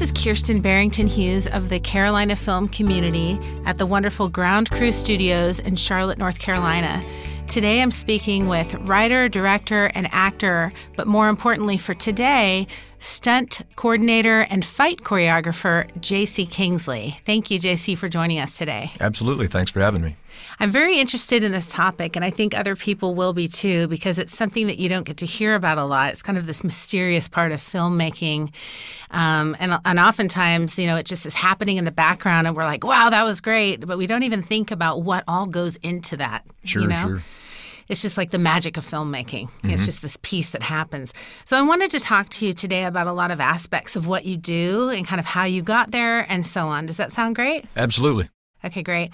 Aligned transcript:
This 0.00 0.12
is 0.12 0.24
Kirsten 0.24 0.62
Barrington 0.62 1.08
Hughes 1.08 1.46
of 1.46 1.68
the 1.68 1.78
Carolina 1.78 2.34
Film 2.34 2.68
Community 2.68 3.38
at 3.66 3.76
the 3.76 3.84
wonderful 3.84 4.30
Ground 4.30 4.70
Crew 4.70 4.92
Studios 4.92 5.60
in 5.60 5.76
Charlotte, 5.76 6.16
North 6.16 6.38
Carolina. 6.38 7.06
Today 7.48 7.82
I'm 7.82 7.90
speaking 7.90 8.48
with 8.48 8.72
writer, 8.76 9.28
director, 9.28 9.90
and 9.94 10.08
actor, 10.10 10.72
but 10.96 11.06
more 11.06 11.28
importantly 11.28 11.76
for 11.76 11.92
today, 11.92 12.66
stunt 12.98 13.60
coordinator 13.76 14.46
and 14.48 14.64
fight 14.64 15.02
choreographer 15.02 15.92
JC 16.00 16.50
Kingsley. 16.50 17.18
Thank 17.26 17.50
you, 17.50 17.60
JC, 17.60 17.98
for 17.98 18.08
joining 18.08 18.38
us 18.38 18.56
today. 18.56 18.92
Absolutely. 19.00 19.48
Thanks 19.48 19.70
for 19.70 19.80
having 19.80 20.00
me. 20.00 20.16
I'm 20.60 20.70
very 20.70 20.98
interested 20.98 21.42
in 21.42 21.52
this 21.52 21.66
topic, 21.66 22.16
and 22.16 22.24
I 22.24 22.28
think 22.28 22.54
other 22.54 22.76
people 22.76 23.14
will 23.14 23.32
be 23.32 23.48
too, 23.48 23.88
because 23.88 24.18
it's 24.18 24.36
something 24.36 24.66
that 24.66 24.78
you 24.78 24.90
don't 24.90 25.04
get 25.04 25.16
to 25.16 25.26
hear 25.26 25.54
about 25.54 25.78
a 25.78 25.84
lot. 25.84 26.12
It's 26.12 26.20
kind 26.20 26.36
of 26.36 26.46
this 26.46 26.62
mysterious 26.62 27.28
part 27.28 27.50
of 27.50 27.60
filmmaking. 27.60 28.52
Um, 29.10 29.56
and, 29.58 29.78
and 29.86 29.98
oftentimes, 29.98 30.78
you 30.78 30.86
know, 30.86 30.96
it 30.96 31.06
just 31.06 31.24
is 31.24 31.32
happening 31.32 31.78
in 31.78 31.86
the 31.86 31.90
background, 31.90 32.46
and 32.46 32.54
we're 32.54 32.66
like, 32.66 32.84
wow, 32.84 33.08
that 33.08 33.24
was 33.24 33.40
great. 33.40 33.86
But 33.86 33.96
we 33.96 34.06
don't 34.06 34.22
even 34.22 34.42
think 34.42 34.70
about 34.70 35.02
what 35.02 35.24
all 35.26 35.46
goes 35.46 35.76
into 35.76 36.18
that. 36.18 36.44
Sure, 36.64 36.82
you 36.82 36.88
know? 36.88 37.06
sure. 37.06 37.22
It's 37.88 38.02
just 38.02 38.18
like 38.18 38.30
the 38.30 38.38
magic 38.38 38.76
of 38.76 38.88
filmmaking. 38.88 39.48
Mm-hmm. 39.48 39.70
It's 39.70 39.86
just 39.86 40.02
this 40.02 40.16
piece 40.22 40.50
that 40.50 40.62
happens. 40.62 41.12
So 41.44 41.56
I 41.56 41.62
wanted 41.62 41.90
to 41.92 42.00
talk 42.00 42.28
to 42.28 42.46
you 42.46 42.52
today 42.52 42.84
about 42.84 43.08
a 43.08 43.12
lot 43.12 43.32
of 43.32 43.40
aspects 43.40 43.96
of 43.96 44.06
what 44.06 44.26
you 44.26 44.36
do 44.36 44.90
and 44.90 45.04
kind 45.04 45.18
of 45.18 45.26
how 45.26 45.44
you 45.44 45.62
got 45.62 45.90
there 45.90 46.30
and 46.30 46.46
so 46.46 46.66
on. 46.66 46.86
Does 46.86 46.98
that 46.98 47.10
sound 47.10 47.34
great? 47.34 47.64
Absolutely. 47.76 48.28
Okay, 48.62 48.82
great. 48.82 49.10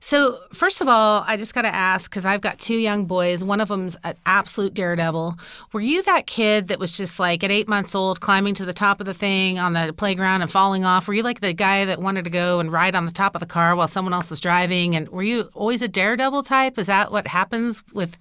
So, 0.00 0.40
first 0.52 0.82
of 0.82 0.88
all, 0.88 1.24
I 1.26 1.38
just 1.38 1.54
got 1.54 1.62
to 1.62 1.74
ask 1.74 2.10
because 2.10 2.26
I've 2.26 2.42
got 2.42 2.58
two 2.58 2.76
young 2.76 3.06
boys. 3.06 3.42
One 3.42 3.60
of 3.60 3.68
them's 3.68 3.96
an 4.04 4.14
absolute 4.26 4.74
daredevil. 4.74 5.36
Were 5.72 5.80
you 5.80 6.02
that 6.02 6.26
kid 6.26 6.68
that 6.68 6.78
was 6.78 6.96
just 6.96 7.18
like 7.18 7.42
at 7.42 7.50
eight 7.50 7.66
months 7.66 7.94
old, 7.94 8.20
climbing 8.20 8.54
to 8.56 8.66
the 8.66 8.74
top 8.74 9.00
of 9.00 9.06
the 9.06 9.14
thing 9.14 9.58
on 9.58 9.72
the 9.72 9.94
playground 9.96 10.42
and 10.42 10.50
falling 10.50 10.84
off? 10.84 11.08
Were 11.08 11.14
you 11.14 11.22
like 11.22 11.40
the 11.40 11.54
guy 11.54 11.86
that 11.86 11.98
wanted 12.00 12.24
to 12.24 12.30
go 12.30 12.60
and 12.60 12.70
ride 12.70 12.94
on 12.94 13.06
the 13.06 13.12
top 13.12 13.34
of 13.34 13.40
the 13.40 13.46
car 13.46 13.74
while 13.74 13.88
someone 13.88 14.12
else 14.12 14.28
was 14.28 14.38
driving? 14.38 14.94
And 14.94 15.08
were 15.08 15.22
you 15.22 15.48
always 15.54 15.80
a 15.80 15.88
daredevil 15.88 16.42
type? 16.42 16.78
Is 16.78 16.86
that 16.88 17.10
what 17.10 17.26
happens 17.26 17.82
with 17.94 18.18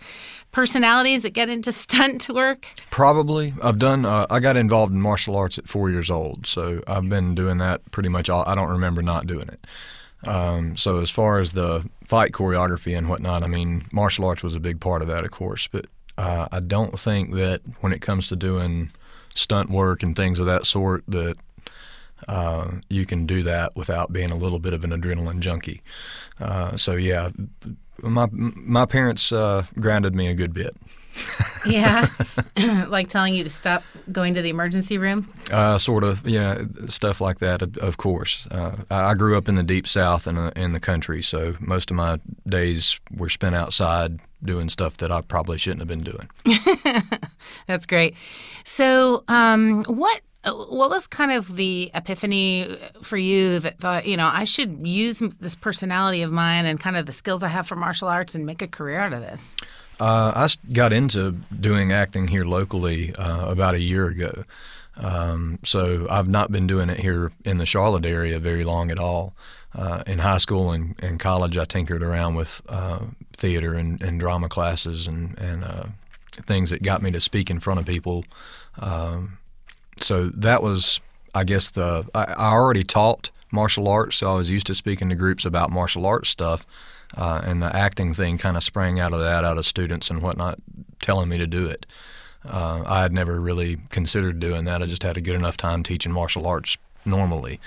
personalities 0.53 1.23
that 1.23 1.33
get 1.33 1.49
into 1.49 1.71
stunt 1.73 2.29
work? 2.29 2.67
Probably. 2.89 3.53
I've 3.61 3.79
done. 3.79 4.05
Uh, 4.05 4.27
I 4.29 4.39
got 4.39 4.55
involved 4.55 4.93
in 4.93 5.01
martial 5.01 5.35
arts 5.35 5.57
at 5.57 5.67
four 5.67 5.89
years 5.89 6.09
old, 6.09 6.47
so 6.47 6.81
I've 6.87 7.09
been 7.09 7.35
doing 7.35 7.57
that 7.57 7.91
pretty 7.91 8.09
much 8.09 8.29
all. 8.29 8.45
I 8.47 8.55
don't 8.55 8.69
remember 8.69 9.01
not 9.01 9.27
doing 9.27 9.49
it. 9.49 9.65
Um, 10.25 10.75
so 10.75 10.97
as 10.97 11.09
far 11.09 11.39
as 11.39 11.53
the 11.53 11.87
fight 12.03 12.31
choreography 12.31 12.97
and 12.97 13.07
whatnot, 13.07 13.43
I 13.43 13.47
mean, 13.47 13.85
martial 13.91 14.25
arts 14.25 14.43
was 14.43 14.55
a 14.55 14.59
big 14.59 14.79
part 14.79 15.01
of 15.01 15.07
that, 15.07 15.23
of 15.23 15.31
course. 15.31 15.67
But 15.67 15.85
uh, 16.17 16.47
I 16.51 16.59
don't 16.59 16.99
think 16.99 17.33
that 17.35 17.61
when 17.79 17.93
it 17.93 18.01
comes 18.01 18.27
to 18.27 18.35
doing 18.35 18.91
stunt 19.33 19.69
work 19.69 20.03
and 20.03 20.15
things 20.15 20.39
of 20.39 20.45
that 20.45 20.65
sort, 20.65 21.03
that 21.07 21.37
uh, 22.27 22.71
you 22.89 23.05
can 23.05 23.25
do 23.25 23.43
that 23.43 23.75
without 23.75 24.11
being 24.11 24.31
a 24.31 24.35
little 24.35 24.59
bit 24.59 24.73
of 24.73 24.83
an 24.83 24.91
adrenaline 24.91 25.39
junkie. 25.39 25.81
Uh, 26.39 26.75
so 26.75 26.93
yeah, 26.93 27.29
my 28.01 28.27
my 28.31 28.85
parents 28.85 29.31
uh, 29.31 29.65
grounded 29.79 30.13
me 30.15 30.27
a 30.27 30.33
good 30.33 30.53
bit. 30.53 30.75
yeah, 31.65 32.07
like 32.87 33.09
telling 33.09 33.33
you 33.33 33.43
to 33.43 33.49
stop 33.49 33.83
going 34.11 34.33
to 34.35 34.41
the 34.41 34.49
emergency 34.49 34.97
room. 34.97 35.31
Uh, 35.51 35.77
sort 35.77 36.03
of, 36.03 36.27
yeah, 36.27 36.63
stuff 36.87 37.21
like 37.21 37.39
that. 37.39 37.61
Of, 37.77 37.97
course, 37.97 38.47
uh, 38.51 38.75
I 38.89 39.13
grew 39.13 39.37
up 39.37 39.49
in 39.49 39.55
the 39.55 39.63
deep 39.63 39.87
south 39.87 40.27
and 40.27 40.37
in, 40.37 40.49
in 40.55 40.73
the 40.73 40.79
country, 40.79 41.21
so 41.21 41.55
most 41.59 41.91
of 41.91 41.97
my 41.97 42.19
days 42.47 42.99
were 43.15 43.29
spent 43.29 43.55
outside 43.55 44.19
doing 44.43 44.69
stuff 44.69 44.97
that 44.97 45.11
I 45.11 45.21
probably 45.21 45.57
shouldn't 45.57 45.81
have 45.81 45.87
been 45.87 46.03
doing. 46.03 46.29
That's 47.67 47.85
great. 47.85 48.15
So, 48.63 49.23
um, 49.27 49.83
what 49.85 50.21
what 50.45 50.89
was 50.89 51.05
kind 51.05 51.31
of 51.31 51.55
the 51.55 51.91
epiphany 51.93 52.77
for 53.01 53.17
you 53.17 53.59
that 53.59 53.79
thought, 53.79 54.05
you 54.05 54.15
know, 54.15 54.29
I 54.31 54.45
should 54.45 54.87
use 54.87 55.19
this 55.39 55.55
personality 55.55 56.21
of 56.21 56.31
mine 56.31 56.65
and 56.65 56.79
kind 56.79 56.95
of 56.95 57.05
the 57.05 57.11
skills 57.11 57.43
I 57.43 57.49
have 57.49 57.67
for 57.67 57.75
martial 57.75 58.07
arts 58.07 58.35
and 58.35 58.45
make 58.45 58.61
a 58.61 58.67
career 58.67 58.99
out 58.99 59.11
of 59.11 59.21
this? 59.21 59.55
Uh, 59.99 60.31
I 60.33 60.47
got 60.71 60.93
into 60.93 61.31
doing 61.59 61.91
acting 61.91 62.29
here 62.29 62.45
locally 62.45 63.13
uh, 63.15 63.49
about 63.49 63.75
a 63.75 63.81
year 63.81 64.07
ago. 64.07 64.45
Um, 64.95 65.59
so 65.63 66.07
I've 66.09 66.29
not 66.29 66.51
been 66.51 66.67
doing 66.67 66.89
it 66.89 66.99
here 66.99 67.31
in 67.43 67.57
the 67.57 67.65
Charlotte 67.65 68.05
area 68.05 68.39
very 68.39 68.63
long 68.63 68.91
at 68.91 68.99
all. 68.99 69.33
Uh, 69.75 70.01
in 70.07 70.19
high 70.19 70.39
school 70.39 70.71
and, 70.71 70.95
and, 71.03 71.19
college, 71.19 71.55
I 71.55 71.63
tinkered 71.63 72.01
around 72.01 72.33
with 72.33 72.59
uh, 72.67 73.01
theater 73.33 73.75
and, 73.75 74.01
and, 74.01 74.19
drama 74.19 74.49
classes 74.49 75.05
and, 75.05 75.37
and 75.37 75.63
uh, 75.63 75.83
things 76.47 76.71
that 76.71 76.81
got 76.81 77.03
me 77.03 77.11
to 77.11 77.19
speak 77.19 77.51
in 77.51 77.59
front 77.59 77.79
of 77.79 77.85
people. 77.85 78.25
Um, 78.79 79.38
so 80.01 80.29
that 80.29 80.61
was, 80.63 80.99
I 81.33 81.43
guess, 81.43 81.69
the 81.69 82.07
I, 82.13 82.23
I, 82.25 82.53
already 82.53 82.83
taught 82.83 83.31
martial 83.51 83.87
arts, 83.87 84.17
so 84.17 84.33
I 84.33 84.37
was 84.37 84.49
used 84.49 84.67
to 84.67 84.75
speaking 84.75 85.09
to 85.09 85.15
groups 85.15 85.45
about 85.45 85.69
martial 85.71 86.05
arts 86.05 86.29
stuff. 86.29 86.65
Uh, 87.17 87.41
and 87.43 87.61
the 87.61 87.75
acting 87.75 88.13
thing 88.13 88.37
kind 88.37 88.55
of 88.55 88.63
sprang 88.63 88.99
out 88.99 89.13
of 89.13 89.19
that, 89.19 89.43
out 89.43 89.57
of 89.57 89.65
students 89.65 90.11
and 90.11 90.21
whatnot 90.21 90.59
telling 91.01 91.27
me 91.27 91.37
to 91.37 91.47
do 91.47 91.65
it. 91.65 91.85
Uh, 92.47 92.83
I 92.85 93.01
had 93.01 93.11
never 93.11 93.39
really 93.41 93.77
considered 93.89 94.39
doing 94.39 94.65
that. 94.65 94.81
I 94.81 94.85
just 94.85 95.03
had 95.03 95.17
a 95.17 95.21
good 95.21 95.35
enough 95.35 95.57
time 95.57 95.83
teaching 95.83 96.11
martial 96.11 96.45
arts 96.45 96.77
normally. 97.05 97.59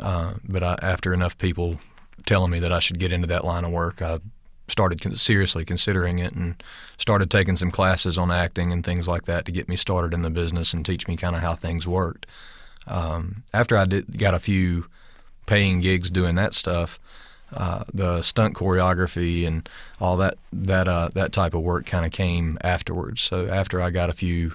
Uh, 0.00 0.34
but 0.46 0.62
I, 0.62 0.78
after 0.80 1.12
enough 1.12 1.36
people 1.38 1.80
telling 2.26 2.50
me 2.50 2.58
that 2.60 2.72
I 2.72 2.78
should 2.78 2.98
get 2.98 3.12
into 3.12 3.26
that 3.28 3.44
line 3.44 3.64
of 3.64 3.72
work, 3.72 4.00
I 4.00 4.20
started 4.68 5.00
con- 5.00 5.16
seriously 5.16 5.64
considering 5.64 6.18
it 6.18 6.32
and 6.32 6.62
started 6.96 7.30
taking 7.30 7.56
some 7.56 7.70
classes 7.70 8.16
on 8.16 8.30
acting 8.30 8.72
and 8.72 8.84
things 8.84 9.06
like 9.06 9.24
that 9.24 9.44
to 9.44 9.52
get 9.52 9.68
me 9.68 9.76
started 9.76 10.14
in 10.14 10.22
the 10.22 10.30
business 10.30 10.72
and 10.72 10.84
teach 10.84 11.06
me 11.06 11.16
kind 11.16 11.36
of 11.36 11.42
how 11.42 11.54
things 11.54 11.86
worked. 11.86 12.26
Um, 12.86 13.44
after 13.52 13.76
I 13.76 13.84
did, 13.84 14.18
got 14.18 14.34
a 14.34 14.38
few 14.38 14.86
paying 15.46 15.80
gigs 15.80 16.10
doing 16.10 16.34
that 16.36 16.54
stuff, 16.54 16.98
uh, 17.52 17.84
the 17.92 18.22
stunt 18.22 18.54
choreography 18.54 19.46
and 19.46 19.68
all 20.00 20.16
that 20.16 20.36
that 20.52 20.88
uh, 20.88 21.08
that 21.14 21.32
type 21.32 21.54
of 21.54 21.62
work 21.62 21.86
kind 21.86 22.04
of 22.04 22.12
came 22.12 22.58
afterwards. 22.62 23.22
So 23.22 23.46
after 23.46 23.80
I 23.80 23.90
got 23.90 24.10
a 24.10 24.14
few 24.14 24.54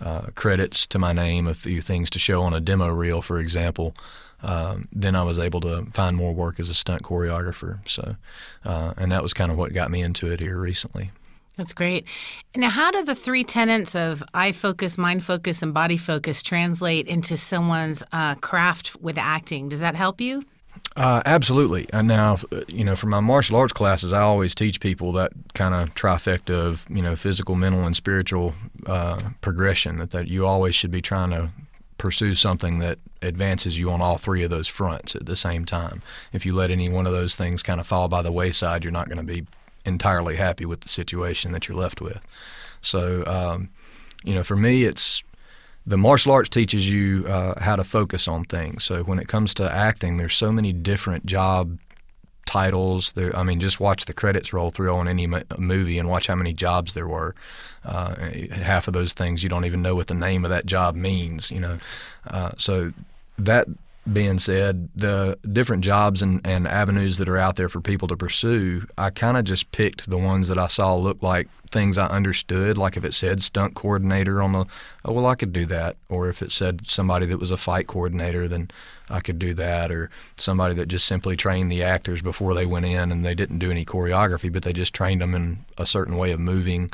uh, 0.00 0.28
credits 0.34 0.86
to 0.88 0.98
my 0.98 1.12
name, 1.12 1.46
a 1.46 1.54
few 1.54 1.80
things 1.80 2.10
to 2.10 2.18
show 2.18 2.42
on 2.42 2.54
a 2.54 2.60
demo 2.60 2.88
reel, 2.88 3.22
for 3.22 3.38
example, 3.38 3.94
um, 4.42 4.88
then 4.92 5.16
I 5.16 5.22
was 5.22 5.38
able 5.38 5.60
to 5.62 5.86
find 5.92 6.16
more 6.16 6.32
work 6.32 6.60
as 6.60 6.68
a 6.68 6.74
stunt 6.74 7.02
choreographer. 7.02 7.78
So, 7.88 8.16
uh, 8.64 8.94
and 8.96 9.10
that 9.12 9.22
was 9.22 9.34
kind 9.34 9.50
of 9.50 9.58
what 9.58 9.72
got 9.72 9.90
me 9.90 10.02
into 10.02 10.30
it 10.30 10.40
here 10.40 10.58
recently. 10.58 11.10
That's 11.56 11.72
great. 11.72 12.06
Now, 12.54 12.70
how 12.70 12.92
do 12.92 13.04
the 13.04 13.16
three 13.16 13.42
tenets 13.42 13.96
of 13.96 14.22
eye 14.32 14.52
focus, 14.52 14.96
mind 14.96 15.24
focus, 15.24 15.60
and 15.60 15.74
body 15.74 15.96
focus 15.96 16.40
translate 16.40 17.08
into 17.08 17.36
someone's 17.36 18.04
uh, 18.12 18.36
craft 18.36 18.94
with 19.00 19.18
acting? 19.18 19.68
Does 19.68 19.80
that 19.80 19.96
help 19.96 20.20
you? 20.20 20.44
Uh, 20.96 21.20
absolutely. 21.26 21.88
And 21.92 22.06
now, 22.06 22.38
you 22.68 22.84
know, 22.84 22.94
for 22.94 23.08
my 23.08 23.18
martial 23.18 23.56
arts 23.56 23.72
classes, 23.72 24.12
I 24.12 24.20
always 24.20 24.54
teach 24.54 24.78
people 24.78 25.12
that 25.14 25.32
kind 25.54 25.74
of 25.74 25.94
trifecta 25.96 26.50
of, 26.50 26.86
you 26.88 27.02
know, 27.02 27.16
physical, 27.16 27.56
mental, 27.56 27.84
and 27.84 27.96
spiritual 27.96 28.54
uh, 28.86 29.18
progression. 29.40 29.98
That, 29.98 30.12
that 30.12 30.28
you 30.28 30.46
always 30.46 30.76
should 30.76 30.92
be 30.92 31.02
trying 31.02 31.30
to 31.30 31.50
pursue 31.98 32.34
something 32.34 32.78
that 32.78 32.98
advances 33.20 33.78
you 33.78 33.90
on 33.90 34.00
all 34.00 34.16
three 34.16 34.42
of 34.42 34.50
those 34.50 34.68
fronts 34.68 35.14
at 35.16 35.26
the 35.26 35.36
same 35.36 35.64
time. 35.64 36.00
If 36.32 36.46
you 36.46 36.54
let 36.54 36.70
any 36.70 36.88
one 36.88 37.06
of 37.06 37.12
those 37.12 37.34
things 37.34 37.62
kind 37.62 37.80
of 37.80 37.86
fall 37.86 38.08
by 38.08 38.22
the 38.22 38.32
wayside, 38.32 38.84
you're 38.84 38.92
not 38.92 39.08
going 39.08 39.18
to 39.18 39.24
be 39.24 39.46
entirely 39.84 40.36
happy 40.36 40.64
with 40.64 40.80
the 40.82 40.88
situation 40.88 41.52
that 41.52 41.68
you're 41.68 41.76
left 41.76 42.00
with. 42.00 42.20
So, 42.80 43.24
um, 43.26 43.70
you 44.22 44.34
know, 44.34 44.44
for 44.44 44.56
me, 44.56 44.84
it's 44.84 45.22
the 45.86 45.98
martial 45.98 46.32
arts 46.32 46.48
teaches 46.48 46.88
you 46.88 47.26
uh, 47.26 47.60
how 47.60 47.74
to 47.74 47.84
focus 47.84 48.28
on 48.28 48.44
things. 48.44 48.84
So 48.84 49.02
when 49.02 49.18
it 49.18 49.26
comes 49.26 49.54
to 49.54 49.70
acting, 49.70 50.18
there's 50.18 50.36
so 50.36 50.52
many 50.52 50.72
different 50.72 51.26
job 51.26 51.78
titles. 52.48 53.12
There, 53.12 53.36
I 53.36 53.42
mean, 53.42 53.60
just 53.60 53.78
watch 53.78 54.06
the 54.06 54.14
credits 54.14 54.52
roll 54.54 54.70
through 54.70 54.94
on 54.94 55.06
any 55.06 55.26
movie 55.26 55.98
and 55.98 56.08
watch 56.08 56.26
how 56.28 56.34
many 56.34 56.54
jobs 56.54 56.94
there 56.94 57.06
were. 57.06 57.34
Uh, 57.84 58.14
half 58.52 58.88
of 58.88 58.94
those 58.94 59.12
things 59.12 59.42
you 59.42 59.48
don't 59.48 59.66
even 59.66 59.82
know 59.82 59.94
what 59.94 60.06
the 60.06 60.14
name 60.14 60.44
of 60.44 60.50
that 60.50 60.64
job 60.66 60.96
means. 60.96 61.50
You 61.50 61.60
know, 61.60 61.78
uh, 62.26 62.52
so 62.56 62.92
that 63.38 63.68
being 64.12 64.38
said, 64.38 64.88
the 64.94 65.38
different 65.52 65.84
jobs 65.84 66.22
and, 66.22 66.40
and 66.46 66.66
avenues 66.66 67.18
that 67.18 67.28
are 67.28 67.36
out 67.36 67.56
there 67.56 67.68
for 67.68 67.80
people 67.80 68.08
to 68.08 68.16
pursue, 68.16 68.86
I 68.96 69.10
kind 69.10 69.36
of 69.36 69.44
just 69.44 69.72
picked 69.72 70.08
the 70.08 70.18
ones 70.18 70.48
that 70.48 70.58
I 70.58 70.66
saw 70.66 70.94
look 70.94 71.22
like 71.22 71.48
things 71.70 71.98
I 71.98 72.06
understood. 72.06 72.78
Like 72.78 72.96
if 72.96 73.04
it 73.04 73.14
said 73.14 73.42
stunt 73.42 73.74
coordinator 73.74 74.42
on 74.42 74.52
the, 74.52 74.64
oh, 75.04 75.12
well, 75.12 75.26
I 75.26 75.34
could 75.34 75.52
do 75.52 75.66
that. 75.66 75.96
Or 76.08 76.28
if 76.28 76.42
it 76.42 76.52
said 76.52 76.88
somebody 76.88 77.26
that 77.26 77.38
was 77.38 77.50
a 77.50 77.56
fight 77.56 77.86
coordinator, 77.86 78.48
then 78.48 78.70
I 79.10 79.20
could 79.20 79.38
do 79.38 79.52
that. 79.54 79.90
Or 79.92 80.10
somebody 80.36 80.74
that 80.74 80.86
just 80.86 81.06
simply 81.06 81.36
trained 81.36 81.70
the 81.70 81.82
actors 81.82 82.22
before 82.22 82.54
they 82.54 82.66
went 82.66 82.86
in 82.86 83.12
and 83.12 83.24
they 83.24 83.34
didn't 83.34 83.58
do 83.58 83.70
any 83.70 83.84
choreography, 83.84 84.52
but 84.52 84.62
they 84.62 84.72
just 84.72 84.94
trained 84.94 85.20
them 85.20 85.34
in 85.34 85.64
a 85.76 85.86
certain 85.86 86.16
way 86.16 86.32
of 86.32 86.40
moving. 86.40 86.90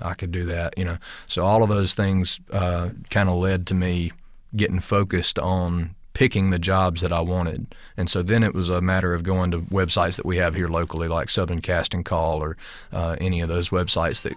I 0.00 0.14
could 0.14 0.30
do 0.30 0.44
that, 0.46 0.78
you 0.78 0.84
know. 0.84 0.98
So 1.26 1.44
all 1.44 1.62
of 1.62 1.68
those 1.68 1.94
things 1.94 2.40
uh, 2.52 2.90
kind 3.10 3.28
of 3.28 3.34
led 3.36 3.66
to 3.66 3.74
me 3.74 4.12
getting 4.56 4.80
focused 4.80 5.38
on 5.38 5.94
picking 6.18 6.50
the 6.50 6.58
jobs 6.58 7.00
that 7.00 7.12
I 7.12 7.20
wanted. 7.20 7.76
And 7.96 8.10
so 8.10 8.24
then 8.24 8.42
it 8.42 8.52
was 8.52 8.68
a 8.68 8.80
matter 8.80 9.14
of 9.14 9.22
going 9.22 9.52
to 9.52 9.60
websites 9.60 10.16
that 10.16 10.26
we 10.26 10.38
have 10.38 10.56
here 10.56 10.66
locally, 10.66 11.06
like 11.06 11.30
Southern 11.30 11.60
Casting 11.60 12.02
Call 12.02 12.42
or 12.42 12.56
uh, 12.92 13.14
any 13.20 13.40
of 13.40 13.48
those 13.48 13.68
websites 13.68 14.22
that 14.22 14.36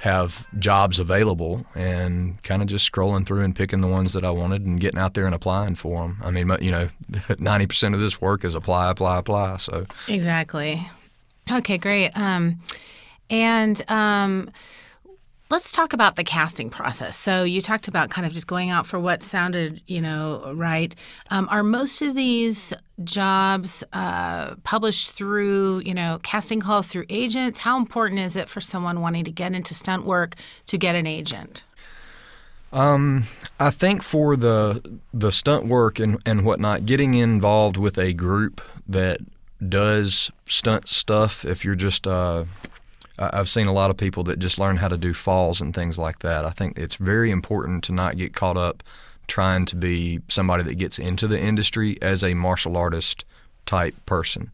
have 0.00 0.46
jobs 0.58 0.98
available 0.98 1.64
and 1.74 2.42
kind 2.42 2.60
of 2.60 2.68
just 2.68 2.92
scrolling 2.92 3.26
through 3.26 3.40
and 3.40 3.56
picking 3.56 3.80
the 3.80 3.88
ones 3.88 4.12
that 4.12 4.22
I 4.22 4.28
wanted 4.28 4.66
and 4.66 4.78
getting 4.78 5.00
out 5.00 5.14
there 5.14 5.24
and 5.24 5.34
applying 5.34 5.76
for 5.76 6.02
them. 6.02 6.20
I 6.22 6.30
mean, 6.30 6.54
you 6.60 6.70
know, 6.70 6.90
90% 7.10 7.94
of 7.94 8.00
this 8.00 8.20
work 8.20 8.44
is 8.44 8.54
apply, 8.54 8.90
apply, 8.90 9.16
apply. 9.16 9.56
So 9.56 9.86
Exactly. 10.08 10.78
Okay, 11.50 11.78
great. 11.78 12.10
Um, 12.14 12.58
and 13.30 13.82
um, 13.90 14.50
let's 15.54 15.70
talk 15.70 15.92
about 15.92 16.16
the 16.16 16.24
casting 16.24 16.68
process. 16.68 17.16
So 17.16 17.44
you 17.44 17.62
talked 17.62 17.86
about 17.86 18.10
kind 18.10 18.26
of 18.26 18.32
just 18.32 18.48
going 18.48 18.70
out 18.70 18.86
for 18.86 18.98
what 18.98 19.22
sounded, 19.22 19.80
you 19.86 20.00
know, 20.00 20.52
right. 20.52 20.92
Um, 21.30 21.48
are 21.48 21.62
most 21.62 22.02
of 22.02 22.16
these 22.16 22.72
jobs 23.04 23.84
uh, 23.92 24.56
published 24.64 25.12
through, 25.12 25.82
you 25.84 25.94
know, 25.94 26.18
casting 26.24 26.58
calls 26.58 26.88
through 26.88 27.04
agents? 27.08 27.60
How 27.60 27.78
important 27.78 28.18
is 28.18 28.34
it 28.34 28.48
for 28.48 28.60
someone 28.60 29.00
wanting 29.00 29.24
to 29.26 29.30
get 29.30 29.52
into 29.52 29.74
stunt 29.74 30.04
work 30.04 30.34
to 30.66 30.76
get 30.76 30.96
an 30.96 31.06
agent? 31.06 31.62
Um, 32.72 33.22
I 33.60 33.70
think 33.70 34.02
for 34.02 34.34
the 34.34 34.98
the 35.12 35.30
stunt 35.30 35.66
work 35.66 36.00
and, 36.00 36.18
and 36.26 36.44
whatnot, 36.44 36.84
getting 36.84 37.14
involved 37.14 37.76
with 37.76 37.96
a 37.96 38.12
group 38.12 38.60
that 38.88 39.18
does 39.68 40.32
stunt 40.48 40.88
stuff, 40.88 41.44
if 41.44 41.64
you're 41.64 41.76
just 41.76 42.08
uh, 42.08 42.42
I've 43.18 43.48
seen 43.48 43.66
a 43.66 43.72
lot 43.72 43.90
of 43.90 43.96
people 43.96 44.24
that 44.24 44.38
just 44.38 44.58
learn 44.58 44.76
how 44.76 44.88
to 44.88 44.96
do 44.96 45.14
falls 45.14 45.60
and 45.60 45.74
things 45.74 45.98
like 45.98 46.20
that. 46.20 46.44
I 46.44 46.50
think 46.50 46.78
it's 46.78 46.96
very 46.96 47.30
important 47.30 47.84
to 47.84 47.92
not 47.92 48.16
get 48.16 48.34
caught 48.34 48.56
up 48.56 48.82
trying 49.26 49.64
to 49.66 49.76
be 49.76 50.20
somebody 50.28 50.62
that 50.64 50.74
gets 50.74 50.98
into 50.98 51.26
the 51.26 51.40
industry 51.40 51.96
as 52.02 52.22
a 52.22 52.34
martial 52.34 52.76
artist 52.76 53.24
type 53.66 53.94
person 54.04 54.50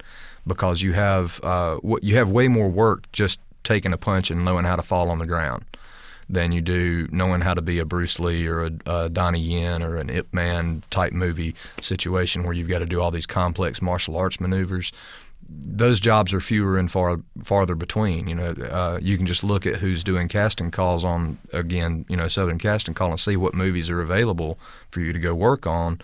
because 0.46 0.82
you 0.82 0.92
have 0.92 1.40
uh, 1.42 1.78
you 2.02 2.16
have 2.16 2.30
way 2.30 2.48
more 2.48 2.68
work 2.68 3.10
just 3.12 3.40
taking 3.64 3.92
a 3.92 3.96
punch 3.96 4.30
and 4.30 4.44
knowing 4.44 4.64
how 4.64 4.76
to 4.76 4.82
fall 4.82 5.10
on 5.10 5.18
the 5.18 5.26
ground 5.26 5.64
than 6.28 6.52
you 6.52 6.60
do 6.60 7.08
knowing 7.10 7.40
how 7.40 7.52
to 7.52 7.60
be 7.60 7.80
a 7.80 7.84
Bruce 7.84 8.20
Lee 8.20 8.46
or 8.46 8.66
a, 8.66 8.70
a 8.86 9.08
Donnie 9.08 9.40
Yen 9.40 9.82
or 9.82 9.96
an 9.96 10.08
Ip 10.08 10.32
Man 10.32 10.84
type 10.90 11.12
movie 11.12 11.54
situation 11.80 12.44
where 12.44 12.52
you've 12.52 12.68
got 12.68 12.78
to 12.78 12.86
do 12.86 13.00
all 13.00 13.10
these 13.10 13.26
complex 13.26 13.82
martial 13.82 14.16
arts 14.16 14.40
maneuvers 14.40 14.92
those 15.52 15.98
jobs 15.98 16.32
are 16.32 16.40
fewer 16.40 16.78
and 16.78 16.90
far 16.90 17.20
farther 17.42 17.74
between. 17.74 18.28
You 18.28 18.34
know, 18.34 18.50
uh, 18.50 18.98
you 19.02 19.16
can 19.16 19.26
just 19.26 19.42
look 19.42 19.66
at 19.66 19.76
who's 19.76 20.04
doing 20.04 20.28
casting 20.28 20.70
calls 20.70 21.04
on 21.04 21.38
again, 21.52 22.04
you 22.08 22.16
know, 22.16 22.28
Southern 22.28 22.58
Casting 22.58 22.94
Call 22.94 23.10
and 23.10 23.20
see 23.20 23.36
what 23.36 23.54
movies 23.54 23.90
are 23.90 24.00
available 24.00 24.58
for 24.90 25.00
you 25.00 25.12
to 25.12 25.18
go 25.18 25.34
work 25.34 25.66
on. 25.66 26.00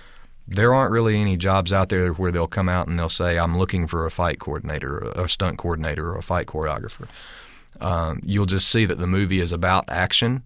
There 0.49 0.75
aren't 0.75 0.93
really 0.93 1.21
any 1.21 1.37
jobs 1.37 1.73
out 1.73 1.89
there 1.89 2.13
where 2.13 2.31
they'll 2.31 2.47
come 2.47 2.69
out 2.69 2.87
and 2.89 2.99
they'll 2.99 3.09
say, 3.09 3.39
"I'm 3.39 3.59
looking 3.59 3.87
for 3.87 4.07
a 4.07 4.11
fight 4.11 4.39
coordinator, 4.39 4.99
or 4.99 5.25
a 5.25 5.29
stunt 5.29 5.59
coordinator, 5.59 6.11
or 6.11 6.19
a 6.19 6.23
fight 6.23 6.47
choreographer." 6.47 7.09
Um, 7.81 8.21
you'll 8.25 8.47
just 8.47 8.69
see 8.69 8.85
that 8.87 8.99
the 8.99 9.07
movie 9.07 9.41
is 9.41 9.53
about 9.53 9.85
action 9.89 10.43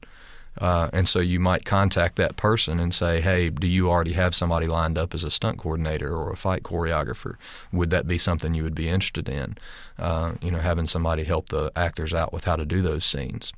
uh, 0.60 0.90
and 0.92 1.08
so 1.08 1.20
you 1.20 1.40
might 1.40 1.64
contact 1.64 2.16
that 2.16 2.36
person 2.36 2.78
and 2.78 2.94
say, 2.94 3.20
hey, 3.20 3.48
do 3.48 3.66
you 3.66 3.88
already 3.88 4.12
have 4.12 4.34
somebody 4.34 4.66
lined 4.66 4.98
up 4.98 5.14
as 5.14 5.24
a 5.24 5.30
stunt 5.30 5.58
coordinator 5.58 6.14
or 6.14 6.30
a 6.30 6.36
fight 6.36 6.62
choreographer? 6.62 7.36
Would 7.72 7.90
that 7.90 8.06
be 8.06 8.18
something 8.18 8.52
you 8.52 8.62
would 8.62 8.74
be 8.74 8.88
interested 8.88 9.28
in? 9.28 9.56
Uh, 9.98 10.34
you 10.42 10.50
know, 10.50 10.58
having 10.58 10.86
somebody 10.86 11.24
help 11.24 11.48
the 11.48 11.72
actors 11.74 12.12
out 12.12 12.32
with 12.32 12.44
how 12.44 12.56
to 12.56 12.66
do 12.66 12.82
those 12.82 13.04
scenes. 13.04 13.52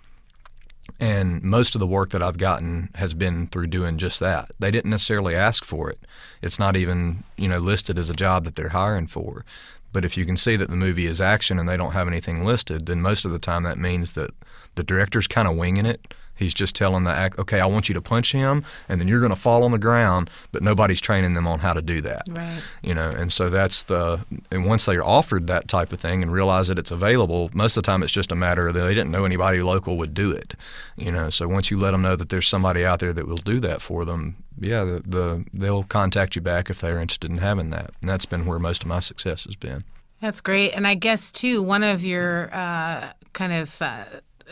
And 0.98 1.42
most 1.42 1.74
of 1.74 1.80
the 1.80 1.86
work 1.86 2.10
that 2.10 2.22
I've 2.22 2.38
gotten 2.38 2.90
has 2.96 3.14
been 3.14 3.48
through 3.48 3.68
doing 3.68 3.98
just 3.98 4.20
that. 4.20 4.50
They 4.58 4.70
didn't 4.70 4.90
necessarily 4.90 5.34
ask 5.34 5.64
for 5.64 5.90
it. 5.90 5.98
It's 6.40 6.58
not 6.58 6.76
even, 6.76 7.24
you 7.36 7.48
know, 7.48 7.58
listed 7.58 7.98
as 7.98 8.10
a 8.10 8.14
job 8.14 8.44
that 8.44 8.56
they're 8.56 8.70
hiring 8.70 9.06
for. 9.06 9.44
But 9.92 10.04
if 10.04 10.16
you 10.16 10.24
can 10.24 10.36
see 10.36 10.56
that 10.56 10.70
the 10.70 10.76
movie 10.76 11.06
is 11.06 11.20
action 11.20 11.58
and 11.58 11.68
they 11.68 11.76
don't 11.76 11.92
have 11.92 12.08
anything 12.08 12.44
listed, 12.44 12.86
then 12.86 13.02
most 13.02 13.24
of 13.24 13.32
the 13.32 13.38
time 13.38 13.62
that 13.64 13.78
means 13.78 14.12
that 14.12 14.30
the 14.74 14.82
director's 14.82 15.28
kind 15.28 15.46
of 15.46 15.56
winging 15.56 15.86
it 15.86 16.14
He's 16.42 16.54
just 16.54 16.74
telling 16.74 17.04
the 17.04 17.10
act, 17.10 17.38
okay, 17.38 17.60
I 17.60 17.66
want 17.66 17.88
you 17.88 17.94
to 17.94 18.02
punch 18.02 18.32
him, 18.32 18.64
and 18.88 19.00
then 19.00 19.08
you're 19.08 19.20
going 19.20 19.30
to 19.30 19.36
fall 19.36 19.62
on 19.64 19.70
the 19.70 19.78
ground, 19.78 20.28
but 20.50 20.62
nobody's 20.62 21.00
training 21.00 21.34
them 21.34 21.46
on 21.46 21.60
how 21.60 21.72
to 21.72 21.82
do 21.82 22.00
that. 22.02 22.22
Right. 22.28 22.60
You 22.82 22.94
know, 22.94 23.08
and 23.08 23.32
so 23.32 23.48
that's 23.48 23.84
the, 23.84 24.20
and 24.50 24.66
once 24.66 24.84
they're 24.84 25.04
offered 25.04 25.46
that 25.46 25.68
type 25.68 25.92
of 25.92 26.00
thing 26.00 26.22
and 26.22 26.32
realize 26.32 26.68
that 26.68 26.78
it's 26.78 26.90
available, 26.90 27.50
most 27.54 27.76
of 27.76 27.82
the 27.82 27.86
time 27.86 28.02
it's 28.02 28.12
just 28.12 28.32
a 28.32 28.36
matter 28.36 28.68
of 28.68 28.74
they 28.74 28.94
didn't 28.94 29.10
know 29.10 29.24
anybody 29.24 29.62
local 29.62 29.96
would 29.96 30.14
do 30.14 30.30
it. 30.30 30.54
You 30.96 31.12
know, 31.12 31.30
so 31.30 31.48
once 31.48 31.70
you 31.70 31.78
let 31.78 31.92
them 31.92 32.02
know 32.02 32.16
that 32.16 32.28
there's 32.28 32.48
somebody 32.48 32.84
out 32.84 32.98
there 32.98 33.12
that 33.12 33.26
will 33.26 33.36
do 33.36 33.60
that 33.60 33.80
for 33.80 34.04
them, 34.04 34.36
yeah, 34.60 34.84
the, 34.84 35.02
the 35.06 35.44
they'll 35.54 35.84
contact 35.84 36.36
you 36.36 36.42
back 36.42 36.68
if 36.68 36.80
they're 36.80 37.00
interested 37.00 37.30
in 37.30 37.38
having 37.38 37.70
that. 37.70 37.90
And 38.00 38.08
that's 38.10 38.26
been 38.26 38.46
where 38.46 38.58
most 38.58 38.82
of 38.82 38.88
my 38.88 39.00
success 39.00 39.44
has 39.44 39.56
been. 39.56 39.84
That's 40.20 40.40
great. 40.40 40.70
And 40.70 40.86
I 40.86 40.94
guess, 40.94 41.32
too, 41.32 41.62
one 41.62 41.82
of 41.82 42.04
your 42.04 42.48
uh, 42.52 43.12
kind 43.32 43.52
of 43.52 43.82
uh, 43.82 44.04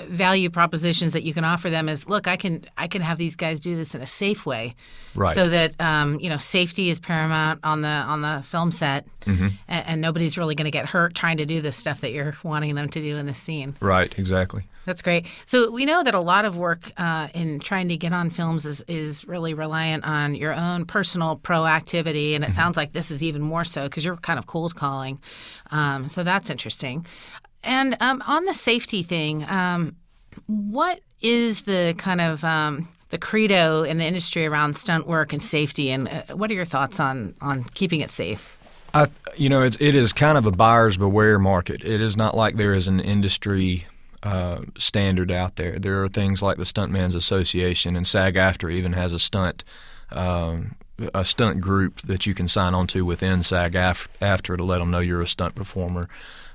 value 0.08 0.50
propositions 0.50 1.12
that 1.12 1.22
you 1.22 1.34
can 1.34 1.44
offer 1.44 1.70
them 1.70 1.88
is 1.88 2.08
look 2.08 2.26
i 2.26 2.36
can 2.36 2.64
i 2.76 2.88
can 2.88 3.02
have 3.02 3.18
these 3.18 3.36
guys 3.36 3.60
do 3.60 3.76
this 3.76 3.94
in 3.94 4.00
a 4.00 4.06
safe 4.06 4.46
way. 4.46 4.74
Right. 5.14 5.34
So 5.34 5.48
that 5.48 5.80
um, 5.80 6.20
you 6.20 6.28
know 6.28 6.36
safety 6.36 6.90
is 6.90 6.98
paramount 6.98 7.60
on 7.64 7.82
the 7.82 7.88
on 7.88 8.22
the 8.22 8.42
film 8.44 8.70
set. 8.70 9.06
Mm-hmm. 9.22 9.48
and, 9.68 9.86
and, 9.86 10.00
nobody's 10.00 10.38
really 10.38 10.54
going 10.54 10.64
to 10.64 10.70
get 10.70 10.88
hurt 10.88 11.14
trying 11.14 11.36
to 11.36 11.44
do 11.44 11.60
the 11.60 11.72
stuff 11.72 12.00
that 12.00 12.12
you're 12.12 12.34
wanting 12.42 12.74
them 12.74 12.88
to 12.88 13.00
do 13.02 13.18
in 13.18 13.26
the 13.26 13.34
scene. 13.34 13.76
Right 13.78 14.18
exactly. 14.18 14.64
That's 14.86 15.02
great. 15.02 15.26
So 15.44 15.70
we 15.70 15.84
know 15.84 16.02
that 16.02 16.14
a 16.14 16.20
lot 16.20 16.46
of 16.46 16.56
work 16.56 16.90
uh, 16.96 17.28
in 17.34 17.60
trying 17.60 17.88
to 17.90 17.98
get 17.98 18.14
on 18.14 18.30
films 18.30 18.64
is, 18.64 18.82
is 18.88 19.26
really 19.26 19.52
reliant 19.52 20.04
on 20.06 20.34
your 20.34 20.54
own 20.54 20.86
personal 20.86 21.36
proactivity. 21.36 22.34
And 22.34 22.42
it 22.42 22.48
mm-hmm. 22.48 22.56
sounds 22.56 22.78
like 22.78 22.92
this 22.92 23.10
is 23.10 23.22
even 23.22 23.42
more 23.42 23.64
so 23.64 23.84
because 23.84 24.06
you're 24.06 24.16
kind 24.16 24.38
of 24.38 24.46
cold 24.46 24.74
calling. 24.74 25.20
Um, 25.70 26.08
so 26.08 26.24
that's 26.24 26.48
interesting 26.48 27.06
and 27.62 27.96
um, 28.00 28.22
on 28.26 28.44
the 28.44 28.54
safety 28.54 29.02
thing, 29.02 29.44
um, 29.48 29.96
what 30.46 31.00
is 31.20 31.62
the 31.62 31.94
kind 31.98 32.20
of 32.20 32.44
um, 32.44 32.88
the 33.10 33.18
credo 33.18 33.82
in 33.82 33.98
the 33.98 34.04
industry 34.04 34.46
around 34.46 34.74
stunt 34.74 35.06
work 35.06 35.32
and 35.32 35.42
safety, 35.42 35.90
and 35.90 36.08
uh, 36.08 36.34
what 36.34 36.50
are 36.50 36.54
your 36.54 36.64
thoughts 36.64 36.98
on 37.00 37.34
on 37.40 37.64
keeping 37.74 38.00
it 38.00 38.10
safe? 38.10 38.56
I, 38.92 39.08
you 39.36 39.48
know, 39.48 39.62
it's, 39.62 39.76
it 39.80 39.94
is 39.94 40.12
kind 40.12 40.36
of 40.36 40.46
a 40.46 40.50
buyer's 40.50 40.96
beware 40.96 41.38
market. 41.38 41.84
It 41.84 42.00
is 42.00 42.16
not 42.16 42.36
like 42.36 42.56
there 42.56 42.72
is 42.72 42.88
an 42.88 42.98
industry 42.98 43.86
uh, 44.22 44.62
standard 44.78 45.30
out 45.30 45.56
there. 45.56 45.78
There 45.78 46.02
are 46.02 46.08
things 46.08 46.42
like 46.42 46.56
the 46.56 46.64
Stuntmen's 46.64 47.14
Association, 47.14 47.94
and 47.96 48.06
SAG-AFTRA 48.06 48.72
even 48.72 48.92
has 48.94 49.12
a 49.12 49.18
stunt. 49.18 49.64
Um, 50.12 50.76
a 51.14 51.24
stunt 51.24 51.62
group 51.62 52.02
that 52.02 52.26
you 52.26 52.34
can 52.34 52.46
sign 52.46 52.74
on 52.74 52.86
to 52.88 53.06
within 53.06 53.42
SAG-AFTRA 53.42 54.56
to 54.58 54.64
let 54.64 54.78
them 54.78 54.90
know 54.90 54.98
you're 54.98 55.22
a 55.22 55.26
stunt 55.26 55.54
performer. 55.54 56.08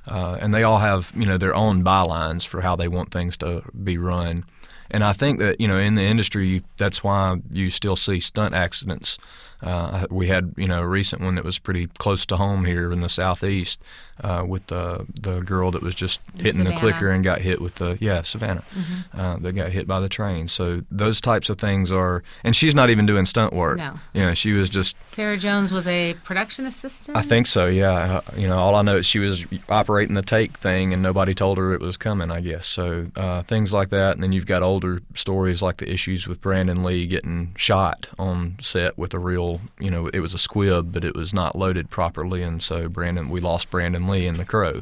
Uh, 0.07 0.37
and 0.39 0.53
they 0.53 0.63
all 0.63 0.77
have 0.77 1.11
you 1.15 1.25
know 1.25 1.37
their 1.37 1.55
own 1.55 1.83
bylines 1.83 2.45
for 2.45 2.61
how 2.61 2.75
they 2.75 2.87
want 2.87 3.11
things 3.11 3.37
to 3.37 3.63
be 3.83 3.97
run. 3.97 4.45
And 4.91 5.03
I 5.03 5.13
think 5.13 5.39
that 5.39 5.59
you 5.59 5.67
know 5.67 5.77
in 5.77 5.95
the 5.95 6.03
industry, 6.03 6.63
that's 6.77 7.03
why 7.03 7.41
you 7.51 7.69
still 7.69 7.95
see 7.95 8.19
stunt 8.19 8.53
accidents 8.53 9.17
uh, 9.65 10.05
we 10.11 10.27
had 10.27 10.53
you 10.57 10.67
know 10.67 10.81
a 10.81 10.87
recent 10.87 11.21
one 11.21 11.35
that 11.35 11.43
was 11.43 11.57
pretty 11.57 11.87
close 11.97 12.25
to 12.27 12.37
home 12.37 12.65
here 12.65 12.91
in 12.91 13.01
the 13.01 13.09
southeast 13.09 13.81
uh, 14.23 14.43
with 14.47 14.67
the 14.67 15.05
the 15.19 15.41
girl 15.41 15.71
that 15.71 15.81
was 15.81 15.95
just 15.95 16.19
hitting 16.35 16.51
Savannah. 16.51 16.69
the 16.69 16.75
clicker 16.75 17.09
and 17.09 17.23
got 17.23 17.41
hit 17.41 17.59
with 17.59 17.75
the 17.75 17.97
yeah 17.99 18.21
Savannah 18.21 18.63
mm-hmm. 18.73 19.19
uh, 19.19 19.37
that 19.37 19.53
got 19.53 19.71
hit 19.71 19.87
by 19.87 19.99
the 19.99 20.09
train. 20.09 20.47
So 20.47 20.83
those 20.91 21.19
types 21.19 21.49
of 21.49 21.57
things 21.57 21.91
are, 21.91 22.23
and 22.43 22.55
she's 22.55 22.75
not 22.75 22.89
even 22.89 23.05
doing 23.05 23.25
stunt 23.25 23.53
work. 23.53 23.77
No, 23.77 23.93
you 24.13 24.21
know 24.21 24.33
she 24.33 24.51
was 24.51 24.69
just. 24.69 24.95
Sarah 25.07 25.37
Jones 25.37 25.71
was 25.71 25.87
a 25.87 26.15
production 26.23 26.65
assistant. 26.65 27.17
I 27.17 27.21
think 27.21 27.47
so. 27.47 27.67
Yeah, 27.67 27.91
uh, 27.91 28.21
you 28.37 28.47
know 28.47 28.57
all 28.57 28.75
I 28.75 28.83
know 28.83 28.97
is 28.97 29.05
she 29.05 29.19
was 29.19 29.45
operating 29.67 29.94
the 29.95 30.21
take 30.21 30.57
thing 30.57 30.93
and 30.93 31.01
nobody 31.01 31.33
told 31.33 31.57
her 31.57 31.73
it 31.73 31.81
was 31.81 31.97
coming. 31.97 32.31
I 32.31 32.41
guess 32.41 32.65
so 32.65 33.05
uh, 33.15 33.43
things 33.43 33.73
like 33.73 33.89
that, 33.89 34.15
and 34.15 34.23
then 34.23 34.31
you've 34.31 34.45
got 34.45 34.63
older 34.63 35.01
stories 35.13 35.61
like 35.61 35.77
the 35.77 35.91
issues 35.91 36.27
with 36.27 36.41
Brandon 36.41 36.83
Lee 36.83 37.07
getting 37.07 37.53
shot 37.57 38.09
on 38.19 38.57
set 38.61 38.97
with 38.97 39.13
a 39.13 39.19
real 39.19 39.61
you 39.79 39.91
know, 39.91 40.07
it 40.07 40.19
was 40.19 40.33
a 40.33 40.37
squib, 40.37 40.91
but 40.91 41.03
it 41.03 41.15
was 41.15 41.33
not 41.33 41.55
loaded 41.55 41.89
properly, 41.89 42.41
and 42.41 42.61
so 42.61 42.87
Brandon, 42.89 43.29
we 43.29 43.39
lost 43.39 43.69
Brandon 43.69 44.07
Lee 44.07 44.25
in 44.25 44.35
the 44.35 44.45
Crow. 44.45 44.81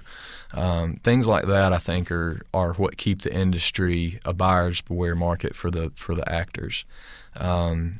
Um, 0.54 0.96
things 0.98 1.28
like 1.28 1.46
that, 1.48 1.74
I 1.74 1.80
think, 1.80 2.12
are 2.12 2.42
are 2.54 2.74
what 2.74 2.98
keep 2.98 3.22
the 3.22 3.34
industry 3.34 4.20
a 4.24 4.34
buyer's 4.34 4.82
beware 4.82 5.16
market 5.16 5.56
for 5.56 5.72
the 5.72 5.92
for 5.96 6.14
the 6.16 6.30
actors. 6.32 6.86
Um, 7.38 8.00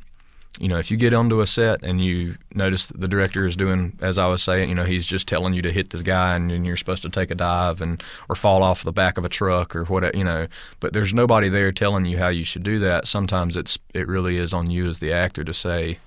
you 0.60 0.68
know, 0.68 0.78
if 0.78 0.90
you 0.90 0.96
get 0.96 1.12
onto 1.12 1.40
a 1.40 1.46
set 1.46 1.82
and 1.82 2.04
you 2.04 2.36
notice 2.54 2.86
that 2.86 3.00
the 3.00 3.08
director 3.08 3.44
is 3.44 3.56
doing, 3.56 3.98
as 4.00 4.18
I 4.18 4.26
was 4.26 4.42
saying, 4.42 4.68
you 4.68 4.74
know, 4.74 4.84
he's 4.84 5.04
just 5.04 5.26
telling 5.26 5.52
you 5.52 5.62
to 5.62 5.72
hit 5.72 5.90
this 5.90 6.02
guy 6.02 6.36
and, 6.36 6.52
and, 6.52 6.64
you're 6.64 6.76
supposed 6.76 7.02
to 7.02 7.10
take 7.10 7.32
a 7.32 7.34
dive 7.34 7.80
and 7.80 8.00
or 8.28 8.36
fall 8.36 8.62
off 8.62 8.84
the 8.84 8.92
back 8.92 9.18
of 9.18 9.24
a 9.24 9.28
truck 9.28 9.74
or 9.74 9.84
whatever, 9.84 10.16
you 10.16 10.22
know, 10.22 10.46
but 10.78 10.92
there's 10.92 11.12
nobody 11.12 11.48
there 11.48 11.72
telling 11.72 12.04
you 12.04 12.18
how 12.18 12.28
you 12.28 12.44
should 12.44 12.62
do 12.62 12.78
that. 12.78 13.08
Sometimes 13.08 13.56
it's 13.56 13.78
it 13.92 14.06
really 14.06 14.36
is 14.36 14.52
on 14.52 14.70
you 14.70 14.86
as 14.86 15.00
the 15.00 15.12
actor 15.12 15.42
to 15.42 15.52
say, 15.52 15.98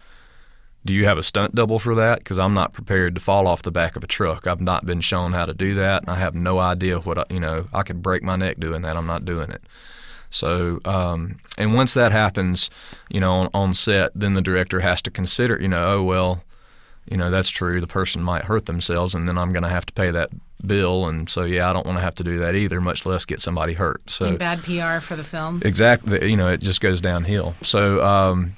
do 0.86 0.94
you 0.94 1.04
have 1.04 1.18
a 1.18 1.24
stunt 1.24 1.54
double 1.54 1.80
for 1.80 1.94
that? 1.96 2.20
Because 2.20 2.40
I'm 2.40 2.54
not 2.54 2.72
prepared 2.72 3.16
to 3.16 3.22
fall 3.22 3.48
off 3.48 3.62
the 3.62 3.72
back 3.72 3.98
of 3.98 4.04
a 4.04 4.08
truck. 4.08 4.48
I've 4.48 4.62
not 4.62 4.86
been 4.86 5.02
shown 5.02 5.34
how 5.34 5.46
to 5.46 5.54
do 5.54 5.76
that, 5.76 6.04
and 6.04 6.10
I 6.10 6.16
have 6.16 6.34
no 6.34 6.60
idea 6.60 7.00
what 7.00 7.18
I, 7.18 7.26
you 7.30 7.42
know. 7.42 7.68
I 7.74 7.84
could 7.84 8.02
break 8.02 8.24
my 8.24 8.38
neck 8.38 8.58
doing 8.60 8.84
that. 8.84 8.96
I'm 8.96 9.06
not 9.06 9.26
doing 9.26 9.52
it. 9.52 9.62
So, 10.30 10.80
um, 10.86 11.40
and 11.58 11.74
once 11.74 11.94
that 11.94 12.12
happens, 12.12 12.70
you 13.10 13.20
know, 13.20 13.34
on, 13.34 13.50
on 13.54 13.74
set, 13.74 14.12
then 14.14 14.34
the 14.34 14.42
director 14.42 14.82
has 14.82 15.02
to 15.04 15.12
consider, 15.12 15.60
you 15.60 15.68
know, 15.68 15.84
oh 15.86 16.04
well, 16.04 16.44
you 17.10 17.16
know 17.18 17.32
that's 17.32 17.50
true. 17.50 17.80
The 17.80 17.88
person 17.88 18.22
might 18.22 18.46
hurt 18.46 18.66
themselves, 18.66 19.16
and 19.16 19.28
then 19.28 19.38
I'm 19.38 19.52
going 19.52 19.64
to 19.64 19.70
have 19.70 19.86
to 19.86 19.94
pay 19.94 20.12
that 20.12 20.30
bill. 20.66 21.08
And 21.08 21.30
so, 21.30 21.44
yeah, 21.44 21.70
I 21.70 21.74
don't 21.74 21.86
want 21.86 21.98
to 21.98 22.02
have 22.04 22.16
to 22.16 22.24
do 22.24 22.40
that 22.40 22.56
either, 22.56 22.82
much 22.82 23.06
less 23.06 23.26
get 23.26 23.42
somebody 23.42 23.74
hurt. 23.74 24.02
So 24.10 24.26
And 24.26 24.40
bad 24.40 24.64
PR 24.64 25.00
for 25.00 25.16
the 25.16 25.24
film. 25.24 25.62
exactly, 25.64 26.30
you 26.30 26.36
know, 26.36 26.50
it 26.50 26.60
just 26.60 26.82
goes 26.82 27.00
downhill. 27.00 27.54
So, 27.62 28.04
um, 28.06 28.58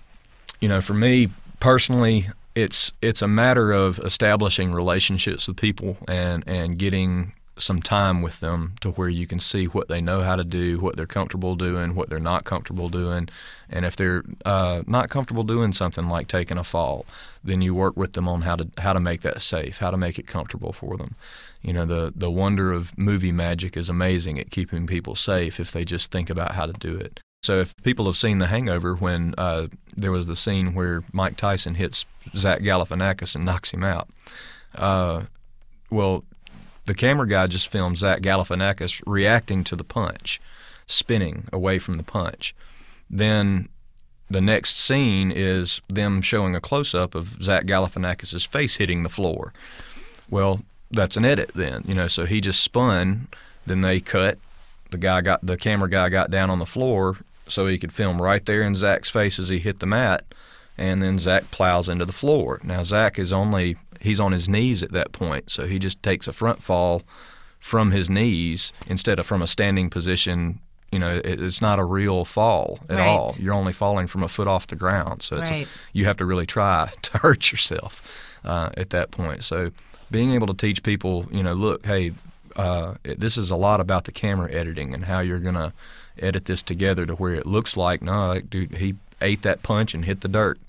you 0.62 0.68
know, 0.68 0.82
for 0.82 0.94
me 0.94 1.28
personally, 1.60 2.28
it's 2.56 2.92
it's 3.02 3.22
a 3.22 3.28
matter 3.28 3.72
of 3.72 4.00
establishing 4.00 4.72
relationships 4.72 5.48
with 5.48 5.58
people 5.58 5.98
and 6.08 6.44
and 6.48 6.78
getting 6.80 7.34
some 7.62 7.82
time 7.82 8.22
with 8.22 8.40
them 8.40 8.74
to 8.82 8.92
where 8.92 9.10
you 9.10 9.28
can 9.28 9.40
see 9.40 9.66
what 9.66 9.88
they 9.88 10.02
know 10.02 10.22
how 10.22 10.36
to 10.36 10.44
do, 10.44 10.80
what 10.80 10.96
they're 10.96 11.06
comfortable 11.06 11.56
doing, 11.56 11.96
what 11.96 12.10
they're 12.10 12.20
not 12.20 12.44
comfortable 12.44 12.90
doing, 12.90 13.30
and 13.70 13.86
if 13.86 13.96
they're 13.96 14.24
uh, 14.46 14.84
not 14.88 15.10
comfortable 15.10 15.44
doing 15.44 15.72
something 15.72 16.08
like 16.08 16.28
taking 16.28 16.58
a 16.58 16.64
fall, 16.64 17.06
then 17.44 17.62
you 17.62 17.74
work 17.76 17.96
with 17.96 18.14
them 18.14 18.28
on 18.28 18.42
how 18.42 18.56
to 18.56 18.70
how 18.78 18.94
to 18.94 19.00
make 19.00 19.22
that 19.22 19.42
safe, 19.42 19.78
how 19.78 19.92
to 19.92 19.98
make 19.98 20.18
it 20.20 20.28
comfortable 20.28 20.74
for 20.74 20.98
them. 20.98 21.16
You 21.62 21.74
know, 21.74 21.86
the 21.86 22.14
the 22.16 22.32
wonder 22.32 22.72
of 22.72 22.98
movie 22.98 23.32
magic 23.32 23.76
is 23.76 23.90
amazing 23.90 24.40
at 24.40 24.52
keeping 24.52 24.88
people 24.88 25.16
safe 25.16 25.60
if 25.60 25.72
they 25.72 25.86
just 25.86 26.12
think 26.12 26.30
about 26.30 26.54
how 26.54 26.66
to 26.66 26.74
do 26.74 26.96
it. 26.96 27.20
So 27.42 27.60
if 27.60 27.76
people 27.84 28.06
have 28.06 28.18
seen 28.18 28.40
The 28.40 28.48
Hangover, 28.48 28.96
when 28.96 29.34
uh, 29.38 29.68
there 29.96 30.12
was 30.12 30.28
the 30.28 30.36
scene 30.36 30.74
where 30.74 31.04
Mike 31.14 31.38
Tyson 31.38 31.76
hits 31.76 32.06
Zach 32.36 32.60
Galifianakis 32.62 33.36
and 33.36 33.46
knocks 33.46 33.72
him 33.72 33.84
out, 33.84 34.10
uh, 34.76 35.24
well, 35.90 36.26
the 36.90 36.96
camera 36.96 37.28
guy 37.28 37.46
just 37.46 37.68
filmed 37.68 38.00
Zach 38.00 38.20
Galifianakis 38.22 39.04
reacting 39.06 39.64
to 39.66 39.76
the 39.76 39.84
punch, 39.84 40.42
spinning 40.88 41.48
away 41.54 41.78
from 41.78 41.94
the 41.94 42.04
punch. 42.04 42.56
Then 43.08 43.70
the 44.28 44.42
next 44.42 44.76
scene 44.76 45.32
is 45.32 45.82
them 45.88 46.24
showing 46.24 46.56
a 46.56 46.60
close 46.60 46.96
up 46.96 47.14
of 47.14 47.44
Zach 47.44 47.66
Galifianakis' 47.66 48.48
face 48.48 48.78
hitting 48.78 49.04
the 49.04 49.10
floor. 49.10 49.54
Well, 50.32 50.62
that's 50.90 51.16
an 51.16 51.26
edit 51.26 51.52
then, 51.54 51.84
you 51.86 51.94
know. 51.94 52.08
So 52.08 52.26
he 52.26 52.42
just 52.42 52.64
spun. 52.64 53.28
Then 53.68 53.82
they 53.82 54.00
cut. 54.00 54.40
The 54.90 54.98
guy 54.98 55.22
got 55.22 55.46
the 55.46 55.58
camera 55.58 55.92
guy 55.92 56.10
got 56.10 56.32
down 56.32 56.50
on 56.50 56.58
the 56.58 56.66
floor 56.66 57.18
so 57.48 57.68
he 57.68 57.78
could 57.78 57.94
film 57.94 58.20
right 58.20 58.44
there 58.44 58.64
in 58.64 58.74
Zach's 58.74 59.12
face 59.12 59.38
as 59.38 59.50
he 59.50 59.60
hit 59.60 59.78
the 59.78 59.86
mat, 59.86 60.26
and 60.76 61.04
then 61.04 61.20
Zach 61.20 61.52
plows 61.52 61.88
into 61.88 62.06
the 62.06 62.14
floor. 62.14 62.60
Now 62.64 62.82
Zach 62.82 63.20
is 63.20 63.32
only 63.32 63.78
he's 64.00 64.20
on 64.20 64.32
his 64.32 64.48
knees 64.50 64.84
at 64.84 64.92
that 64.92 65.12
point, 65.12 65.50
so 65.52 65.66
he 65.68 65.80
just 65.80 66.02
takes 66.04 66.28
a 66.28 66.34
front 66.34 66.62
fall 66.64 67.04
from 67.60 67.92
his 67.92 68.10
knees 68.10 68.72
instead 68.88 69.20
of 69.20 69.26
from 69.26 69.42
a 69.42 69.48
standing 69.48 69.90
position. 69.90 70.60
You 70.92 71.00
know, 71.00 71.18
it, 71.18 71.42
it's 71.42 71.62
not 71.62 71.78
a 71.78 71.84
real 71.84 72.26
fall 72.26 72.80
at 72.90 72.98
Right. 72.98 73.06
all. 73.08 73.36
You're 73.38 73.54
only 73.54 73.74
falling 73.74 74.08
from 74.08 74.24
a 74.24 74.28
foot 74.28 74.48
off 74.48 74.66
the 74.68 74.76
ground, 74.76 75.22
so 75.22 75.36
it's 75.38 75.52
Right. 75.52 75.68
you 75.94 76.06
have 76.06 76.18
to 76.18 76.26
really 76.26 76.46
try 76.48 76.92
to 77.04 77.18
hurt 77.20 77.52
yourself 77.52 78.38
uh, 78.44 78.70
at 78.78 78.90
that 78.92 79.12
point. 79.12 79.44
So 79.44 79.72
being 80.10 80.32
able 80.32 80.48
to 80.48 80.54
teach 80.56 80.82
people, 80.82 81.28
you 81.32 81.44
know, 81.44 81.54
look, 81.54 81.86
hey, 81.86 82.14
uh, 82.56 82.96
it, 83.04 83.20
this 83.20 83.38
is 83.38 83.52
a 83.52 83.56
lot 83.56 83.80
about 83.80 84.06
the 84.06 84.12
camera 84.12 84.52
editing 84.52 84.94
and 84.96 85.06
how 85.06 85.20
you're 85.20 85.40
gonna 85.40 85.74
edit 86.18 86.46
this 86.46 86.64
together 86.64 87.06
to 87.06 87.14
where 87.16 87.36
it 87.36 87.46
looks 87.46 87.78
like, 87.78 88.02
no, 88.02 88.28
like, 88.28 88.50
dude, 88.50 88.72
he 88.76 88.96
ate 89.22 89.44
that 89.44 89.62
punch 89.62 89.94
and 89.94 90.06
hit 90.06 90.22
the 90.22 90.28
dirt. 90.28 90.60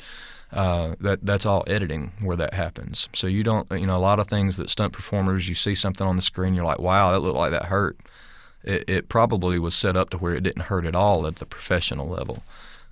Uh, 0.52 0.96
that 0.98 1.24
that's 1.24 1.46
all 1.46 1.62
editing 1.68 2.10
where 2.20 2.36
that 2.36 2.54
happens. 2.54 3.08
So 3.12 3.28
you 3.28 3.44
don't, 3.44 3.70
you 3.70 3.86
know, 3.86 3.96
a 3.96 3.98
lot 3.98 4.18
of 4.18 4.26
things 4.26 4.56
that 4.56 4.68
stunt 4.68 4.92
performers, 4.92 5.48
you 5.48 5.54
see 5.54 5.76
something 5.76 6.04
on 6.04 6.16
the 6.16 6.22
screen, 6.22 6.54
you're 6.54 6.64
like, 6.64 6.80
wow, 6.80 7.12
that 7.12 7.20
looked 7.20 7.36
like 7.36 7.52
that 7.52 7.66
hurt. 7.66 7.96
It, 8.64 8.84
it 8.90 9.08
probably 9.08 9.58
was 9.60 9.76
set 9.76 9.96
up 9.96 10.10
to 10.10 10.18
where 10.18 10.34
it 10.34 10.42
didn't 10.42 10.64
hurt 10.64 10.84
at 10.84 10.96
all 10.96 11.24
at 11.26 11.36
the 11.36 11.46
professional 11.46 12.08
level. 12.08 12.42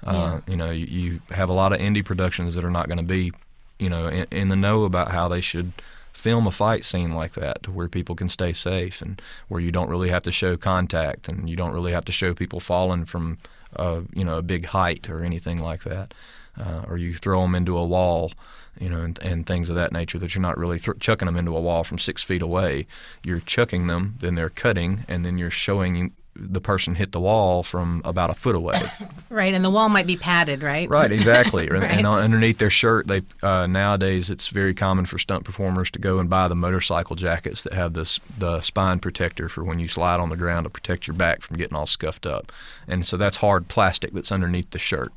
Uh, 0.06 0.40
You 0.46 0.56
know, 0.56 0.70
you, 0.70 0.86
you 0.86 1.20
have 1.30 1.48
a 1.48 1.52
lot 1.52 1.72
of 1.72 1.80
indie 1.80 2.04
productions 2.04 2.54
that 2.54 2.62
are 2.62 2.70
not 2.70 2.86
going 2.86 2.98
to 2.98 3.04
be, 3.04 3.32
you 3.80 3.90
know, 3.90 4.06
in, 4.06 4.26
in 4.30 4.48
the 4.48 4.56
know 4.56 4.84
about 4.84 5.10
how 5.10 5.26
they 5.26 5.40
should 5.40 5.72
film 6.12 6.46
a 6.46 6.52
fight 6.52 6.84
scene 6.84 7.12
like 7.12 7.32
that 7.32 7.62
to 7.64 7.70
where 7.72 7.88
people 7.88 8.14
can 8.14 8.28
stay 8.28 8.52
safe 8.52 9.02
and 9.02 9.20
where 9.48 9.60
you 9.60 9.72
don't 9.72 9.90
really 9.90 10.10
have 10.10 10.22
to 10.22 10.32
show 10.32 10.56
contact 10.56 11.28
and 11.28 11.50
you 11.50 11.56
don't 11.56 11.72
really 11.72 11.92
have 11.92 12.04
to 12.04 12.12
show 12.12 12.34
people 12.34 12.60
falling 12.60 13.04
from, 13.04 13.38
uh, 13.76 14.00
you 14.14 14.24
know, 14.24 14.38
a 14.38 14.42
big 14.42 14.66
height 14.66 15.10
or 15.10 15.22
anything 15.22 15.58
like 15.60 15.82
that. 15.82 16.14
Uh, 16.58 16.82
or 16.88 16.96
you 16.98 17.14
throw 17.14 17.42
them 17.42 17.54
into 17.54 17.76
a 17.78 17.84
wall, 17.86 18.32
you 18.80 18.88
know, 18.88 19.00
and, 19.02 19.18
and 19.20 19.46
things 19.46 19.70
of 19.70 19.76
that 19.76 19.92
nature 19.92 20.18
that 20.18 20.34
you're 20.34 20.42
not 20.42 20.58
really 20.58 20.78
thr 20.78 20.92
chucking 20.98 21.26
them 21.26 21.36
into 21.36 21.56
a 21.56 21.60
wall 21.60 21.84
from 21.84 21.98
six 21.98 22.22
feet 22.22 22.42
away. 22.42 22.86
You're 23.24 23.40
chucking 23.40 23.86
them, 23.86 24.16
then 24.18 24.34
they're 24.34 24.50
cutting, 24.50 25.04
and 25.08 25.24
then 25.24 25.38
you're 25.38 25.50
showing 25.50 26.12
the 26.40 26.60
person 26.60 26.94
hit 26.94 27.10
the 27.10 27.18
wall 27.18 27.64
from 27.64 28.00
about 28.04 28.30
a 28.30 28.34
foot 28.34 28.54
away. 28.54 28.78
Right, 29.30 29.52
and 29.52 29.62
the 29.64 29.70
wall 29.70 29.88
might 29.90 30.06
be 30.06 30.16
padded, 30.16 30.62
right? 30.62 30.88
Right, 30.88 31.12
exactly. 31.12 31.66
And- 31.68 31.82
Right. 31.82 31.90
And 31.90 32.06
underneath 32.06 32.56
their 32.58 32.70
shirt, 32.70 33.06
they 33.08 33.22
uh, 33.42 33.66
nowadays 33.66 34.30
it's 34.30 34.48
very 34.48 34.72
common 34.72 35.04
for 35.04 35.18
stunt 35.18 35.44
performers 35.44 35.90
to 35.92 35.98
go 35.98 36.18
and 36.18 36.30
buy 36.30 36.48
the 36.48 36.54
motorcycle 36.54 37.14
jackets 37.14 37.62
that 37.64 37.74
have 37.74 37.92
this 37.92 38.18
the 38.38 38.60
spine 38.62 39.00
protector 39.00 39.48
for 39.50 39.64
when 39.64 39.78
you 39.80 39.86
slide 39.88 40.18
on 40.18 40.30
the 40.30 40.36
ground 40.36 40.64
to 40.64 40.70
protect 40.70 41.06
your 41.06 41.14
back 41.14 41.42
from 41.42 41.56
getting 41.58 41.76
all 41.76 41.86
scuffed 41.86 42.24
up. 42.26 42.50
And 42.88 43.04
so 43.04 43.16
that's 43.18 43.36
hard 43.38 43.68
plastic 43.68 44.12
that's 44.14 44.32
underneath 44.32 44.70
the 44.70 44.78
shirt. 44.78 45.12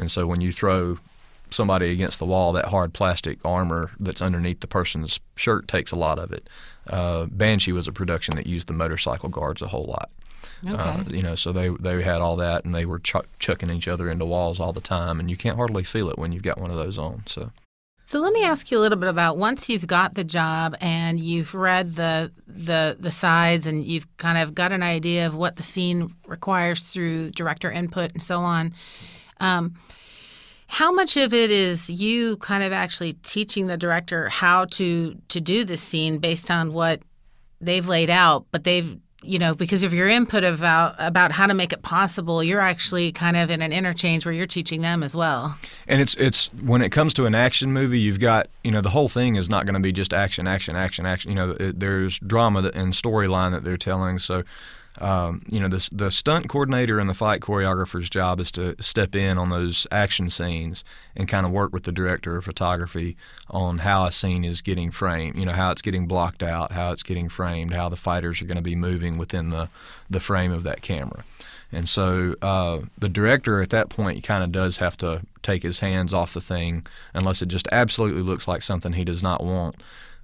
And 0.00 0.10
so 0.10 0.26
when 0.26 0.40
you 0.40 0.50
throw 0.50 0.98
somebody 1.50 1.90
against 1.92 2.18
the 2.18 2.26
wall, 2.26 2.52
that 2.52 2.66
hard 2.66 2.92
plastic 2.92 3.38
armor 3.44 3.90
that's 4.00 4.22
underneath 4.22 4.60
the 4.60 4.66
person's 4.66 5.20
shirt 5.36 5.68
takes 5.68 5.92
a 5.92 5.96
lot 5.96 6.18
of 6.18 6.32
it. 6.32 6.48
Uh, 6.88 7.26
Banshee 7.26 7.72
was 7.72 7.86
a 7.86 7.92
production 7.92 8.36
that 8.36 8.46
used 8.46 8.66
the 8.68 8.72
motorcycle 8.72 9.28
guards 9.28 9.62
a 9.62 9.68
whole 9.68 9.84
lot. 9.84 10.10
Okay. 10.66 10.74
Uh, 10.74 11.04
you 11.08 11.22
know, 11.22 11.34
so 11.34 11.52
they 11.52 11.68
they 11.68 12.02
had 12.02 12.20
all 12.20 12.36
that, 12.36 12.64
and 12.64 12.74
they 12.74 12.84
were 12.84 12.98
chuck, 12.98 13.26
chucking 13.38 13.70
each 13.70 13.88
other 13.88 14.10
into 14.10 14.24
walls 14.24 14.60
all 14.60 14.72
the 14.72 14.80
time, 14.80 15.18
and 15.20 15.30
you 15.30 15.36
can't 15.36 15.56
hardly 15.56 15.84
feel 15.84 16.10
it 16.10 16.18
when 16.18 16.32
you've 16.32 16.42
got 16.42 16.60
one 16.60 16.70
of 16.70 16.76
those 16.76 16.98
on. 16.98 17.22
So 17.26 17.50
So 18.04 18.18
let 18.18 18.32
me 18.32 18.42
ask 18.42 18.70
you 18.70 18.78
a 18.78 18.80
little 18.80 18.98
bit 18.98 19.08
about 19.08 19.38
once 19.38 19.68
you've 19.68 19.86
got 19.86 20.14
the 20.14 20.24
job 20.24 20.74
and 20.80 21.20
you've 21.20 21.54
read 21.54 21.94
the 21.94 22.32
the 22.46 22.96
the 22.98 23.10
sides 23.10 23.66
and 23.66 23.84
you've 23.84 24.06
kind 24.16 24.36
of 24.36 24.54
got 24.54 24.72
an 24.72 24.82
idea 24.82 25.26
of 25.26 25.34
what 25.34 25.56
the 25.56 25.62
scene 25.62 26.14
requires 26.26 26.88
through 26.88 27.30
director 27.30 27.70
input 27.70 28.12
and 28.12 28.22
so 28.22 28.40
on. 28.40 28.72
Um, 29.40 29.74
how 30.72 30.92
much 30.92 31.16
of 31.16 31.34
it 31.34 31.50
is 31.50 31.90
you 31.90 32.36
kind 32.36 32.62
of 32.62 32.72
actually 32.72 33.14
teaching 33.14 33.66
the 33.66 33.76
director 33.76 34.28
how 34.28 34.66
to 34.66 35.16
to 35.28 35.40
do 35.40 35.64
this 35.64 35.82
scene 35.82 36.18
based 36.18 36.48
on 36.48 36.72
what 36.72 37.02
they've 37.60 37.86
laid 37.88 38.08
out, 38.08 38.46
but 38.52 38.62
they've 38.62 38.96
you 39.22 39.38
know 39.38 39.54
because 39.54 39.82
of 39.82 39.92
your 39.92 40.08
input 40.08 40.44
about 40.44 40.94
about 40.98 41.32
how 41.32 41.48
to 41.48 41.54
make 41.54 41.72
it 41.72 41.82
possible, 41.82 42.44
you're 42.44 42.60
actually 42.60 43.10
kind 43.10 43.36
of 43.36 43.50
in 43.50 43.62
an 43.62 43.72
interchange 43.72 44.24
where 44.24 44.32
you're 44.32 44.46
teaching 44.46 44.80
them 44.80 45.02
as 45.02 45.16
well. 45.16 45.58
And 45.88 46.00
it's 46.00 46.14
it's 46.14 46.46
when 46.62 46.82
it 46.82 46.90
comes 46.90 47.14
to 47.14 47.26
an 47.26 47.34
action 47.34 47.72
movie, 47.72 47.98
you've 47.98 48.20
got 48.20 48.46
you 48.62 48.70
know 48.70 48.80
the 48.80 48.90
whole 48.90 49.08
thing 49.08 49.34
is 49.34 49.50
not 49.50 49.66
going 49.66 49.74
to 49.74 49.80
be 49.80 49.90
just 49.90 50.14
action, 50.14 50.46
action, 50.46 50.76
action, 50.76 51.04
action. 51.04 51.32
You 51.32 51.36
know, 51.36 51.50
it, 51.58 51.80
there's 51.80 52.20
drama 52.20 52.70
and 52.74 52.92
storyline 52.92 53.50
that 53.50 53.64
they're 53.64 53.76
telling. 53.76 54.20
So, 54.20 54.44
um, 55.00 55.42
you 55.50 55.60
know, 55.60 55.68
the 55.68 55.88
the 55.92 56.10
stunt 56.10 56.48
coordinator 56.48 56.98
and 56.98 57.08
the 57.08 57.14
fight 57.14 57.40
choreographer's 57.40 58.10
job 58.10 58.40
is 58.40 58.50
to 58.52 58.80
step 58.80 59.14
in 59.14 59.38
on 59.38 59.48
those 59.48 59.86
action 59.90 60.30
scenes 60.30 60.84
and 61.16 61.28
kind 61.28 61.46
of 61.46 61.52
work 61.52 61.72
with 61.72 61.84
the 61.84 61.92
director 61.92 62.36
of 62.36 62.44
photography 62.44 63.16
on 63.48 63.78
how 63.78 64.04
a 64.04 64.12
scene 64.12 64.44
is 64.44 64.60
getting 64.60 64.90
framed. 64.90 65.36
You 65.36 65.46
know, 65.46 65.52
how 65.52 65.70
it's 65.70 65.82
getting 65.82 66.06
blocked 66.06 66.42
out, 66.42 66.72
how 66.72 66.92
it's 66.92 67.02
getting 67.02 67.28
framed, 67.28 67.72
how 67.72 67.88
the 67.88 67.96
fighters 67.96 68.42
are 68.42 68.46
going 68.46 68.56
to 68.56 68.62
be 68.62 68.76
moving 68.76 69.18
within 69.18 69.50
the 69.50 69.68
the 70.08 70.20
frame 70.20 70.52
of 70.52 70.62
that 70.64 70.82
camera. 70.82 71.24
And 71.72 71.88
so 71.88 72.34
uh, 72.42 72.80
the 72.98 73.08
director 73.08 73.62
at 73.62 73.70
that 73.70 73.88
point 73.90 74.24
kind 74.24 74.42
of 74.42 74.50
does 74.50 74.78
have 74.78 74.96
to 74.98 75.22
take 75.42 75.62
his 75.62 75.80
hands 75.80 76.12
off 76.12 76.34
the 76.34 76.40
thing 76.40 76.84
unless 77.14 77.42
it 77.42 77.46
just 77.46 77.68
absolutely 77.70 78.22
looks 78.22 78.48
like 78.48 78.62
something 78.62 78.94
he 78.94 79.04
does 79.04 79.22
not 79.22 79.42
want. 79.42 79.76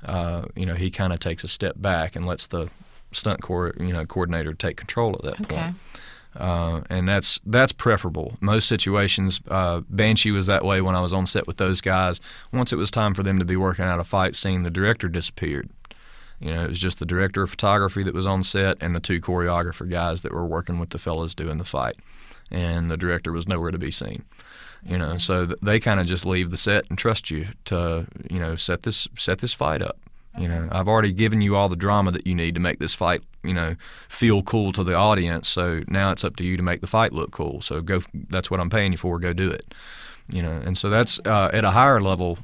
Uh, 0.05 0.47
you 0.55 0.67
know, 0.67 0.75
he 0.75 0.91
kind 0.91 1.13
of 1.13 1.21
takes 1.21 1.45
a 1.45 1.49
step 1.49 1.75
back 1.79 2.17
and 2.17 2.27
lets 2.27 2.49
the 2.49 2.69
stunt 3.13 3.43
co- 3.43 3.73
you 3.79 3.93
know 3.93 4.05
coordinator 4.05 4.53
take 4.55 4.77
control 4.77 5.15
at 5.15 5.23
that 5.23 5.41
Okay. 5.43 5.57
point. 5.57 5.77
Uh, 6.37 6.83
and 6.91 7.09
that's 7.09 7.41
that's 7.47 7.73
preferable. 7.73 8.37
Most 8.43 8.69
situations, 8.69 9.41
uh, 9.49 9.81
Banshee 9.89 10.31
was 10.33 10.47
that 10.49 10.65
way 10.67 10.83
when 10.83 10.95
I 10.95 11.01
was 11.01 11.15
on 11.15 11.25
set 11.25 11.47
with 11.47 11.57
those 11.57 11.81
guys. 11.81 12.21
Once 12.53 12.73
it 12.75 12.77
was 12.77 12.91
time 12.91 13.15
for 13.15 13.23
them 13.23 13.39
to 13.39 13.45
be 13.47 13.57
working 13.57 13.87
out 13.87 13.99
a 14.01 14.05
fight 14.05 14.35
scene, 14.35 14.63
the 14.63 14.71
director 14.71 15.09
disappeared. 15.09 15.71
You 16.39 16.53
know, 16.55 16.65
it 16.65 16.69
was 16.69 16.79
just 16.79 16.99
the 16.99 17.07
director 17.07 17.43
of 17.43 17.49
photography 17.49 18.03
that 18.03 18.13
was 18.13 18.27
on 18.27 18.43
set 18.43 18.77
and 18.83 18.95
the 18.95 19.01
two 19.01 19.19
choreographer 19.19 19.89
guys 19.89 20.21
that 20.21 20.33
were 20.33 20.45
working 20.45 20.79
with 20.79 20.91
the 20.91 20.99
fellas 20.99 21.35
doing 21.35 21.57
the 21.57 21.65
fight. 21.65 21.97
And 22.51 22.91
the 22.91 22.99
director 22.99 23.33
was 23.33 23.49
nowhere 23.49 23.71
to 23.71 23.79
be 23.79 23.91
seen. 23.91 24.25
You 24.87 24.99
know, 24.99 25.17
so 25.17 25.47
th- 25.47 25.59
they 25.63 25.81
kind 25.81 25.99
of 26.01 26.05
just 26.07 26.27
leave 26.27 26.51
the 26.51 26.59
set 26.59 26.85
and 26.91 26.99
trust 26.99 27.31
you 27.31 27.47
to, 27.65 28.07
you 28.31 28.39
know, 28.39 28.55
set 28.57 28.83
this 28.83 29.09
set 29.17 29.39
this 29.39 29.55
fight 29.55 29.81
up. 29.81 29.99
You 30.39 30.49
know, 30.49 30.69
I've 30.71 30.89
already 30.89 31.13
given 31.13 31.41
you 31.41 31.57
all 31.57 31.69
the 31.69 31.77
drama 31.77 32.13
that 32.13 32.27
you 32.27 32.35
need 32.35 32.55
to 32.55 32.61
make 32.61 32.79
this 32.79 32.95
fight, 32.95 33.25
you 33.43 33.55
know, 33.55 33.75
feel 34.09 34.43
cool 34.43 34.71
to 34.73 34.85
the 34.85 34.95
audience. 34.95 35.49
So 35.49 35.83
now 35.89 36.11
it's 36.11 36.25
up 36.25 36.37
to 36.37 36.45
you 36.45 36.57
to 36.57 36.63
make 36.63 36.83
the 36.83 36.87
fight 36.87 37.15
look 37.15 37.31
cool. 37.31 37.61
So 37.63 37.81
go. 37.81 38.03
That's 38.29 38.51
what 38.51 38.61
I'm 38.61 38.71
paying 38.71 38.93
you 38.93 38.99
for. 38.99 39.19
Go 39.19 39.33
do 39.33 39.51
it. 39.51 39.75
You 40.29 40.43
know, 40.43 40.61
and 40.65 40.77
so 40.77 40.91
that's 40.91 41.21
uh, 41.25 41.51
at 41.53 41.65
a 41.65 41.71
higher 41.71 42.01
level 42.01 42.39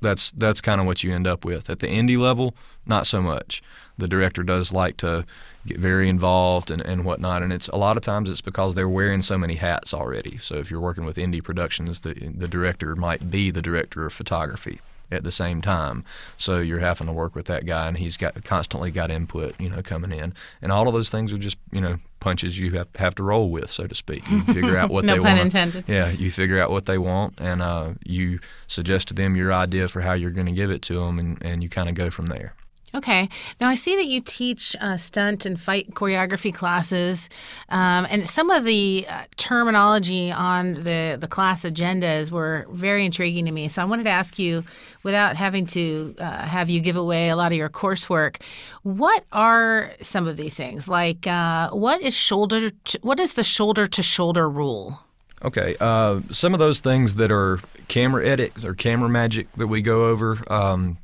that's 0.00 0.30
that's 0.32 0.60
kind 0.60 0.80
of 0.80 0.86
what 0.86 1.02
you 1.02 1.12
end 1.12 1.26
up 1.26 1.44
with. 1.44 1.68
At 1.68 1.80
the 1.80 1.88
indie 1.88 2.18
level, 2.18 2.54
not 2.86 3.06
so 3.06 3.20
much. 3.20 3.62
The 3.96 4.08
director 4.08 4.42
does 4.42 4.72
like 4.72 4.96
to 4.98 5.24
get 5.66 5.78
very 5.78 6.08
involved 6.08 6.70
and, 6.70 6.80
and 6.82 7.04
whatnot, 7.04 7.42
and 7.42 7.52
it's 7.52 7.68
a 7.68 7.76
lot 7.76 7.96
of 7.96 8.02
times 8.02 8.30
it's 8.30 8.40
because 8.40 8.74
they're 8.74 8.88
wearing 8.88 9.22
so 9.22 9.36
many 9.36 9.56
hats 9.56 9.92
already. 9.92 10.36
So 10.38 10.56
if 10.56 10.70
you're 10.70 10.80
working 10.80 11.04
with 11.04 11.16
indie 11.16 11.42
productions, 11.42 12.02
the 12.02 12.14
the 12.14 12.48
director 12.48 12.94
might 12.94 13.30
be 13.30 13.50
the 13.50 13.62
director 13.62 14.06
of 14.06 14.12
photography 14.12 14.80
at 15.10 15.24
the 15.24 15.30
same 15.30 15.62
time. 15.62 16.04
So 16.36 16.58
you're 16.58 16.78
having 16.80 17.06
to 17.06 17.12
work 17.12 17.34
with 17.34 17.46
that 17.46 17.66
guy, 17.66 17.86
and 17.86 17.98
he's 17.98 18.16
got 18.16 18.42
constantly 18.44 18.90
got 18.90 19.10
input, 19.10 19.60
you 19.60 19.68
know, 19.68 19.82
coming 19.82 20.12
in, 20.12 20.34
and 20.62 20.72
all 20.72 20.88
of 20.88 20.94
those 20.94 21.10
things 21.10 21.32
are 21.32 21.38
just 21.38 21.58
you 21.72 21.80
know 21.80 21.98
punches 22.20 22.58
you 22.58 22.72
have, 22.72 22.88
have 22.96 23.14
to 23.14 23.22
roll 23.22 23.50
with, 23.50 23.70
so 23.70 23.86
to 23.86 23.94
speak. 23.94 24.28
You 24.30 24.40
figure 24.52 24.76
out 24.76 24.90
what 24.90 25.04
no 25.04 25.14
they 25.14 25.18
pun 25.20 25.28
want. 25.36 25.40
intended. 25.40 25.84
Yeah, 25.88 26.10
you 26.10 26.30
figure 26.30 26.60
out 26.60 26.70
what 26.70 26.86
they 26.86 26.98
want, 26.98 27.40
and 27.40 27.62
uh, 27.62 27.90
you 28.04 28.40
suggest 28.66 29.08
to 29.08 29.14
them 29.14 29.36
your 29.36 29.52
idea 29.52 29.88
for 29.88 30.00
how 30.00 30.14
you're 30.14 30.30
going 30.30 30.46
to 30.46 30.52
give 30.52 30.70
it 30.70 30.82
to 30.82 30.94
them, 30.94 31.18
and, 31.18 31.42
and 31.42 31.62
you 31.62 31.68
kind 31.68 31.88
of 31.88 31.94
go 31.94 32.10
from 32.10 32.26
there. 32.26 32.54
Okay. 32.94 33.28
Now 33.60 33.68
I 33.68 33.74
see 33.74 33.96
that 33.96 34.06
you 34.06 34.20
teach 34.20 34.74
uh, 34.80 34.96
stunt 34.96 35.44
and 35.44 35.60
fight 35.60 35.90
choreography 35.90 36.54
classes, 36.54 37.28
um, 37.68 38.06
and 38.10 38.28
some 38.28 38.50
of 38.50 38.64
the 38.64 39.06
uh, 39.08 39.24
terminology 39.36 40.32
on 40.32 40.74
the 40.84 41.18
the 41.20 41.28
class 41.28 41.64
agendas 41.64 42.30
were 42.30 42.66
very 42.70 43.04
intriguing 43.04 43.44
to 43.44 43.52
me. 43.52 43.68
So 43.68 43.82
I 43.82 43.84
wanted 43.84 44.04
to 44.04 44.10
ask 44.10 44.38
you, 44.38 44.64
without 45.02 45.36
having 45.36 45.66
to 45.66 46.14
uh, 46.18 46.46
have 46.46 46.70
you 46.70 46.80
give 46.80 46.96
away 46.96 47.28
a 47.28 47.36
lot 47.36 47.52
of 47.52 47.58
your 47.58 47.68
coursework, 47.68 48.40
what 48.82 49.24
are 49.32 49.92
some 50.00 50.26
of 50.26 50.36
these 50.36 50.54
things? 50.54 50.88
Like, 50.88 51.26
uh, 51.26 51.70
what 51.70 52.00
is 52.00 52.14
shoulder? 52.14 52.70
To, 52.70 52.98
what 53.02 53.20
is 53.20 53.34
the 53.34 53.44
shoulder 53.44 53.86
to 53.86 54.02
shoulder 54.02 54.48
rule? 54.48 55.00
Okay, 55.44 55.76
uh, 55.78 56.20
some 56.30 56.52
of 56.52 56.58
those 56.58 56.80
things 56.80 57.14
that 57.16 57.30
are 57.30 57.60
camera 57.86 58.26
edit 58.26 58.64
or 58.64 58.74
camera 58.74 59.08
magic 59.08 59.52
that 59.52 59.68
we 59.68 59.82
go 59.82 60.06
over. 60.06 60.38
Um, 60.50 60.98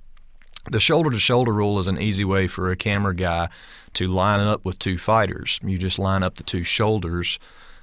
the 0.71 0.81
shoulder 0.81 1.11
to 1.11 1.19
shoulder 1.19 1.53
rule 1.53 1.79
is 1.79 1.87
an 1.87 2.01
easy 2.01 2.25
way 2.25 2.47
for 2.47 2.71
a 2.71 2.77
camera 2.77 3.15
guy 3.15 3.49
to 3.95 4.07
line 4.07 4.41
up 4.41 4.65
with 4.65 4.79
two 4.79 4.99
fighters. 4.99 5.61
You 5.63 5.79
just 5.79 5.99
line 5.99 6.23
up 6.23 6.35
the 6.35 6.43
two 6.43 6.65
shoulders 6.65 7.39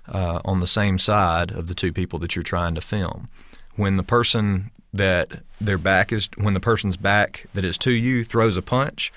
uh, 0.08 0.42
on 0.44 0.60
the 0.60 0.68
same 0.68 0.98
side 1.00 1.52
of 1.52 1.68
the 1.68 1.76
two 1.76 1.94
people 1.94 2.20
that 2.20 2.36
you're 2.36 2.44
trying 2.44 2.76
to 2.76 2.82
film. 2.82 3.30
When 3.76 3.96
the 3.96 4.04
person 4.04 4.72
that 4.94 5.44
their 5.60 5.78
back 5.78 6.12
is, 6.12 6.30
when 6.38 6.54
the 6.54 6.60
person's 6.60 6.98
back 6.98 7.46
that 7.54 7.64
is 7.64 7.78
to 7.80 7.92
you 7.92 8.24
throws 8.24 8.58
a 8.58 8.62
punch, 8.62 9.14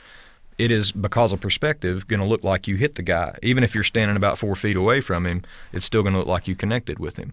it 0.58 0.70
is 0.70 0.92
because 0.92 1.32
of 1.32 1.40
perspective 1.40 2.06
going 2.06 2.20
to 2.20 2.26
look 2.26 2.44
like 2.44 2.68
you 2.68 2.76
hit 2.76 2.94
the 2.94 3.02
guy. 3.02 3.36
Even 3.42 3.64
if 3.64 3.74
you're 3.74 3.84
standing 3.84 4.16
about 4.16 4.38
four 4.38 4.54
feet 4.54 4.76
away 4.76 5.00
from 5.00 5.26
him, 5.26 5.42
it's 5.72 5.84
still 5.84 6.02
going 6.02 6.12
to 6.12 6.18
look 6.18 6.28
like 6.28 6.46
you 6.48 6.54
connected 6.54 6.98
with 6.98 7.16
him. 7.16 7.32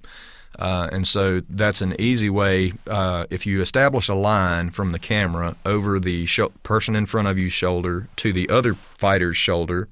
Uh, 0.59 0.89
and 0.91 1.07
so 1.07 1.41
that's 1.49 1.81
an 1.81 1.95
easy 1.99 2.29
way. 2.29 2.73
Uh, 2.87 3.25
if 3.29 3.45
you 3.45 3.61
establish 3.61 4.09
a 4.09 4.13
line 4.13 4.69
from 4.69 4.89
the 4.89 4.99
camera 4.99 5.55
over 5.65 5.99
the 5.99 6.25
sh- 6.25 6.41
person 6.63 6.95
in 6.95 7.05
front 7.05 7.27
of 7.27 7.37
you's 7.37 7.53
shoulder 7.53 8.07
to 8.17 8.33
the 8.33 8.49
other 8.49 8.73
fighter's 8.73 9.37
shoulder, 9.37 9.87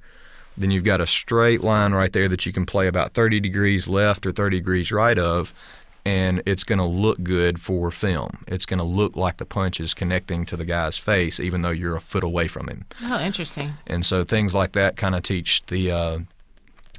then 0.58 0.72
you've 0.72 0.84
got 0.84 1.00
a 1.00 1.08
straight 1.08 1.64
line 1.64 1.94
right 1.94 2.12
there 2.12 2.28
that 2.28 2.46
you 2.46 2.52
can 2.52 2.66
play 2.66 2.88
about 2.88 3.14
30 3.14 3.40
degrees 3.40 3.88
left 3.88 4.26
or 4.26 4.32
30 4.32 4.58
degrees 4.58 4.92
right 4.92 5.18
of, 5.18 5.54
and 6.06 6.42
it's 6.46 6.64
going 6.64 6.80
to 6.80 6.86
look 6.86 7.24
good 7.24 7.60
for 7.60 7.92
film. 7.92 8.44
It's 8.48 8.66
going 8.66 8.80
to 8.80 8.84
look 8.84 9.16
like 9.16 9.38
the 9.38 9.46
punch 9.46 9.80
is 9.80 9.94
connecting 9.94 10.46
to 10.46 10.58
the 10.58 10.66
guy's 10.66 10.98
face, 10.98 11.40
even 11.40 11.62
though 11.62 11.70
you're 11.70 11.96
a 11.96 12.02
foot 12.02 12.24
away 12.24 12.48
from 12.48 12.68
him. 12.68 12.86
Oh, 13.04 13.20
interesting. 13.20 13.74
And 13.86 14.06
so 14.06 14.24
things 14.24 14.56
like 14.56 14.74
that 14.74 14.96
kind 14.98 15.16
of 15.16 15.24
teach 15.24 15.66
the. 15.66 15.92
Uh, 15.92 16.20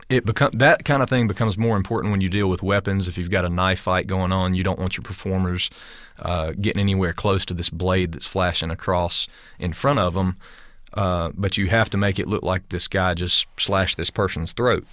it 0.08 0.26
become 0.26 0.50
that 0.54 0.84
kind 0.84 1.02
of 1.02 1.08
thing 1.08 1.28
becomes 1.28 1.56
more 1.56 1.76
important 1.76 2.10
when 2.10 2.20
you 2.20 2.28
deal 2.28 2.48
with 2.48 2.62
weapons. 2.62 3.06
If 3.06 3.16
you've 3.16 3.30
got 3.30 3.44
a 3.44 3.48
knife 3.48 3.80
fight 3.80 4.08
going 4.08 4.32
on, 4.32 4.54
you 4.54 4.64
don't 4.64 4.78
want 4.78 4.96
your 4.96 5.04
performers 5.04 5.70
uh, 6.18 6.52
getting 6.60 6.80
anywhere 6.80 7.12
close 7.12 7.46
to 7.46 7.54
this 7.54 7.70
blade 7.70 8.12
that's 8.12 8.26
flashing 8.26 8.70
across 8.70 9.28
in 9.58 9.72
front 9.72 10.00
of 10.00 10.14
them. 10.14 10.36
Uh, 10.92 11.30
but 11.34 11.56
you 11.56 11.68
have 11.68 11.88
to 11.90 11.96
make 11.96 12.18
it 12.18 12.26
look 12.26 12.42
like 12.42 12.68
this 12.70 12.88
guy 12.88 13.14
just 13.14 13.46
slashed 13.56 13.96
this 13.96 14.10
person's 14.10 14.50
throat. 14.50 14.84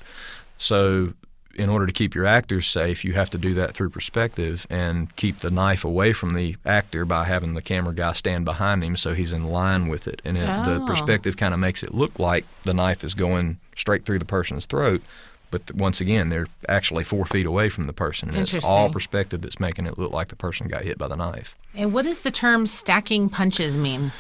So, 0.60 1.14
in 1.58 1.70
order 1.70 1.86
to 1.86 1.92
keep 1.92 2.14
your 2.16 2.26
actors 2.26 2.68
safe, 2.68 3.04
you 3.04 3.14
have 3.14 3.30
to 3.32 3.38
do 3.38 3.54
that 3.56 3.74
through 3.74 3.90
perspective 3.90 4.68
and 4.70 5.14
keep 5.16 5.38
the 5.38 5.50
knife 5.50 5.84
away 5.84 6.14
from 6.14 6.32
the 6.32 6.56
actor 6.66 7.04
by 7.06 7.26
having 7.26 7.54
the 7.56 7.62
camera 7.62 7.94
guy 7.94 8.12
stand 8.14 8.46
behind 8.46 8.84
him 8.84 8.96
so 8.96 9.14
he's 9.14 9.34
in 9.34 9.44
line 9.44 9.88
with 9.88 10.08
it. 10.08 10.22
And 10.24 10.38
it, 10.38 10.48
Oh. 10.50 10.64
the 10.80 10.86
perspective 10.86 11.36
kind 11.38 11.54
of 11.54 11.60
makes 11.60 11.84
it 11.84 11.94
look 11.94 12.20
like 12.20 12.46
the 12.64 12.74
knife 12.74 13.04
is 13.04 13.14
going 13.14 13.58
straight 13.76 14.06
through 14.06 14.20
the 14.20 14.26
person's 14.26 14.66
throat. 14.66 15.02
But 15.50 15.74
once 15.74 16.02
again, 16.02 16.28
they're 16.30 16.48
actually 16.68 17.06
four 17.06 17.26
feet 17.26 17.46
away 17.46 17.70
from 17.70 17.86
the 17.86 17.94
person. 17.94 18.30
And 18.36 18.40
it's 18.54 18.66
all 18.66 18.90
perspective 18.90 19.42
that's 19.42 19.60
making 19.60 19.86
it 19.86 19.98
look 19.98 20.12
like 20.12 20.28
the 20.28 20.36
person 20.36 20.68
got 20.68 20.82
hit 20.84 20.98
by 20.98 21.08
the 21.08 21.16
knife. 21.16 21.56
And 21.74 21.94
what 21.94 22.04
does 22.04 22.20
the 22.20 22.32
term 22.32 22.68
stacking 22.68 23.30
punches 23.30 23.78
mean? 23.78 24.12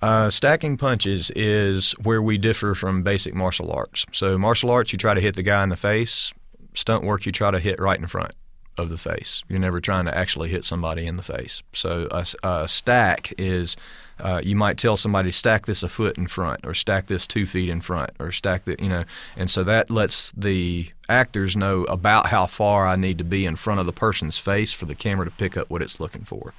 Uh, 0.00 0.30
stacking 0.30 0.76
punches 0.78 1.30
is 1.36 1.92
where 2.02 2.20
we 2.22 2.38
differ 2.38 2.74
from 2.74 3.02
basic 3.02 3.34
martial 3.34 3.70
arts. 3.70 4.04
So, 4.12 4.36
martial 4.38 4.70
arts, 4.70 4.92
you 4.92 4.98
try 4.98 5.14
to 5.14 5.20
hit 5.20 5.36
the 5.36 5.42
guy 5.42 5.62
in 5.62 5.68
the 5.68 5.76
face. 5.76 6.32
Stunt 6.74 7.04
work, 7.04 7.26
you 7.26 7.32
try 7.32 7.50
to 7.50 7.60
hit 7.60 7.80
right 7.80 7.98
in 7.98 8.06
front 8.06 8.32
of 8.78 8.88
the 8.88 8.96
face. 8.96 9.44
You're 9.48 9.58
never 9.58 9.80
trying 9.80 10.06
to 10.06 10.16
actually 10.16 10.48
hit 10.48 10.64
somebody 10.64 11.06
in 11.06 11.16
the 11.16 11.22
face. 11.22 11.62
So, 11.72 12.08
a 12.42 12.66
stack 12.66 13.34
is 13.36 13.76
uh, 14.20 14.40
you 14.42 14.54
might 14.54 14.78
tell 14.78 14.96
somebody 14.96 15.30
stack 15.30 15.66
this 15.66 15.82
a 15.82 15.88
foot 15.88 16.16
in 16.16 16.26
front, 16.26 16.60
or 16.64 16.74
stack 16.74 17.06
this 17.06 17.26
two 17.26 17.44
feet 17.44 17.68
in 17.68 17.80
front, 17.80 18.10
or 18.18 18.30
stack 18.30 18.64
that 18.64 18.80
you 18.80 18.88
know. 18.88 19.04
And 19.36 19.50
so 19.50 19.64
that 19.64 19.90
lets 19.90 20.30
the 20.32 20.90
actors 21.08 21.56
know 21.56 21.84
about 21.84 22.26
how 22.26 22.46
far 22.46 22.86
I 22.86 22.96
need 22.96 23.18
to 23.18 23.24
be 23.24 23.44
in 23.44 23.56
front 23.56 23.80
of 23.80 23.86
the 23.86 23.92
person's 23.92 24.38
face 24.38 24.72
for 24.72 24.86
the 24.86 24.94
camera 24.94 25.24
to 25.24 25.32
pick 25.32 25.56
up 25.56 25.70
what 25.70 25.82
it's 25.82 25.98
looking 25.98 26.24
for. 26.24 26.54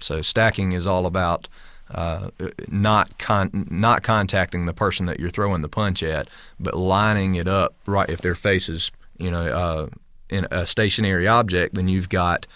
So 0.00 0.22
stacking 0.22 0.72
is 0.72 0.86
all 0.86 1.06
about 1.06 1.48
uh, 1.90 2.30
not 2.68 3.16
con- 3.18 3.66
not 3.70 4.02
contacting 4.02 4.66
the 4.66 4.74
person 4.74 5.06
that 5.06 5.18
you're 5.18 5.30
throwing 5.30 5.62
the 5.62 5.68
punch 5.68 6.02
at, 6.02 6.28
but 6.60 6.76
lining 6.76 7.34
it 7.36 7.48
up 7.48 7.74
right. 7.86 8.08
If 8.10 8.20
their 8.20 8.34
face 8.34 8.68
is 8.68 8.92
you 9.18 9.30
know 9.30 9.46
uh, 9.46 9.86
in 10.30 10.46
a 10.50 10.64
stationary 10.66 11.26
object, 11.26 11.74
then 11.74 11.88
you've 11.88 12.08
got 12.08 12.46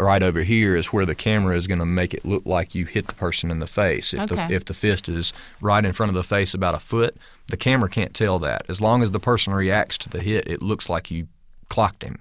right 0.00 0.22
over 0.24 0.42
here 0.42 0.74
is 0.74 0.88
where 0.88 1.06
the 1.06 1.14
camera 1.14 1.56
is 1.56 1.66
going 1.68 1.78
to 1.78 1.86
make 1.86 2.12
it 2.14 2.24
look 2.24 2.44
like 2.44 2.74
you 2.74 2.84
hit 2.84 3.06
the 3.06 3.14
person 3.14 3.50
in 3.50 3.60
the 3.60 3.66
face. 3.66 4.12
If 4.12 4.22
Okay. 4.32 4.48
the 4.48 4.54
if 4.54 4.64
the 4.64 4.74
fist 4.74 5.08
is 5.08 5.32
right 5.60 5.84
in 5.84 5.92
front 5.92 6.10
of 6.10 6.14
the 6.16 6.24
face 6.24 6.52
about 6.54 6.74
a 6.74 6.80
foot, 6.80 7.16
the 7.48 7.56
camera 7.56 7.88
can't 7.88 8.12
tell 8.14 8.38
that. 8.40 8.64
As 8.68 8.80
long 8.80 9.02
as 9.02 9.12
the 9.12 9.20
person 9.20 9.52
reacts 9.54 9.96
to 9.98 10.08
the 10.08 10.20
hit, 10.20 10.48
it 10.48 10.62
looks 10.62 10.88
like 10.88 11.10
you 11.10 11.28
clocked 11.68 12.02
him. 12.02 12.18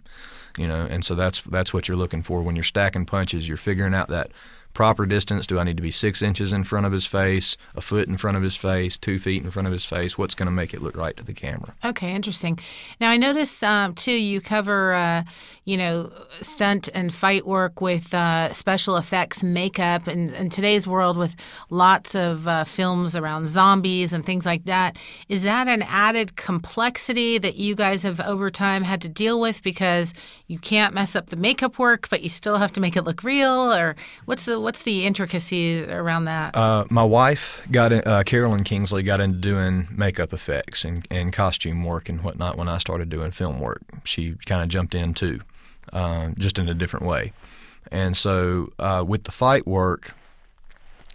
You 0.55 0.67
know, 0.67 0.85
and 0.87 1.03
so 1.03 1.15
that's 1.15 1.41
that's 1.41 1.73
what 1.73 1.87
you're 1.87 1.97
looking 1.97 2.21
for 2.21 2.43
when 2.43 2.55
you're 2.55 2.63
stacking 2.63 3.05
punches. 3.07 3.47
You're 3.47 3.57
figuring 3.57 3.95
out 3.95 4.09
that 4.09 4.29
proper 4.73 5.05
distance. 5.05 5.47
Do 5.47 5.59
I 5.59 5.63
need 5.63 5.77
to 5.77 5.83
be 5.83 5.91
six 5.91 6.21
inches 6.21 6.51
in 6.51 6.63
front 6.63 6.85
of 6.85 6.91
his 6.91 7.05
face, 7.05 7.57
a 7.75 7.81
foot 7.81 8.07
in 8.07 8.17
front 8.17 8.37
of 8.37 8.43
his 8.43 8.55
face, 8.55 8.97
two 8.97 9.19
feet 9.19 9.43
in 9.43 9.51
front 9.51 9.67
of 9.67 9.71
his 9.71 9.85
face? 9.85 10.17
What's 10.17 10.35
going 10.35 10.47
to 10.47 10.51
make 10.51 10.73
it 10.73 10.81
look 10.81 10.97
right 10.97 11.15
to 11.17 11.23
the 11.23 11.33
camera? 11.33 11.75
Okay, 11.85 12.13
interesting. 12.13 12.59
Now 12.99 13.09
I 13.11 13.17
notice 13.17 13.61
um, 13.63 13.93
too 13.93 14.11
you 14.11 14.41
cover 14.41 14.93
uh, 14.93 15.23
you 15.65 15.77
know 15.77 16.11
stunt 16.41 16.89
and 16.93 17.13
fight 17.13 17.45
work 17.45 17.81
with 17.81 18.13
uh, 18.13 18.51
special 18.53 18.97
effects, 18.97 19.43
makeup, 19.43 20.07
and 20.07 20.29
in 20.33 20.49
today's 20.49 20.87
world 20.87 21.17
with 21.17 21.35
lots 21.69 22.15
of 22.15 22.47
uh, 22.47 22.63
films 22.63 23.15
around 23.15 23.47
zombies 23.47 24.13
and 24.13 24.25
things 24.25 24.45
like 24.45 24.65
that. 24.65 24.97
Is 25.29 25.43
that 25.43 25.67
an 25.67 25.83
added 25.83 26.35
complexity 26.35 27.37
that 27.37 27.55
you 27.55 27.75
guys 27.75 28.03
have 28.03 28.19
over 28.21 28.49
time 28.49 28.83
had 28.83 29.01
to 29.01 29.09
deal 29.09 29.39
with 29.39 29.61
because 29.63 30.13
you 30.47 30.59
can't 30.59 30.93
mess 30.93 31.15
up 31.15 31.29
the 31.29 31.35
makeup 31.35 31.77
work, 31.79 32.09
but 32.09 32.21
you 32.21 32.29
still 32.29 32.57
have 32.57 32.71
to 32.73 32.81
make 32.81 32.95
it 32.95 33.03
look 33.03 33.23
real? 33.23 33.73
Or 33.73 33.95
what's 34.25 34.45
the 34.45 34.62
what's 34.63 34.83
the 34.83 35.05
intricacies 35.05 35.87
around 35.89 36.25
that? 36.25 36.55
Uh, 36.55 36.85
my 36.89 37.03
wife 37.03 37.67
got 37.69 37.91
in, 37.91 38.01
uh, 38.05 38.23
Carolyn 38.23 38.63
Kingsley 38.63 39.03
got 39.03 39.19
into 39.19 39.37
doing 39.37 39.87
makeup 39.91 40.33
effects 40.33 40.85
and, 40.85 41.05
and 41.11 41.31
costume 41.33 41.83
work 41.83 42.09
and 42.09 42.21
whatnot 42.21 42.57
when 42.57 42.69
I 42.69 42.77
started 42.77 43.09
doing 43.09 43.31
film 43.31 43.59
work. 43.59 43.81
She 44.05 44.35
kind 44.45 44.63
of 44.63 44.69
jumped 44.69 44.95
in 44.95 45.13
too, 45.13 45.41
uh, 45.91 46.29
just 46.37 46.57
in 46.57 46.69
a 46.69 46.73
different 46.73 47.05
way. 47.05 47.33
And 47.91 48.17
so 48.17 48.71
uh, 48.79 49.03
with 49.05 49.25
the 49.25 49.31
fight 49.31 49.67
work, 49.67 50.15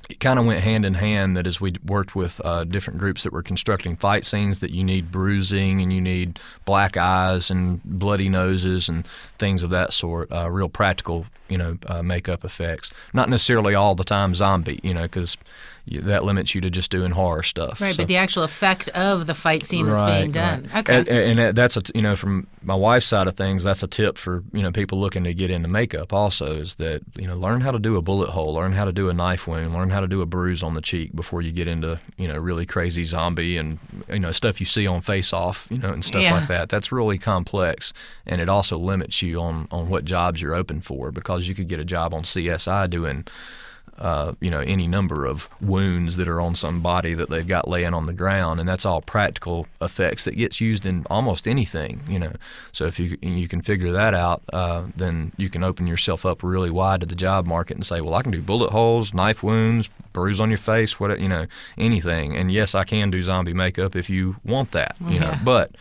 it 0.08 0.20
kind 0.20 0.38
of 0.38 0.46
went 0.46 0.60
hand 0.60 0.84
in 0.86 0.94
hand 0.94 1.36
that 1.36 1.46
as 1.46 1.60
we 1.60 1.72
worked 1.84 2.14
with 2.14 2.40
uh, 2.44 2.64
different 2.64 2.98
groups 2.98 3.24
that 3.24 3.32
were 3.32 3.42
constructing 3.42 3.94
fight 3.94 4.24
scenes 4.24 4.60
that 4.60 4.70
you 4.70 4.82
need 4.82 5.12
bruising 5.12 5.82
and 5.82 5.92
you 5.92 6.00
need 6.00 6.38
black 6.64 6.96
eyes 6.96 7.50
and 7.50 7.82
bloody 7.84 8.28
noses 8.28 8.88
and 8.88 9.06
things 9.38 9.62
of 9.62 9.70
that 9.70 9.92
sort 9.92 10.32
uh, 10.32 10.50
real 10.50 10.68
practical 10.68 11.26
you 11.48 11.58
know 11.58 11.76
uh, 11.86 12.02
makeup 12.02 12.44
effects. 12.44 12.90
Not 13.12 13.28
necessarily 13.28 13.74
all 13.74 13.94
the 13.94 14.04
time 14.04 14.34
zombie 14.34 14.80
you 14.82 14.94
know 14.94 15.02
because 15.02 15.36
that 16.02 16.24
limits 16.24 16.54
you 16.54 16.60
to 16.60 16.70
just 16.70 16.90
doing 16.90 17.10
horror 17.12 17.42
stuff 17.42 17.80
right, 17.80 17.92
So- 17.94 18.02
but 18.02 18.08
the 18.08 18.16
actual 18.16 18.42
effect 18.42 18.88
of 18.90 19.26
the 19.26 19.34
fight 19.34 19.64
scene 19.64 19.86
that's 19.86 20.00
Right, 20.00 20.20
being 20.20 20.32
done. 20.32 20.68
right. 20.74 20.88
Okay. 20.88 20.98
And, 20.98 21.38
and 21.40 21.56
that's 21.56 21.76
a 21.76 21.82
you 21.94 22.02
know 22.02 22.14
from 22.16 22.46
my 22.62 22.74
wife's 22.74 23.06
side 23.06 23.26
of 23.26 23.36
things, 23.36 23.64
that's 23.64 23.82
a 23.82 23.86
tip 23.86 24.18
for 24.18 24.42
you 24.52 24.62
know 24.62 24.70
people 24.72 25.00
looking 25.00 25.24
to 25.24 25.32
get 25.34 25.50
into 25.50 25.68
makeup. 25.68 26.12
Also, 26.12 26.60
is 26.60 26.74
that 26.76 27.02
you 27.16 27.26
know 27.26 27.34
learn 27.36 27.60
how 27.60 27.70
to 27.70 27.78
do 27.78 27.96
a 27.96 28.02
bullet 28.02 28.28
hole, 28.30 28.54
learn 28.54 28.72
how 28.72 28.84
to 28.84 28.92
do 28.92 29.08
a 29.08 29.14
knife 29.14 29.46
wound, 29.46 29.72
learn 29.72 29.90
how 29.90 30.00
to 30.00 30.06
do 30.06 30.20
a 30.22 30.26
bruise 30.26 30.62
on 30.62 30.74
the 30.74 30.80
cheek 30.82 31.14
before 31.14 31.40
you 31.42 31.52
get 31.52 31.66
into 31.68 31.98
you 32.16 32.28
know 32.28 32.36
really 32.38 32.66
crazy 32.66 33.04
zombie 33.04 33.56
and 33.56 33.78
you 34.12 34.18
know 34.18 34.30
stuff 34.30 34.60
you 34.60 34.66
see 34.66 34.86
on 34.86 35.00
Face 35.00 35.32
Off, 35.32 35.66
you 35.70 35.78
know, 35.78 35.92
and 35.92 36.04
stuff 36.04 36.22
Yeah. 36.22 36.34
like 36.34 36.48
that. 36.48 36.68
That's 36.68 36.92
really 36.92 37.18
complex, 37.18 37.92
and 38.26 38.40
it 38.40 38.48
also 38.48 38.76
limits 38.76 39.22
you 39.22 39.40
on 39.40 39.68
on 39.70 39.88
what 39.88 40.04
jobs 40.04 40.42
you're 40.42 40.54
open 40.54 40.80
for 40.80 41.10
because 41.10 41.48
you 41.48 41.54
could 41.54 41.68
get 41.68 41.80
a 41.80 41.84
job 41.84 42.12
on 42.12 42.24
CSI 42.24 42.86
doing 42.88 43.24
uh, 43.98 44.34
you 44.40 44.50
know 44.50 44.60
any 44.60 44.86
number 44.86 45.26
of 45.26 45.48
wounds 45.60 46.16
that 46.16 46.28
are 46.28 46.40
on 46.40 46.54
somebody 46.54 47.14
that 47.14 47.28
they've 47.28 47.46
got 47.46 47.68
laying 47.68 47.94
on 47.94 48.06
the 48.06 48.12
ground, 48.12 48.60
and 48.60 48.68
that's 48.68 48.86
all 48.86 49.00
practical 49.00 49.66
effects 49.80 50.24
that 50.24 50.36
gets 50.36 50.60
used 50.60 50.86
in 50.86 51.04
almost 51.10 51.48
anything. 51.48 52.00
You 52.08 52.18
know, 52.20 52.32
so 52.72 52.86
if 52.86 53.00
you 53.00 53.18
you 53.20 53.48
can 53.48 53.60
figure 53.60 53.90
that 53.92 54.14
out, 54.14 54.42
uh, 54.52 54.84
then 54.96 55.32
you 55.36 55.50
can 55.50 55.64
open 55.64 55.86
yourself 55.86 56.24
up 56.24 56.42
really 56.42 56.70
wide 56.70 57.00
to 57.00 57.06
the 57.06 57.16
job 57.16 57.46
market 57.46 57.76
and 57.76 57.84
say, 57.84 58.00
well, 58.00 58.14
I 58.14 58.22
can 58.22 58.30
do 58.30 58.40
bullet 58.40 58.70
holes, 58.70 59.12
knife 59.12 59.42
wounds, 59.42 59.88
bruise 60.12 60.40
on 60.40 60.48
your 60.48 60.58
face, 60.58 61.00
what 61.00 61.18
you 61.18 61.28
know, 61.28 61.46
anything. 61.76 62.36
And 62.36 62.52
yes, 62.52 62.74
I 62.74 62.84
can 62.84 63.10
do 63.10 63.20
zombie 63.20 63.54
makeup 63.54 63.96
if 63.96 64.08
you 64.08 64.36
want 64.44 64.72
that. 64.72 64.96
You 65.00 65.14
yeah. 65.14 65.20
know, 65.20 65.34
but 65.44 65.72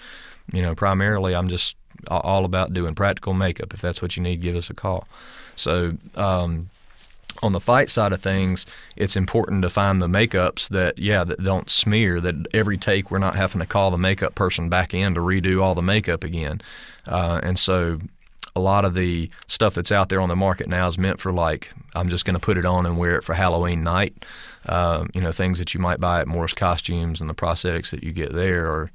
you 0.51 0.61
know, 0.61 0.73
primarily 0.73 1.35
I'm 1.35 1.49
just 1.49 1.77
all 2.09 2.45
about 2.45 2.73
doing 2.73 2.95
practical 2.95 3.33
makeup. 3.33 3.73
If 3.73 3.81
that's 3.81 4.01
what 4.01 4.17
you 4.17 4.23
need, 4.23 4.41
give 4.41 4.55
us 4.55 4.69
a 4.71 4.73
call. 4.73 5.07
So. 5.55 5.97
Um, 6.15 6.69
on 7.41 7.51
the 7.51 7.59
fight 7.59 7.89
side 7.89 8.11
of 8.11 8.21
things, 8.21 8.65
it's 8.95 9.15
important 9.15 9.61
to 9.61 9.69
find 9.69 10.01
the 10.01 10.07
makeups 10.07 10.69
that, 10.69 10.99
yeah, 10.99 11.23
that 11.23 11.43
don't 11.43 11.69
smear. 11.69 12.19
That 12.19 12.47
every 12.53 12.77
take 12.77 13.11
we're 13.11 13.19
not 13.19 13.35
having 13.35 13.59
to 13.59 13.67
call 13.67 13.91
the 13.91 13.97
makeup 13.97 14.35
person 14.35 14.69
back 14.69 14.93
in 14.93 15.13
to 15.15 15.21
redo 15.21 15.61
all 15.61 15.75
the 15.75 15.81
makeup 15.81 16.23
again. 16.23 16.61
Uh, 17.05 17.39
and 17.43 17.57
so, 17.57 17.99
a 18.55 18.59
lot 18.59 18.85
of 18.85 18.95
the 18.95 19.29
stuff 19.47 19.75
that's 19.75 19.91
out 19.91 20.09
there 20.09 20.19
on 20.19 20.29
the 20.29 20.35
market 20.35 20.67
now 20.67 20.87
is 20.87 20.97
meant 20.97 21.19
for 21.19 21.31
like 21.31 21.71
I'm 21.93 22.09
just 22.09 22.25
going 22.25 22.33
to 22.33 22.39
put 22.39 22.57
it 22.57 22.65
on 22.65 22.87
and 22.87 22.97
wear 22.97 23.15
it 23.15 23.23
for 23.23 23.35
Halloween 23.35 23.83
night. 23.83 24.25
Uh, 24.67 25.05
you 25.13 25.21
know, 25.21 25.31
things 25.31 25.59
that 25.59 25.73
you 25.73 25.79
might 25.79 25.99
buy 25.99 26.19
at 26.21 26.27
Morris 26.27 26.53
Costumes 26.53 27.21
and 27.21 27.29
the 27.29 27.35
prosthetics 27.35 27.91
that 27.91 28.03
you 28.03 28.11
get 28.11 28.33
there 28.33 28.65
are 28.65 28.91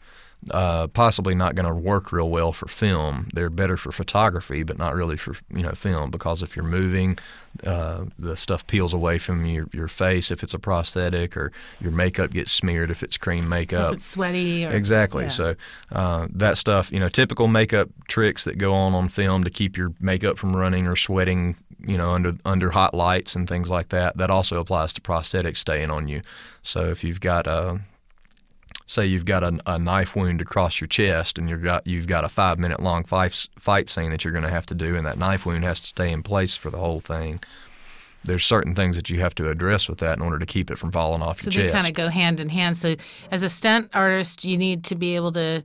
uh, 0.50 0.88
possibly 0.88 1.34
not 1.34 1.54
going 1.54 1.68
to 1.68 1.74
work 1.74 2.12
real 2.12 2.28
well 2.28 2.52
for 2.52 2.66
film. 2.66 3.28
They're 3.32 3.50
better 3.50 3.76
for 3.76 3.92
photography, 3.92 4.62
but 4.62 4.76
not 4.76 4.94
really 4.94 5.16
for 5.16 5.34
you 5.54 5.62
know 5.62 5.72
film 5.72 6.10
because 6.10 6.42
if 6.42 6.56
you're 6.56 6.64
moving, 6.64 7.18
uh, 7.64 8.04
the 8.18 8.36
stuff 8.36 8.66
peels 8.66 8.92
away 8.92 9.18
from 9.18 9.44
your, 9.46 9.68
your 9.72 9.88
face 9.88 10.30
if 10.30 10.42
it's 10.42 10.54
a 10.54 10.58
prosthetic, 10.58 11.36
or 11.36 11.52
your 11.80 11.92
makeup 11.92 12.32
gets 12.32 12.50
smeared 12.50 12.90
if 12.90 13.02
it's 13.02 13.16
cream 13.16 13.48
makeup. 13.48 13.92
If 13.92 13.98
it's 13.98 14.06
sweaty. 14.06 14.66
Or, 14.66 14.70
exactly. 14.70 15.24
Yeah. 15.24 15.30
So 15.30 15.54
uh, 15.92 16.26
that 16.32 16.58
stuff, 16.58 16.90
you 16.90 16.98
know, 16.98 17.08
typical 17.08 17.46
makeup 17.46 17.88
tricks 18.08 18.44
that 18.44 18.58
go 18.58 18.74
on 18.74 18.94
on 18.94 19.08
film 19.08 19.44
to 19.44 19.50
keep 19.50 19.76
your 19.76 19.92
makeup 20.00 20.38
from 20.38 20.56
running 20.56 20.86
or 20.86 20.96
sweating 20.96 21.56
you 21.84 21.96
know 21.96 22.12
under 22.12 22.36
under 22.44 22.70
hot 22.70 22.94
lights 22.94 23.34
and 23.34 23.48
things 23.48 23.68
like 23.68 23.88
that 23.88 24.16
that 24.16 24.30
also 24.30 24.60
applies 24.60 24.92
to 24.92 25.00
prosthetics 25.00 25.56
staying 25.56 25.90
on 25.90 26.06
you 26.06 26.22
so 26.62 26.88
if 26.88 27.02
you've 27.02 27.20
got 27.20 27.48
a 27.48 27.80
say 28.86 29.06
you've 29.06 29.24
got 29.24 29.42
a, 29.42 29.58
a, 29.66 29.78
knife 29.78 30.14
wound 30.16 30.40
across 30.40 30.80
your 30.80 30.88
chest 30.88 31.38
and 31.38 31.48
you've 31.48 31.62
got 31.62 31.86
you've 31.86 32.06
got 32.06 32.24
a 32.24 32.28
five 32.28 32.58
minute 32.58 32.80
long 32.80 33.04
fight, 33.04 33.48
fight 33.58 33.88
scene 33.88 34.10
that 34.10 34.24
you're 34.24 34.32
going 34.32 34.44
to 34.44 34.50
have 34.50 34.66
to 34.66 34.74
do 34.74 34.96
and 34.96 35.06
that 35.06 35.18
knife 35.18 35.46
wound 35.46 35.64
has 35.64 35.80
to 35.80 35.86
stay 35.86 36.10
in 36.12 36.22
place 36.22 36.56
for 36.56 36.70
the 36.70 36.78
whole 36.78 37.00
thing 37.00 37.40
there's 38.24 38.44
certain 38.44 38.74
things 38.74 38.96
that 38.96 39.10
you 39.10 39.20
have 39.20 39.34
to 39.34 39.50
address 39.50 39.88
with 39.88 39.98
that 39.98 40.18
in 40.18 40.22
order 40.22 40.38
to 40.38 40.46
keep 40.46 40.70
it 40.70 40.78
from 40.78 40.92
falling 40.92 41.22
off 41.22 41.40
so 41.40 41.46
your 41.46 41.52
chest. 41.52 41.62
So 41.62 41.66
they 41.66 41.72
kind 41.72 41.86
of 41.86 41.94
go 41.94 42.08
hand 42.08 42.40
in 42.40 42.48
hand. 42.48 42.76
So 42.76 42.94
as 43.30 43.42
a 43.42 43.48
stunt 43.48 43.90
artist, 43.94 44.44
you 44.44 44.56
need 44.56 44.84
to 44.84 44.94
be 44.94 45.16
able 45.16 45.32
to 45.32 45.62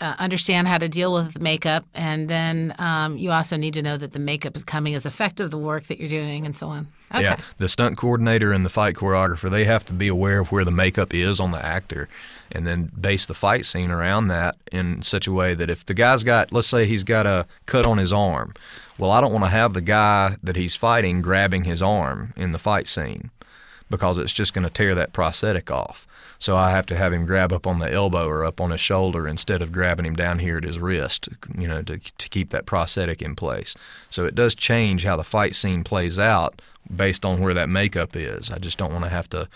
uh, 0.00 0.14
understand 0.18 0.68
how 0.68 0.78
to 0.78 0.88
deal 0.88 1.12
with 1.12 1.40
makeup, 1.40 1.84
and 1.94 2.28
then 2.28 2.74
um, 2.78 3.18
you 3.18 3.30
also 3.30 3.56
need 3.56 3.74
to 3.74 3.82
know 3.82 3.96
that 3.96 4.12
the 4.12 4.18
makeup 4.18 4.56
is 4.56 4.64
coming 4.64 4.94
as 4.94 5.04
effective 5.04 5.50
the 5.50 5.58
work 5.58 5.84
that 5.84 5.98
you're 5.98 6.08
doing, 6.08 6.46
and 6.46 6.56
so 6.56 6.68
on. 6.68 6.88
Okay. 7.12 7.22
Yeah, 7.22 7.36
the 7.58 7.68
stunt 7.68 7.96
coordinator 7.96 8.52
and 8.52 8.64
the 8.64 8.70
fight 8.70 8.94
choreographer 8.94 9.50
they 9.50 9.64
have 9.64 9.84
to 9.86 9.92
be 9.92 10.06
aware 10.06 10.40
of 10.40 10.52
where 10.52 10.64
the 10.64 10.70
makeup 10.70 11.12
is 11.12 11.40
on 11.40 11.50
the 11.50 11.64
actor, 11.64 12.08
and 12.52 12.66
then 12.66 12.90
base 12.98 13.26
the 13.26 13.34
fight 13.34 13.66
scene 13.66 13.90
around 13.90 14.28
that 14.28 14.56
in 14.70 15.02
such 15.02 15.26
a 15.26 15.32
way 15.32 15.54
that 15.54 15.70
if 15.70 15.84
the 15.84 15.94
guy's 15.94 16.22
got, 16.22 16.52
let's 16.52 16.68
say 16.68 16.86
he's 16.86 17.04
got 17.04 17.26
a 17.26 17.46
cut 17.66 17.86
on 17.86 17.98
his 17.98 18.12
arm, 18.12 18.54
well, 18.96 19.10
I 19.10 19.20
don't 19.20 19.32
want 19.32 19.44
to 19.44 19.50
have 19.50 19.74
the 19.74 19.80
guy 19.80 20.36
that 20.42 20.56
he's 20.56 20.76
fighting 20.76 21.20
grabbing 21.20 21.64
his 21.64 21.82
arm 21.82 22.32
in 22.36 22.52
the 22.52 22.58
fight 22.58 22.86
scene 22.86 23.30
because 23.88 24.18
it's 24.18 24.32
just 24.32 24.54
going 24.54 24.64
to 24.64 24.70
tear 24.70 24.94
that 24.94 25.12
prosthetic 25.12 25.70
off. 25.70 26.06
So 26.38 26.56
I 26.56 26.70
have 26.70 26.86
to 26.86 26.96
have 26.96 27.12
him 27.12 27.26
grab 27.26 27.52
up 27.52 27.66
on 27.66 27.80
the 27.80 27.92
elbow 27.92 28.26
or 28.26 28.44
up 28.44 28.60
on 28.60 28.70
his 28.70 28.80
shoulder 28.80 29.28
instead 29.28 29.60
of 29.60 29.72
grabbing 29.72 30.06
him 30.06 30.16
down 30.16 30.38
here 30.38 30.56
at 30.56 30.64
his 30.64 30.78
wrist, 30.78 31.28
you 31.58 31.68
know, 31.68 31.82
to, 31.82 31.98
to 31.98 32.28
keep 32.30 32.50
that 32.50 32.66
prosthetic 32.66 33.20
in 33.20 33.34
place. 33.34 33.74
So 34.08 34.24
it 34.24 34.34
does 34.34 34.54
change 34.54 35.04
how 35.04 35.16
the 35.16 35.24
fight 35.24 35.54
scene 35.54 35.84
plays 35.84 36.18
out 36.18 36.62
based 36.94 37.24
on 37.24 37.40
where 37.40 37.54
that 37.54 37.68
makeup 37.68 38.16
is. 38.16 38.50
I 38.50 38.58
just 38.58 38.78
don't 38.78 38.92
want 38.92 39.04
to 39.04 39.10
have 39.10 39.28
to 39.30 39.48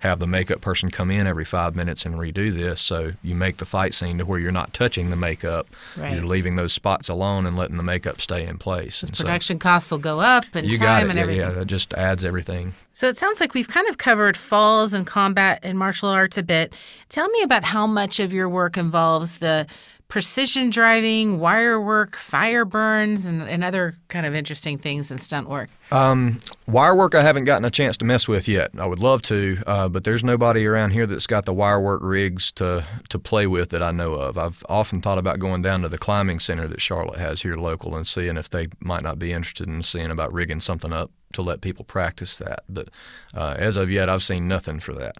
have 0.00 0.18
the 0.18 0.26
makeup 0.26 0.62
person 0.62 0.90
come 0.90 1.10
in 1.10 1.26
every 1.26 1.44
five 1.44 1.76
minutes 1.76 2.06
and 2.06 2.14
redo 2.14 2.52
this. 2.52 2.80
So 2.80 3.12
you 3.22 3.34
make 3.34 3.58
the 3.58 3.66
fight 3.66 3.92
scene 3.92 4.16
to 4.16 4.24
where 4.24 4.38
you're 4.38 4.50
not 4.50 4.72
touching 4.72 5.10
the 5.10 5.16
makeup. 5.16 5.68
Right. 5.96 6.14
You're 6.14 6.24
leaving 6.24 6.56
those 6.56 6.72
spots 6.72 7.10
alone 7.10 7.44
and 7.44 7.54
letting 7.54 7.76
the 7.76 7.82
makeup 7.82 8.18
stay 8.18 8.46
in 8.46 8.56
place. 8.56 9.02
And 9.02 9.14
production 9.14 9.60
so, 9.60 9.62
costs 9.62 9.90
will 9.90 9.98
go 9.98 10.20
up 10.20 10.44
and 10.54 10.66
you 10.66 10.78
time 10.78 10.86
got 10.86 11.02
it. 11.02 11.10
and 11.10 11.16
yeah, 11.16 11.22
everything. 11.22 11.42
Yeah, 11.42 11.50
that 11.50 11.66
just 11.66 11.92
adds 11.92 12.24
everything. 12.24 12.72
So 12.94 13.08
it 13.08 13.18
sounds 13.18 13.40
like 13.40 13.52
we've 13.52 13.68
kind 13.68 13.88
of 13.88 13.98
covered 13.98 14.38
falls 14.38 14.94
and 14.94 15.06
combat 15.06 15.60
and 15.62 15.78
martial 15.78 16.08
arts 16.08 16.38
a 16.38 16.42
bit. 16.42 16.74
Tell 17.10 17.28
me 17.28 17.42
about 17.42 17.64
how 17.64 17.86
much 17.86 18.20
of 18.20 18.32
your 18.32 18.48
work 18.48 18.78
involves 18.78 19.38
the 19.38 19.66
precision 20.10 20.68
driving, 20.70 21.38
wire 21.38 21.80
work, 21.80 22.16
fire 22.16 22.64
burns, 22.64 23.24
and, 23.24 23.40
and 23.42 23.64
other 23.64 23.94
kind 24.08 24.26
of 24.26 24.34
interesting 24.34 24.76
things 24.76 25.10
in 25.10 25.18
stunt 25.18 25.48
work? 25.48 25.70
Um, 25.92 26.40
wire 26.66 26.94
work 26.94 27.14
I 27.14 27.22
haven't 27.22 27.44
gotten 27.44 27.64
a 27.64 27.70
chance 27.70 27.96
to 27.98 28.04
mess 28.04 28.28
with 28.28 28.46
yet. 28.46 28.70
I 28.76 28.86
would 28.86 28.98
love 28.98 29.22
to, 29.22 29.62
uh, 29.66 29.88
but 29.88 30.04
there's 30.04 30.22
nobody 30.22 30.66
around 30.66 30.90
here 30.90 31.06
that's 31.06 31.26
got 31.26 31.46
the 31.46 31.54
wire 31.54 31.80
work 31.80 32.02
rigs 32.02 32.52
to, 32.52 32.84
to 33.08 33.18
play 33.18 33.46
with 33.46 33.70
that 33.70 33.82
I 33.82 33.92
know 33.92 34.14
of. 34.14 34.36
I've 34.36 34.62
often 34.68 35.00
thought 35.00 35.18
about 35.18 35.38
going 35.38 35.62
down 35.62 35.82
to 35.82 35.88
the 35.88 35.98
climbing 35.98 36.40
center 36.40 36.68
that 36.68 36.80
Charlotte 36.80 37.18
has 37.18 37.42
here 37.42 37.56
local 37.56 37.96
and 37.96 38.06
seeing 38.06 38.36
if 38.36 38.50
they 38.50 38.68
might 38.80 39.02
not 39.02 39.18
be 39.18 39.32
interested 39.32 39.68
in 39.68 39.82
seeing 39.82 40.10
about 40.10 40.32
rigging 40.32 40.60
something 40.60 40.92
up 40.92 41.10
to 41.32 41.42
let 41.42 41.60
people 41.60 41.84
practice 41.84 42.36
that. 42.38 42.64
But 42.68 42.88
uh, 43.32 43.54
as 43.56 43.76
of 43.76 43.90
yet, 43.90 44.08
I've 44.08 44.24
seen 44.24 44.48
nothing 44.48 44.80
for 44.80 44.92
that. 44.94 45.16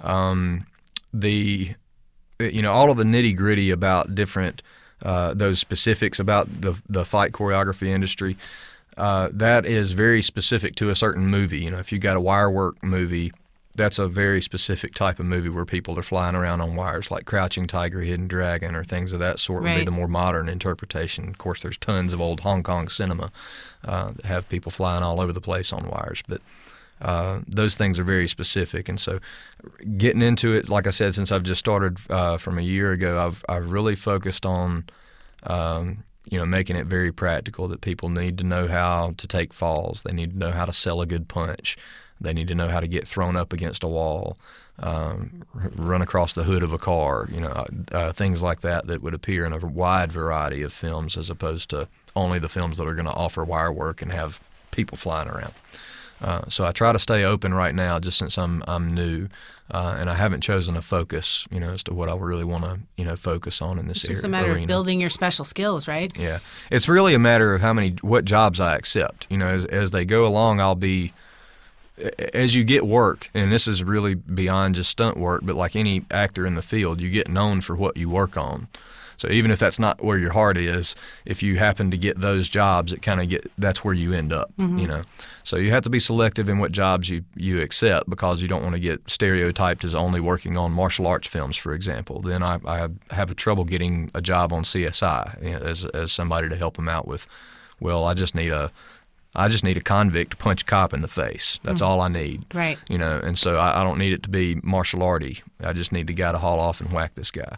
Um, 0.00 0.66
the 1.12 1.74
you 2.50 2.62
know 2.62 2.72
all 2.72 2.90
of 2.90 2.96
the 2.96 3.04
nitty 3.04 3.36
gritty 3.36 3.70
about 3.70 4.14
different 4.14 4.62
uh, 5.04 5.34
those 5.34 5.58
specifics 5.58 6.18
about 6.18 6.62
the 6.62 6.80
the 6.88 7.04
fight 7.04 7.32
choreography 7.32 7.88
industry. 7.88 8.36
Uh, 8.96 9.28
that 9.32 9.64
is 9.64 9.92
very 9.92 10.20
specific 10.20 10.74
to 10.76 10.90
a 10.90 10.94
certain 10.94 11.26
movie. 11.26 11.60
You 11.60 11.70
know, 11.70 11.78
if 11.78 11.92
you 11.92 11.98
got 11.98 12.16
a 12.16 12.20
wire 12.20 12.50
work 12.50 12.82
movie, 12.84 13.32
that's 13.74 13.98
a 13.98 14.06
very 14.06 14.42
specific 14.42 14.94
type 14.94 15.18
of 15.18 15.26
movie 15.26 15.48
where 15.48 15.64
people 15.64 15.98
are 15.98 16.02
flying 16.02 16.34
around 16.34 16.60
on 16.60 16.76
wires, 16.76 17.10
like 17.10 17.24
Crouching 17.24 17.66
Tiger, 17.66 18.00
Hidden 18.00 18.28
Dragon, 18.28 18.76
or 18.76 18.84
things 18.84 19.12
of 19.12 19.20
that 19.20 19.38
sort. 19.38 19.62
Right. 19.62 19.72
Would 19.72 19.80
be 19.80 19.84
the 19.86 19.90
more 19.90 20.08
modern 20.08 20.48
interpretation. 20.48 21.28
Of 21.28 21.38
course, 21.38 21.62
there's 21.62 21.78
tons 21.78 22.12
of 22.12 22.20
old 22.20 22.40
Hong 22.40 22.62
Kong 22.62 22.88
cinema 22.88 23.32
uh, 23.84 24.10
that 24.12 24.26
have 24.26 24.48
people 24.48 24.70
flying 24.70 25.02
all 25.02 25.20
over 25.20 25.32
the 25.32 25.40
place 25.40 25.72
on 25.72 25.88
wires, 25.88 26.22
but 26.28 26.42
uh, 27.00 27.40
those 27.46 27.76
things 27.76 27.98
are 27.98 28.04
very 28.04 28.28
specific. 28.28 28.88
And 28.88 29.00
so, 29.00 29.18
getting 29.96 30.22
into 30.22 30.52
it, 30.52 30.68
like 30.68 30.86
I 30.86 30.90
said, 30.90 31.14
since 31.14 31.32
I've 31.32 31.42
just 31.42 31.58
started 31.58 31.98
uh, 32.10 32.36
from 32.38 32.58
a 32.58 32.62
year 32.62 32.92
ago, 32.92 33.24
I've 33.24 33.44
I've 33.48 33.70
really 33.70 33.96
focused 33.96 34.46
on. 34.46 34.86
Um, 35.44 36.04
you 36.30 36.38
know, 36.38 36.46
making 36.46 36.76
it 36.76 36.86
very 36.86 37.10
practical 37.10 37.66
that 37.66 37.80
people 37.80 38.08
need 38.08 38.38
to 38.38 38.44
know 38.44 38.68
how 38.68 39.12
to 39.16 39.26
take 39.26 39.52
falls. 39.52 40.02
They 40.02 40.12
need 40.12 40.30
to 40.30 40.38
know 40.38 40.52
how 40.52 40.64
to 40.64 40.72
sell 40.72 41.00
a 41.00 41.06
good 41.06 41.26
punch. 41.26 41.76
They 42.22 42.32
need 42.32 42.48
to 42.48 42.54
know 42.54 42.68
how 42.68 42.80
to 42.80 42.86
get 42.86 43.06
thrown 43.06 43.36
up 43.36 43.52
against 43.52 43.82
a 43.82 43.88
wall, 43.88 44.36
um, 44.78 45.42
run 45.52 46.02
across 46.02 46.32
the 46.32 46.44
hood 46.44 46.62
of 46.62 46.72
a 46.72 46.78
car, 46.78 47.28
you 47.30 47.40
know, 47.40 47.48
uh, 47.48 47.66
uh, 47.90 48.12
things 48.12 48.42
like 48.42 48.60
that 48.60 48.86
that 48.86 49.02
would 49.02 49.14
appear 49.14 49.44
in 49.44 49.52
a 49.52 49.58
wide 49.58 50.12
variety 50.12 50.62
of 50.62 50.72
films 50.72 51.16
as 51.16 51.28
opposed 51.28 51.70
to 51.70 51.88
only 52.14 52.38
the 52.38 52.48
films 52.48 52.78
that 52.78 52.86
are 52.86 52.94
going 52.94 53.06
to 53.06 53.12
offer 53.12 53.44
wire 53.44 53.72
work 53.72 54.00
and 54.00 54.12
have 54.12 54.40
people 54.70 54.96
flying 54.96 55.28
around. 55.28 55.52
Uh, 56.22 56.42
so 56.48 56.64
I 56.64 56.72
try 56.72 56.92
to 56.92 56.98
stay 56.98 57.24
open 57.24 57.52
right 57.52 57.74
now, 57.74 57.98
just 57.98 58.16
since 58.18 58.38
I'm 58.38 58.62
I'm 58.68 58.94
new, 58.94 59.28
uh, 59.70 59.96
and 59.98 60.08
I 60.08 60.14
haven't 60.14 60.42
chosen 60.42 60.76
a 60.76 60.82
focus, 60.82 61.46
you 61.50 61.58
know, 61.58 61.70
as 61.70 61.82
to 61.84 61.94
what 61.94 62.08
I 62.08 62.14
really 62.14 62.44
want 62.44 62.64
to, 62.64 62.78
you 62.96 63.04
know, 63.04 63.16
focus 63.16 63.60
on 63.60 63.78
in 63.78 63.88
this 63.88 64.04
area. 64.04 64.12
it's 64.12 64.18
just 64.18 64.24
a 64.24 64.28
matter 64.28 64.52
arena. 64.52 64.62
of 64.62 64.68
building 64.68 65.00
your 65.00 65.10
special 65.10 65.44
skills, 65.44 65.88
right? 65.88 66.16
Yeah, 66.16 66.38
it's 66.70 66.88
really 66.88 67.14
a 67.14 67.18
matter 67.18 67.54
of 67.54 67.60
how 67.60 67.72
many 67.72 67.96
what 68.02 68.24
jobs 68.24 68.60
I 68.60 68.76
accept. 68.76 69.26
You 69.30 69.36
know, 69.36 69.48
as 69.48 69.64
as 69.66 69.90
they 69.90 70.04
go 70.04 70.24
along, 70.26 70.60
I'll 70.60 70.74
be 70.76 71.12
as 72.32 72.54
you 72.54 72.64
get 72.64 72.86
work, 72.86 73.30
and 73.34 73.52
this 73.52 73.66
is 73.68 73.84
really 73.84 74.14
beyond 74.14 74.76
just 74.76 74.90
stunt 74.90 75.16
work, 75.16 75.42
but 75.44 75.56
like 75.56 75.76
any 75.76 76.04
actor 76.10 76.46
in 76.46 76.54
the 76.54 76.62
field, 76.62 77.00
you 77.00 77.10
get 77.10 77.28
known 77.28 77.60
for 77.60 77.76
what 77.76 77.96
you 77.96 78.08
work 78.08 78.36
on. 78.36 78.68
So 79.16 79.28
even 79.28 79.50
if 79.50 79.58
that's 79.58 79.78
not 79.78 80.02
where 80.02 80.18
your 80.18 80.32
heart 80.32 80.56
is, 80.56 80.94
if 81.24 81.42
you 81.42 81.58
happen 81.58 81.90
to 81.90 81.96
get 81.96 82.20
those 82.20 82.48
jobs, 82.48 82.92
it 82.92 83.02
kind 83.02 83.20
of 83.20 83.28
get 83.28 83.50
that's 83.58 83.84
where 83.84 83.94
you 83.94 84.12
end 84.12 84.32
up. 84.32 84.52
Mm-hmm. 84.58 84.78
You 84.78 84.86
know, 84.86 85.02
so 85.42 85.56
you 85.56 85.70
have 85.70 85.82
to 85.84 85.90
be 85.90 85.98
selective 85.98 86.48
in 86.48 86.58
what 86.58 86.72
jobs 86.72 87.08
you 87.08 87.24
you 87.34 87.60
accept 87.60 88.08
because 88.08 88.42
you 88.42 88.48
don't 88.48 88.62
want 88.62 88.74
to 88.74 88.80
get 88.80 89.08
stereotyped 89.08 89.84
as 89.84 89.94
only 89.94 90.20
working 90.20 90.56
on 90.56 90.72
martial 90.72 91.06
arts 91.06 91.28
films, 91.28 91.56
for 91.56 91.74
example. 91.74 92.20
Then 92.20 92.42
I, 92.42 92.58
I 92.64 92.88
have 93.10 93.34
trouble 93.36 93.64
getting 93.64 94.10
a 94.14 94.20
job 94.20 94.52
on 94.52 94.64
CSI 94.64 95.42
you 95.42 95.50
know, 95.52 95.58
as 95.58 95.84
as 95.86 96.12
somebody 96.12 96.48
to 96.48 96.56
help 96.56 96.76
them 96.76 96.88
out 96.88 97.06
with. 97.06 97.26
Well, 97.80 98.04
I 98.04 98.14
just 98.14 98.34
need 98.34 98.50
a 98.50 98.70
I 99.34 99.48
just 99.48 99.64
need 99.64 99.76
a 99.76 99.80
convict 99.80 100.32
to 100.32 100.36
punch 100.36 100.62
a 100.62 100.64
cop 100.64 100.92
in 100.92 101.00
the 101.00 101.08
face. 101.08 101.58
That's 101.62 101.80
mm 101.80 101.86
all 101.86 102.00
I 102.00 102.08
need. 102.08 102.44
Right. 102.54 102.78
You 102.88 102.98
know, 102.98 103.18
and 103.18 103.36
so 103.36 103.56
I, 103.56 103.80
I, 103.80 103.84
don't 103.84 103.98
need 103.98 104.12
it 104.12 104.22
to 104.24 104.28
be 104.28 104.60
martial 104.62 105.02
arty. 105.02 105.42
I 105.60 105.72
just 105.72 105.90
need 105.90 106.06
the 106.06 106.12
guy 106.12 106.30
to 106.32 106.38
haul 106.38 106.60
off 106.60 106.80
and 106.80 106.92
whack 106.92 107.14
this 107.14 107.30
guy. 107.30 107.56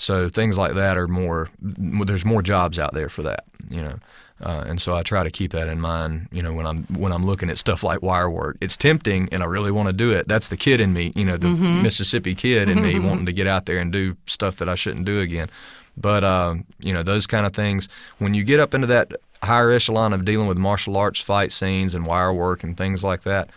So 0.00 0.28
things 0.30 0.56
like 0.56 0.74
that 0.74 0.96
are 0.96 1.06
more. 1.08 1.48
There's 1.60 2.24
more 2.24 2.40
jobs 2.42 2.78
out 2.78 2.94
there 2.94 3.08
for 3.10 3.22
that. 3.22 3.44
You 3.68 3.82
know, 3.82 3.94
Uh, 4.42 4.64
and 4.66 4.80
so 4.80 4.94
I 4.94 5.02
try 5.02 5.22
to 5.22 5.30
keep 5.30 5.50
that 5.52 5.68
in 5.68 5.78
mind, 5.80 6.28
you 6.32 6.40
know, 6.42 6.54
when 6.54 6.66
I'm 6.66 6.84
when 7.02 7.12
I'm 7.12 7.26
looking 7.26 7.50
at 7.50 7.58
stuff 7.58 7.82
like 7.84 8.00
wire 8.02 8.30
work. 8.30 8.56
It's 8.62 8.76
tempting, 8.76 9.28
and 9.32 9.42
I 9.42 9.46
really 9.46 9.70
want 9.70 9.88
to 9.88 9.92
do 9.92 10.12
it. 10.12 10.26
That's 10.26 10.48
the 10.48 10.56
kid 10.56 10.80
in 10.80 10.92
me, 10.94 11.12
you 11.14 11.24
know, 11.26 11.36
the 11.36 11.48
Mm-hmm. 11.48 11.82
Mississippi 11.82 12.34
kid 12.34 12.70
in 12.70 12.82
me 12.82 12.98
wanting 13.08 13.26
to 13.26 13.32
get 13.32 13.46
out 13.46 13.66
there 13.66 13.78
and 13.78 13.92
do 13.92 14.16
stuff 14.26 14.56
that 14.56 14.68
I 14.68 14.74
shouldn't 14.74 15.04
do 15.04 15.20
again. 15.20 15.48
But 15.96 16.24
uh, 16.24 16.54
you 16.78 16.94
know, 16.94 17.02
those 17.02 17.26
kind 17.26 17.44
of 17.46 17.52
things. 17.52 17.88
When 18.18 18.32
you 18.32 18.42
get 18.42 18.58
up 18.60 18.72
into 18.74 18.86
that 18.86 19.12
higher 19.42 19.70
echelon 19.70 20.14
of 20.14 20.24
dealing 20.24 20.48
with 20.48 20.56
martial 20.58 20.96
arts 20.96 21.20
fight 21.20 21.52
scenes 21.52 21.94
and 21.94 22.06
wire 22.06 22.32
work 22.32 22.64
and 22.64 22.74
things 22.76 23.04
like 23.04 23.22
that, 23.24 23.50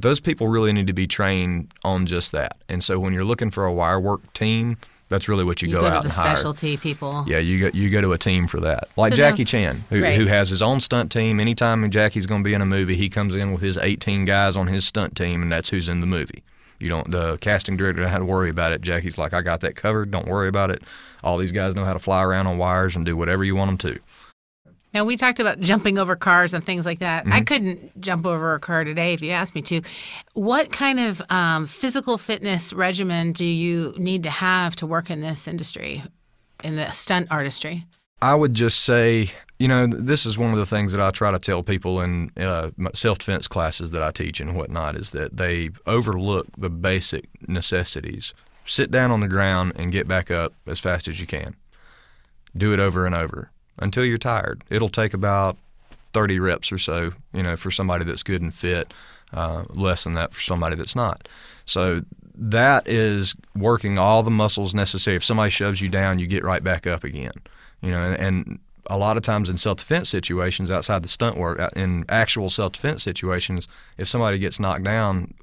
those 0.00 0.18
people 0.20 0.48
really 0.48 0.72
need 0.72 0.88
to 0.88 0.92
be 0.92 1.06
trained 1.06 1.68
on 1.84 2.06
just 2.06 2.32
that. 2.32 2.56
And 2.68 2.82
so 2.82 2.98
when 2.98 3.12
you're 3.14 3.24
looking 3.24 3.52
for 3.52 3.64
a 3.64 3.72
wire 3.72 4.00
work 4.00 4.32
team, 4.32 4.76
that's 5.08 5.28
really 5.28 5.44
what 5.44 5.62
you, 5.62 5.68
You 5.68 5.74
go, 5.76 5.80
go, 5.82 5.86
out 5.86 6.02
to 6.02 6.08
the 6.08 6.14
and 6.14 6.22
hire. 6.26 6.36
specialty 6.36 6.76
people. 6.76 7.24
Yeah, 7.28 7.38
you 7.38 7.70
go 7.70 7.76
you 7.78 7.90
go 7.90 8.00
to 8.00 8.12
a 8.12 8.18
team 8.18 8.46
for 8.46 8.60
that. 8.60 8.88
Like 8.96 9.12
So 9.12 9.16
Jackie 9.16 9.44
Chan, 9.44 9.84
who, 9.90 10.02
Right. 10.02 10.16
who 10.16 10.26
has 10.26 10.48
his 10.50 10.62
own 10.62 10.80
stunt 10.80 11.12
team. 11.12 11.38
Anytime 11.40 11.88
Jackie's 11.90 12.26
going 12.26 12.42
to 12.42 12.44
be 12.44 12.54
in 12.54 12.60
a 12.62 12.66
movie, 12.66 12.96
he 12.96 13.08
comes 13.08 13.34
in 13.34 13.52
with 13.52 13.62
his 13.62 13.78
18 13.78 14.24
guys 14.24 14.56
on 14.56 14.66
his 14.66 14.84
stunt 14.86 15.16
team, 15.16 15.42
and 15.42 15.50
that's 15.52 15.70
who's 15.70 15.88
in 15.88 16.00
the 16.00 16.06
movie. 16.06 16.42
You 16.78 16.88
don't. 16.90 17.10
The 17.10 17.38
casting 17.40 17.76
director 17.76 18.02
don't 18.02 18.10
have 18.10 18.20
to 18.20 18.24
worry 18.26 18.50
about 18.50 18.72
it. 18.72 18.82
Jackie's 18.82 19.16
like, 19.16 19.32
I 19.32 19.40
got 19.40 19.60
that 19.60 19.76
covered. 19.76 20.10
Don't 20.10 20.26
worry 20.28 20.48
about 20.48 20.70
it. 20.70 20.82
All 21.24 21.38
these 21.38 21.52
guys 21.52 21.74
know 21.74 21.84
how 21.86 21.94
to 21.94 21.98
fly 21.98 22.22
around 22.22 22.46
on 22.48 22.58
wires 22.58 22.94
and 22.96 23.06
do 23.06 23.16
whatever 23.16 23.44
you 23.44 23.56
want 23.56 23.68
them 23.80 23.92
to. 23.94 24.00
Now 24.96 25.04
we 25.04 25.18
talked 25.18 25.40
about 25.40 25.60
jumping 25.60 25.98
over 25.98 26.16
cars 26.16 26.54
and 26.54 26.64
things 26.64 26.86
like 26.86 27.00
that. 27.00 27.24
Mm-hmm. 27.24 27.32
I 27.34 27.42
couldn't 27.42 28.00
jump 28.00 28.24
over 28.24 28.54
a 28.54 28.58
car 28.58 28.82
today 28.82 29.12
if 29.12 29.20
you 29.20 29.30
asked 29.30 29.54
me 29.54 29.60
to. 29.60 29.82
What 30.32 30.72
kind 30.72 30.98
of 30.98 31.20
um, 31.28 31.66
physical 31.66 32.16
fitness 32.16 32.72
regimen 32.72 33.32
do 33.32 33.44
you 33.44 33.92
need 33.98 34.22
to 34.22 34.30
have 34.30 34.74
to 34.76 34.86
work 34.86 35.10
in 35.10 35.20
this 35.20 35.46
industry, 35.46 36.02
in 36.64 36.76
the 36.76 36.90
stunt 36.92 37.28
artistry? 37.30 37.84
I 38.22 38.34
would 38.36 38.54
just 38.54 38.84
say, 38.84 39.32
you 39.58 39.68
know, 39.68 39.86
this 39.86 40.24
is 40.24 40.38
one 40.38 40.52
of 40.52 40.56
the 40.56 40.64
things 40.64 40.92
that 40.92 41.02
I 41.02 41.10
try 41.10 41.30
to 41.30 41.38
tell 41.38 41.62
people 41.62 42.00
in 42.00 42.30
uh, 42.38 42.70
self 42.94 43.18
defense 43.18 43.46
classes 43.46 43.90
that 43.90 44.02
I 44.02 44.12
teach 44.12 44.40
and 44.40 44.56
whatnot 44.56 44.96
is 44.96 45.10
that 45.10 45.36
they 45.36 45.72
overlook 45.86 46.46
the 46.56 46.70
basic 46.70 47.28
necessities. 47.46 48.32
Sit 48.64 48.90
down 48.90 49.10
on 49.10 49.20
the 49.20 49.28
ground 49.28 49.74
and 49.76 49.92
get 49.92 50.08
back 50.08 50.30
up 50.30 50.54
as 50.66 50.80
fast 50.80 51.06
as 51.06 51.20
you 51.20 51.26
can. 51.26 51.54
Do 52.56 52.72
it 52.72 52.80
over 52.80 53.04
and 53.04 53.14
over 53.14 53.50
until 53.78 54.04
you're 54.04 54.18
tired. 54.18 54.64
It'll 54.70 54.88
take 54.88 55.14
about 55.14 55.56
30 56.12 56.40
reps 56.40 56.72
or 56.72 56.78
so, 56.78 57.12
you 57.32 57.42
know, 57.42 57.56
for 57.56 57.70
somebody 57.70 58.04
that's 58.04 58.22
good 58.22 58.40
and 58.40 58.54
fit, 58.54 58.92
uh, 59.32 59.64
less 59.68 60.04
than 60.04 60.14
that 60.14 60.32
for 60.32 60.40
somebody 60.40 60.76
that's 60.76 60.96
not. 60.96 61.28
So 61.66 62.02
that 62.34 62.86
is 62.86 63.34
working 63.54 63.98
all 63.98 64.22
the 64.22 64.30
muscles 64.30 64.74
necessary. 64.74 65.16
If 65.16 65.24
somebody 65.24 65.50
shoves 65.50 65.80
you 65.80 65.88
down, 65.88 66.18
you 66.18 66.26
get 66.26 66.44
right 66.44 66.62
back 66.62 66.86
up 66.86 67.04
again. 67.04 67.32
You 67.82 67.90
know, 67.90 68.00
and, 68.00 68.16
and 68.16 68.58
a 68.86 68.96
lot 68.96 69.16
of 69.16 69.22
times 69.22 69.48
in 69.48 69.56
self-defense 69.56 70.08
situations 70.08 70.70
outside 70.70 71.02
the 71.02 71.08
stunt 71.08 71.36
work, 71.36 71.58
uh, 71.58 71.70
in 71.76 72.04
actual 72.08 72.50
self-defense 72.50 73.02
situations, 73.02 73.68
if 73.98 74.08
somebody 74.08 74.38
gets 74.38 74.60
knocked 74.60 74.84
down, 74.84 75.34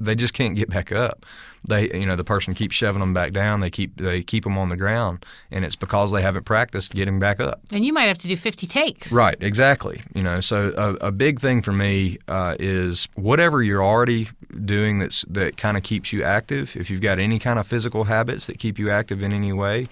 they 0.00 0.14
just 0.14 0.34
can't 0.34 0.56
get 0.56 0.68
back 0.68 0.90
up. 0.90 1.24
They, 1.64 1.92
you 1.92 2.06
know, 2.06 2.16
the 2.16 2.24
person 2.24 2.54
keeps 2.54 2.74
shoving 2.74 3.00
them 3.00 3.14
back 3.14 3.32
down. 3.32 3.60
They 3.60 3.70
keep 3.70 3.96
they 3.96 4.22
keep 4.22 4.44
them 4.44 4.58
on 4.58 4.68
the 4.68 4.76
ground, 4.76 5.24
and 5.50 5.64
it's 5.64 5.76
because 5.76 6.10
they 6.10 6.20
haven't 6.20 6.44
practiced 6.44 6.92
getting 6.92 7.20
back 7.20 7.38
up. 7.38 7.60
And 7.70 7.84
you 7.84 7.92
might 7.92 8.04
have 8.04 8.18
to 8.18 8.28
do 8.28 8.36
50 8.36 8.66
takes. 8.66 9.12
Right, 9.12 9.36
exactly. 9.40 10.02
You 10.14 10.22
know, 10.22 10.40
so 10.40 10.72
a, 10.76 11.06
a 11.06 11.12
big 11.12 11.40
thing 11.40 11.62
for 11.62 11.72
me 11.72 12.18
uh, 12.26 12.56
is 12.58 13.08
whatever 13.14 13.62
you're 13.62 13.84
already 13.84 14.28
doing 14.64 14.98
that's 14.98 15.22
that 15.28 15.56
kind 15.56 15.76
of 15.76 15.84
keeps 15.84 16.12
you 16.12 16.24
active. 16.24 16.74
If 16.76 16.90
you've 16.90 17.00
got 17.00 17.18
any 17.18 17.38
kind 17.38 17.58
of 17.58 17.66
physical 17.66 18.04
habits 18.04 18.46
that 18.46 18.58
keep 18.58 18.78
you 18.78 18.90
active 18.90 19.22
in 19.22 19.32
any 19.32 19.52
way, 19.52 19.86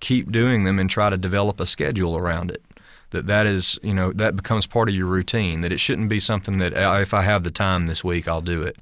keep 0.00 0.32
doing 0.32 0.64
them 0.64 0.78
and 0.78 0.88
try 0.88 1.10
to 1.10 1.18
develop 1.18 1.60
a 1.60 1.66
schedule 1.66 2.16
around 2.16 2.50
it. 2.50 2.62
That 3.10 3.26
that 3.26 3.46
is, 3.46 3.78
you 3.82 3.92
know, 3.92 4.12
that 4.12 4.36
becomes 4.36 4.66
part 4.66 4.88
of 4.88 4.94
your 4.94 5.06
routine. 5.06 5.60
That 5.60 5.72
it 5.72 5.80
shouldn't 5.80 6.08
be 6.08 6.20
something 6.20 6.58
that 6.58 6.72
if 7.02 7.12
I 7.12 7.22
have 7.22 7.42
the 7.44 7.50
time 7.50 7.86
this 7.86 8.02
week, 8.02 8.26
I'll 8.26 8.40
do 8.40 8.62
it. 8.62 8.78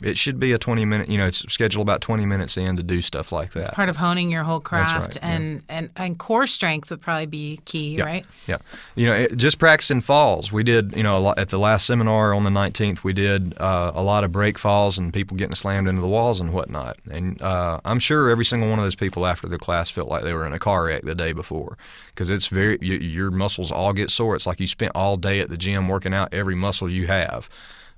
It 0.00 0.16
should 0.16 0.38
be 0.38 0.52
a 0.52 0.58
20 0.58 0.84
minute, 0.84 1.08
you 1.08 1.18
know, 1.18 1.26
it's 1.26 1.38
scheduled 1.52 1.84
about 1.84 2.00
20 2.00 2.24
minutes 2.24 2.56
in 2.56 2.76
to 2.76 2.82
do 2.84 3.02
stuff 3.02 3.32
like 3.32 3.50
that. 3.52 3.72
Part 3.72 3.88
of 3.88 3.96
honing 3.96 4.30
your 4.30 4.44
whole 4.44 4.60
craft 4.60 5.00
right, 5.00 5.16
yeah. 5.16 5.28
and, 5.28 5.62
and, 5.68 5.90
and 5.96 6.18
core 6.18 6.46
strength 6.46 6.90
would 6.90 7.00
probably 7.00 7.26
be 7.26 7.58
key, 7.64 7.96
Yeah. 7.96 8.04
right? 8.04 8.26
Yeah, 8.46 8.58
you 8.94 9.06
know, 9.06 9.14
it, 9.14 9.36
just 9.36 9.58
practicing 9.58 10.00
falls. 10.00 10.52
We 10.52 10.62
did, 10.62 10.94
you 10.96 11.02
know, 11.02 11.16
a 11.16 11.18
lot, 11.18 11.38
at 11.38 11.48
the 11.48 11.58
last 11.58 11.84
seminar 11.84 12.32
on 12.32 12.44
the 12.44 12.50
19th, 12.50 13.02
we 13.02 13.12
did 13.12 13.58
uh, 13.58 13.90
a 13.94 14.02
lot 14.02 14.22
of 14.22 14.30
break 14.30 14.56
falls 14.56 14.98
and 14.98 15.12
people 15.12 15.36
getting 15.36 15.56
slammed 15.56 15.88
into 15.88 16.00
the 16.00 16.06
walls 16.06 16.40
and 16.40 16.52
whatnot. 16.52 16.96
And 17.10 17.42
uh, 17.42 17.80
I'm 17.84 17.98
sure 17.98 18.30
every 18.30 18.44
single 18.44 18.70
one 18.70 18.78
of 18.78 18.84
those 18.84 18.94
people 18.96 19.26
after 19.26 19.48
the 19.48 19.58
class 19.58 19.90
felt 19.90 20.08
like 20.08 20.22
they 20.22 20.32
were 20.32 20.46
in 20.46 20.52
a 20.52 20.58
car 20.60 20.84
wreck 20.84 21.02
the 21.02 21.14
day 21.16 21.32
before 21.32 21.76
because 22.10 22.30
it's 22.30 22.46
very 22.46 22.78
you, 22.80 22.94
your 22.98 23.30
muscles 23.32 23.72
all 23.72 23.92
get 23.92 24.10
sore. 24.10 24.36
It's 24.36 24.46
like 24.46 24.60
you 24.60 24.66
spent 24.68 24.92
all 24.94 25.16
day 25.16 25.40
at 25.40 25.48
the 25.48 25.56
gym 25.56 25.88
working 25.88 26.14
out 26.14 26.32
every 26.32 26.54
muscle 26.54 26.88
you 26.88 27.08
have. 27.08 27.48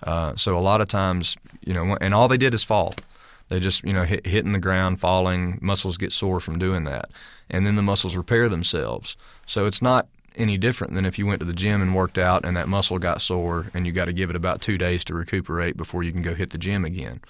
Uh, 0.02 0.34
so 0.36 0.56
a 0.56 0.60
lot 0.60 0.80
of 0.80 0.88
times, 0.88 1.36
you 1.64 1.74
know, 1.74 1.96
and 2.00 2.14
all 2.14 2.28
they 2.28 2.38
did 2.38 2.54
is 2.54 2.64
fall. 2.64 2.94
They 3.48 3.60
just, 3.60 3.84
you 3.84 3.92
know, 3.92 4.04
hit, 4.04 4.26
hitting 4.26 4.52
the 4.52 4.60
ground, 4.60 5.00
falling. 5.00 5.58
Muscles 5.60 5.96
get 5.96 6.12
sore 6.12 6.40
from 6.40 6.58
doing 6.58 6.84
that, 6.84 7.10
and 7.50 7.66
then 7.66 7.74
the 7.74 7.82
muscles 7.82 8.16
repair 8.16 8.48
themselves. 8.48 9.16
So 9.44 9.66
it's 9.66 9.82
not 9.82 10.06
any 10.36 10.56
different 10.56 10.94
than 10.94 11.04
if 11.04 11.18
you 11.18 11.26
went 11.26 11.40
to 11.40 11.46
the 11.46 11.52
gym 11.52 11.82
and 11.82 11.94
worked 11.94 12.16
out 12.16 12.44
and 12.44 12.56
that 12.56 12.68
muscle 12.68 12.98
got 12.98 13.20
sore, 13.20 13.66
and 13.74 13.86
you 13.86 13.92
got 13.92 14.04
to 14.04 14.12
give 14.12 14.30
it 14.30 14.36
about 14.36 14.62
two 14.62 14.78
days 14.78 15.04
to 15.04 15.14
recuperate 15.14 15.76
before 15.76 16.02
you 16.02 16.12
can 16.12 16.22
go 16.22 16.34
hit 16.34 16.50
the 16.50 16.58
gym 16.58 16.84
again. 16.84 17.20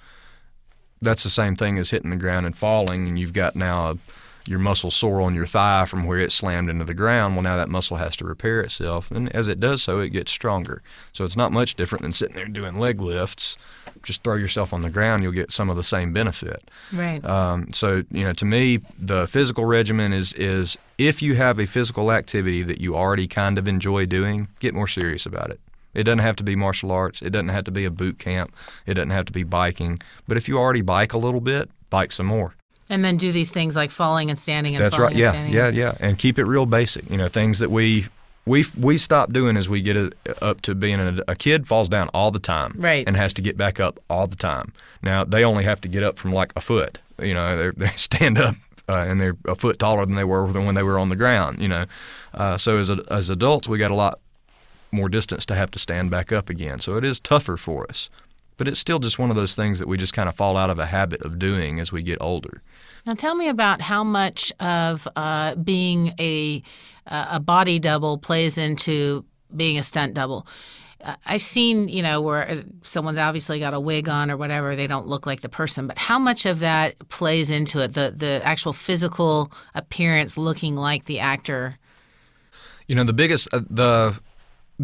That's 1.01 1.23
the 1.23 1.31
same 1.31 1.55
thing 1.55 1.79
as 1.79 1.89
hitting 1.89 2.11
the 2.11 2.15
ground 2.15 2.45
and 2.45 2.55
falling, 2.55 3.07
and 3.07 3.17
you've 3.17 3.33
got 3.33 3.55
now 3.55 3.89
a, 3.89 3.97
your 4.45 4.59
muscle 4.59 4.91
sore 4.91 5.21
on 5.21 5.35
your 5.35 5.45
thigh 5.45 5.85
from 5.85 6.05
where 6.05 6.19
it 6.19 6.31
slammed 6.31 6.69
into 6.69 6.85
the 6.85 6.93
ground. 6.93 7.35
Well, 7.35 7.43
now 7.43 7.57
that 7.57 7.69
muscle 7.69 7.97
has 7.97 8.15
to 8.17 8.25
repair 8.25 8.61
itself, 8.61 9.11
and 9.11 9.33
as 9.35 9.47
it 9.47 9.59
does 9.59 9.81
so, 9.81 9.99
it 9.99 10.09
gets 10.09 10.31
stronger. 10.31 10.81
So 11.13 11.25
it's 11.25 11.37
not 11.37 11.51
much 11.51 11.75
different 11.75 12.01
than 12.01 12.11
sitting 12.11 12.35
there 12.35 12.47
doing 12.47 12.79
leg 12.79 13.01
lifts. 13.01 13.57
Just 14.03 14.23
throw 14.23 14.35
yourself 14.35 14.73
on 14.73 14.81
the 14.81 14.89
ground, 14.89 15.21
you'll 15.21 15.31
get 15.31 15.51
some 15.51 15.69
of 15.69 15.77
the 15.77 15.83
same 15.83 16.11
benefit. 16.13 16.63
Right. 16.91 17.23
Um, 17.23 17.71
so 17.73 18.03
you 18.11 18.23
know, 18.23 18.33
to 18.33 18.45
me, 18.45 18.79
the 18.97 19.27
physical 19.27 19.65
regimen 19.65 20.13
is 20.13 20.33
is 20.33 20.77
if 20.97 21.21
you 21.21 21.35
have 21.35 21.59
a 21.59 21.65
physical 21.65 22.11
activity 22.11 22.63
that 22.63 22.79
you 22.81 22.95
already 22.95 23.27
kind 23.27 23.57
of 23.57 23.67
enjoy 23.67 24.05
doing, 24.05 24.47
get 24.59 24.73
more 24.73 24.87
serious 24.87 25.25
about 25.25 25.49
it. 25.49 25.59
It 25.93 26.03
doesn't 26.03 26.19
have 26.19 26.37
to 26.37 26.43
be 26.43 26.55
martial 26.55 26.91
arts. 26.91 27.21
It 27.21 27.31
doesn't 27.31 27.49
have 27.49 27.65
to 27.65 27.71
be 27.71 27.85
a 27.85 27.91
boot 27.91 28.17
camp. 28.17 28.55
It 28.85 28.93
doesn't 28.93 29.09
have 29.09 29.25
to 29.25 29.33
be 29.33 29.43
biking. 29.43 29.99
But 30.27 30.37
if 30.37 30.47
you 30.47 30.57
already 30.57 30.81
bike 30.81 31.13
a 31.13 31.17
little 31.17 31.41
bit, 31.41 31.69
bike 31.89 32.11
some 32.11 32.27
more. 32.27 32.55
And 32.91 33.03
then 33.03 33.17
do 33.17 33.31
these 33.31 33.49
things 33.49 33.75
like 33.75 33.91
falling 33.91 34.29
and 34.29 34.37
standing 34.37 34.75
and 34.75 34.83
That's 34.83 34.95
falling 34.97 35.13
right. 35.13 35.19
Yeah, 35.19 35.33
and 35.33 35.51
standing. 35.53 35.75
yeah, 35.77 35.91
yeah. 35.91 35.97
And 36.07 36.17
keep 36.17 36.37
it 36.37 36.45
real 36.45 36.65
basic. 36.65 37.09
You 37.09 37.17
know, 37.17 37.27
things 37.27 37.59
that 37.59 37.71
we 37.71 38.07
we 38.45 38.65
we 38.79 38.97
stop 38.97 39.31
doing 39.33 39.55
as 39.57 39.69
we 39.69 39.81
get 39.81 39.95
it 39.95 40.13
up 40.41 40.61
to 40.61 40.75
being 40.75 40.99
a, 40.99 41.21
a 41.27 41.35
kid 41.35 41.67
falls 41.67 41.89
down 41.89 42.09
all 42.13 42.31
the 42.31 42.39
time, 42.39 42.73
Right. 42.77 43.07
and 43.07 43.15
has 43.15 43.33
to 43.33 43.41
get 43.41 43.55
back 43.57 43.79
up 43.79 43.99
all 44.09 44.27
the 44.27 44.35
time. 44.35 44.73
Now 45.01 45.23
they 45.23 45.43
only 45.43 45.63
have 45.63 45.79
to 45.81 45.87
get 45.87 46.03
up 46.03 46.17
from 46.19 46.31
like 46.33 46.51
a 46.55 46.61
foot. 46.61 46.99
You 47.21 47.33
know, 47.33 47.55
they 47.57 47.69
they 47.85 47.91
stand 47.95 48.37
up. 48.37 48.55
Uh, 48.89 49.05
and 49.07 49.21
they're 49.21 49.37
a 49.47 49.55
foot 49.55 49.79
taller 49.79 50.05
than 50.05 50.15
they 50.15 50.23
were 50.25 50.51
than 50.51 50.65
when 50.65 50.75
they 50.75 50.83
were 50.83 50.99
on 50.99 51.07
the 51.07 51.15
ground, 51.15 51.61
you 51.61 51.67
know. 51.67 51.85
Uh, 52.33 52.57
so 52.57 52.77
as 52.77 52.89
a, 52.89 53.01
as 53.09 53.29
adults, 53.29 53.69
we 53.69 53.77
got 53.77 53.91
a 53.91 53.95
lot 53.95 54.19
more 54.91 55.07
distance 55.07 55.45
to 55.45 55.55
have 55.55 55.71
to 55.71 55.79
stand 55.79 56.09
back 56.11 56.33
up 56.33 56.49
again. 56.49 56.79
So 56.81 56.97
it 56.97 57.05
is 57.05 57.17
tougher 57.17 57.55
for 57.55 57.85
us, 57.89 58.09
but 58.61 58.67
it's 58.67 58.79
still 58.79 58.99
just 58.99 59.17
one 59.17 59.31
of 59.31 59.35
those 59.35 59.55
things 59.55 59.79
that 59.79 59.87
we 59.87 59.97
just 59.97 60.13
kind 60.13 60.29
of 60.29 60.35
fall 60.35 60.55
out 60.55 60.69
of 60.69 60.77
a 60.77 60.85
habit 60.85 61.19
of 61.23 61.39
doing 61.39 61.79
as 61.79 61.91
we 61.91 62.03
get 62.03 62.19
older. 62.21 62.61
Now, 63.07 63.15
tell 63.15 63.33
me 63.33 63.47
about 63.49 63.81
how 63.81 64.03
much 64.03 64.53
of 64.59 65.07
uh, 65.15 65.55
being 65.55 66.13
a 66.19 66.61
a 67.07 67.39
body 67.39 67.79
double 67.79 68.19
plays 68.19 68.59
into 68.59 69.25
being 69.57 69.79
a 69.79 69.81
stunt 69.81 70.13
double. 70.13 70.45
Uh, 71.03 71.15
I've 71.25 71.41
seen, 71.41 71.87
you 71.87 72.03
know, 72.03 72.21
where 72.21 72.63
someone's 72.83 73.17
obviously 73.17 73.59
got 73.59 73.73
a 73.73 73.79
wig 73.79 74.07
on 74.07 74.29
or 74.29 74.37
whatever, 74.37 74.75
they 74.75 74.85
don't 74.85 75.07
look 75.07 75.25
like 75.25 75.41
the 75.41 75.49
person. 75.49 75.87
But 75.87 75.97
how 75.97 76.19
much 76.19 76.45
of 76.45 76.59
that 76.59 77.09
plays 77.09 77.49
into 77.49 77.79
it? 77.79 77.95
The 77.95 78.13
the 78.15 78.41
actual 78.43 78.73
physical 78.73 79.51
appearance, 79.73 80.37
looking 80.37 80.75
like 80.75 81.05
the 81.05 81.17
actor. 81.17 81.79
You 82.85 82.93
know, 82.93 83.05
the 83.05 83.13
biggest 83.13 83.51
uh, 83.51 83.61
the 83.67 84.19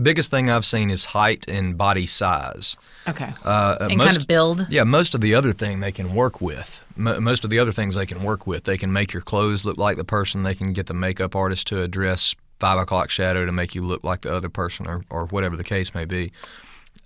biggest 0.02 0.32
thing 0.32 0.50
I've 0.50 0.66
seen 0.66 0.90
is 0.90 1.06
height 1.06 1.46
and 1.48 1.78
body 1.78 2.06
size. 2.06 2.76
Okay. 3.08 3.34
Uh, 3.46 3.48
uh, 3.48 3.88
and 3.90 3.98
most, 3.98 4.08
kind 4.08 4.18
of 4.18 4.28
build. 4.28 4.68
Yeah, 4.70 4.84
most 4.84 5.16
of 5.16 5.22
the 5.22 5.34
other 5.34 5.54
thing 5.54 5.80
they 5.80 5.92
can 5.92 6.14
work 6.14 6.42
with. 6.42 6.84
Mo 6.96 7.20
most 7.20 7.44
of 7.44 7.50
the 7.50 7.60
other 7.60 7.72
things 7.72 7.96
they 7.96 8.06
can 8.06 8.24
work 8.24 8.46
with. 8.46 8.64
They 8.66 8.78
can 8.78 8.92
make 8.92 9.14
your 9.14 9.22
clothes 9.22 9.66
look 9.66 9.78
like 9.78 9.98
the 9.98 10.04
person. 10.04 10.44
They 10.44 10.56
can 10.56 10.74
get 10.74 10.88
the 10.88 10.94
makeup 10.94 11.36
artist 11.36 11.68
to 11.68 11.82
address 11.82 12.36
five 12.60 12.80
o'clock 12.80 13.10
shadow 13.10 13.46
to 13.46 13.52
make 13.52 13.76
you 13.76 13.82
look 13.84 14.04
like 14.04 14.22
the 14.22 14.36
other 14.36 14.50
person, 14.50 14.88
or, 14.88 15.04
or 15.10 15.26
whatever 15.28 15.56
the 15.56 15.64
case 15.64 15.94
may 15.94 16.06
be. 16.06 16.32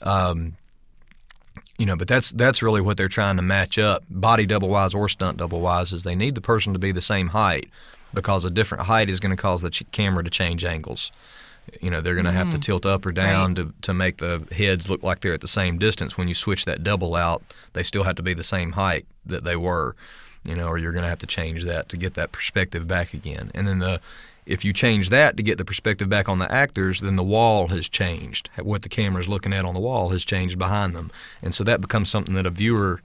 Um, 0.01 0.55
you 1.77 1.85
know, 1.85 1.95
but 1.95 2.07
that's 2.07 2.31
that's 2.31 2.61
really 2.61 2.81
what 2.81 2.97
they're 2.97 3.07
trying 3.07 3.37
to 3.37 3.41
match 3.41 3.77
up, 3.77 4.03
body 4.09 4.45
double 4.45 4.69
wise 4.69 4.93
or 4.93 5.09
stunt 5.09 5.37
double 5.37 5.61
wise, 5.61 5.91
is 5.91 6.03
they 6.03 6.15
need 6.15 6.35
the 6.35 6.41
person 6.41 6.73
to 6.73 6.79
be 6.79 6.91
the 6.91 7.01
same 7.01 7.29
height 7.29 7.69
because 8.13 8.45
a 8.45 8.49
different 8.49 8.85
height 8.85 9.09
is 9.09 9.19
going 9.19 9.35
to 9.35 9.41
cause 9.41 9.61
the 9.61 9.69
ch- 9.69 9.83
camera 9.91 10.23
to 10.23 10.29
change 10.29 10.63
angles. 10.63 11.11
You 11.79 11.89
know, 11.89 12.01
they're 12.01 12.15
going 12.15 12.25
to 12.25 12.31
have 12.31 12.47
to 12.47 12.53
mm-hmm. 12.53 12.61
tilt 12.61 12.85
up 12.85 13.05
or 13.05 13.11
down 13.11 13.55
to, 13.55 13.73
to 13.83 13.93
make 13.93 14.17
the 14.17 14.45
heads 14.51 14.89
look 14.89 15.03
like 15.03 15.21
they're 15.21 15.33
at 15.33 15.41
the 15.41 15.47
same 15.47 15.77
distance. 15.77 16.17
When 16.17 16.27
you 16.27 16.33
switch 16.33 16.65
that 16.65 16.83
double 16.83 17.15
out, 17.15 17.43
they 17.73 17.83
still 17.83 18.03
have 18.03 18.15
to 18.15 18.23
be 18.23 18.33
the 18.33 18.43
same 18.43 18.73
height 18.73 19.05
that 19.25 19.43
they 19.43 19.55
were, 19.55 19.95
you 20.43 20.55
know, 20.55 20.67
or 20.67 20.77
you're 20.77 20.91
going 20.91 21.03
to 21.03 21.09
have 21.09 21.19
to 21.19 21.27
change 21.27 21.63
that 21.65 21.87
to 21.89 21.97
get 21.97 22.15
that 22.15 22.31
perspective 22.31 22.87
back 22.87 23.13
again. 23.13 23.51
And 23.53 23.67
then 23.67 23.79
the 23.79 24.01
If 24.45 24.65
you 24.65 24.73
change 24.73 25.09
that 25.09 25.37
to 25.37 25.43
get 25.43 25.57
the 25.57 25.65
perspective 25.65 26.09
back 26.09 26.27
on 26.27 26.39
the 26.39 26.51
actors, 26.51 26.99
then 26.99 27.15
the 27.15 27.23
wall 27.23 27.67
has 27.69 27.87
changed. 27.87 28.49
What 28.57 28.81
the 28.81 28.89
camera's 28.89 29.29
looking 29.29 29.53
at 29.53 29.65
on 29.65 29.73
the 29.73 29.79
wall 29.79 30.09
has 30.09 30.25
changed 30.25 30.57
behind 30.57 30.95
them. 30.95 31.11
And 31.41 31.53
so 31.53 31.63
that 31.63 31.79
becomes 31.79 32.09
something 32.09 32.33
that 32.33 32.47
a 32.47 32.49
viewer, 32.49 33.01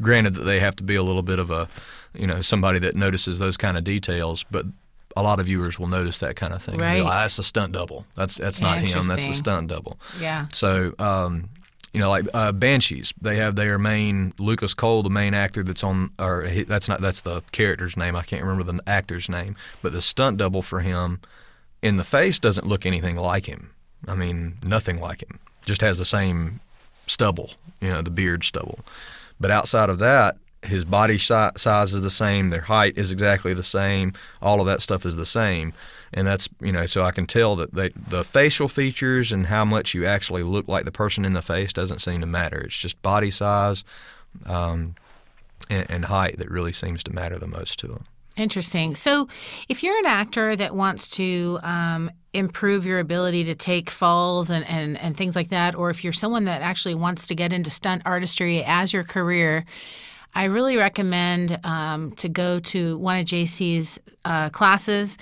granted 0.00 0.34
that 0.34 0.44
they 0.44 0.58
have 0.58 0.74
to 0.76 0.82
be 0.82 0.96
a 0.96 1.02
little 1.02 1.22
bit 1.22 1.38
of 1.38 1.50
a, 1.50 1.68
you 2.14 2.26
know, 2.26 2.40
somebody 2.40 2.78
that 2.78 2.96
notices 2.96 3.38
those 3.38 3.58
kind 3.58 3.76
of 3.76 3.84
details, 3.84 4.44
but 4.50 4.64
a 5.16 5.22
lot 5.22 5.40
of 5.40 5.46
viewers 5.46 5.78
will 5.78 5.86
notice 5.88 6.18
that 6.20 6.36
kind 6.36 6.52
of 6.52 6.62
thing. 6.62 6.78
Right. 6.78 7.00
Like, 7.00 7.22
that's 7.22 7.38
a 7.38 7.44
stunt 7.44 7.72
double. 7.72 8.06
That's 8.14 8.36
that's 8.36 8.60
not 8.60 8.78
him. 8.78 9.08
That's 9.08 9.24
Interesting. 9.24 9.32
stunt 9.32 9.68
double. 9.68 9.98
Yeah. 10.20 10.46
So, 10.52 10.94
um, 10.98 11.50
you 11.92 12.00
know, 12.00 12.10
like 12.10 12.26
uh, 12.34 12.52
Banshees, 12.52 13.12
they 13.20 13.36
have 13.36 13.56
their 13.56 13.78
main 13.78 14.34
Lucas 14.38 14.74
Cole, 14.74 15.02
the 15.02 15.10
main 15.10 15.34
actor 15.34 15.62
that's 15.62 15.82
on, 15.82 16.10
or 16.18 16.42
he, 16.42 16.62
that's 16.62 16.88
not 16.88 17.00
that's 17.00 17.22
the 17.22 17.42
character's 17.52 17.96
name. 17.96 18.14
I 18.14 18.22
can't 18.22 18.42
remember 18.42 18.70
the 18.70 18.80
actor's 18.86 19.28
name, 19.28 19.56
but 19.82 19.92
the 19.92 20.02
stunt 20.02 20.36
double 20.36 20.62
for 20.62 20.80
him 20.80 21.20
in 21.82 21.96
the 21.96 22.04
face 22.04 22.38
doesn't 22.38 22.66
look 22.66 22.84
anything 22.84 23.16
like 23.16 23.46
him. 23.46 23.70
I 24.06 24.14
mean, 24.14 24.58
nothing 24.64 25.00
like 25.00 25.22
him. 25.22 25.38
Just 25.64 25.80
has 25.80 25.98
the 25.98 26.04
same 26.04 26.60
stubble, 27.06 27.50
you 27.80 27.88
know, 27.88 28.02
the 28.02 28.10
beard 28.10 28.44
stubble. 28.44 28.80
But 29.40 29.50
outside 29.50 29.90
of 29.90 29.98
that, 29.98 30.36
his 30.62 30.84
body 30.84 31.18
si- 31.18 31.50
size 31.56 31.94
is 31.94 32.02
the 32.02 32.10
same. 32.10 32.48
Their 32.48 32.62
height 32.62 32.98
is 32.98 33.12
exactly 33.12 33.54
the 33.54 33.62
same. 33.62 34.12
All 34.42 34.60
of 34.60 34.66
that 34.66 34.82
stuff 34.82 35.06
is 35.06 35.16
the 35.16 35.26
same, 35.26 35.72
and 36.12 36.26
that's 36.26 36.48
you 36.60 36.72
know. 36.72 36.86
So 36.86 37.02
I 37.02 37.10
can 37.10 37.26
tell 37.26 37.56
that 37.56 37.74
they, 37.74 37.90
the 37.90 38.24
facial 38.24 38.68
features 38.68 39.30
and 39.32 39.46
how 39.46 39.64
much 39.64 39.94
you 39.94 40.04
actually 40.04 40.42
look 40.42 40.68
like 40.68 40.84
the 40.84 40.92
person 40.92 41.24
in 41.24 41.32
the 41.32 41.42
face 41.42 41.72
doesn't 41.72 42.00
seem 42.00 42.20
to 42.20 42.26
matter. 42.26 42.58
It's 42.58 42.76
just 42.76 43.00
body 43.02 43.30
size 43.30 43.84
um, 44.46 44.94
and, 45.70 45.90
and 45.90 46.04
height 46.06 46.38
that 46.38 46.50
really 46.50 46.72
seems 46.72 47.02
to 47.04 47.12
matter 47.12 47.38
the 47.38 47.46
most 47.46 47.78
to 47.80 47.86
them. 47.88 48.04
Interesting. 48.36 48.94
So, 48.94 49.28
if 49.68 49.82
you're 49.82 49.98
an 49.98 50.06
actor 50.06 50.54
that 50.54 50.74
wants 50.74 51.08
to 51.10 51.58
um, 51.62 52.10
improve 52.32 52.86
your 52.86 53.00
ability 53.00 53.44
to 53.44 53.54
take 53.54 53.90
falls 53.90 54.50
and, 54.50 54.64
and, 54.66 54.96
and 54.98 55.16
things 55.16 55.34
like 55.34 55.48
that, 55.48 55.74
or 55.74 55.90
if 55.90 56.04
you're 56.04 56.12
someone 56.12 56.44
that 56.44 56.62
actually 56.62 56.94
wants 56.94 57.26
to 57.26 57.34
get 57.34 57.52
into 57.52 57.70
stunt 57.70 58.02
artistry 58.04 58.62
as 58.64 58.92
your 58.92 59.02
career, 59.02 59.64
I 60.34 60.44
really 60.44 60.76
recommend 60.76 61.58
um, 61.64 62.12
to 62.12 62.28
go 62.28 62.58
to 62.60 62.98
one 62.98 63.18
of 63.18 63.26
JC's 63.26 64.00
uh, 64.24 64.50
classes. 64.50 65.18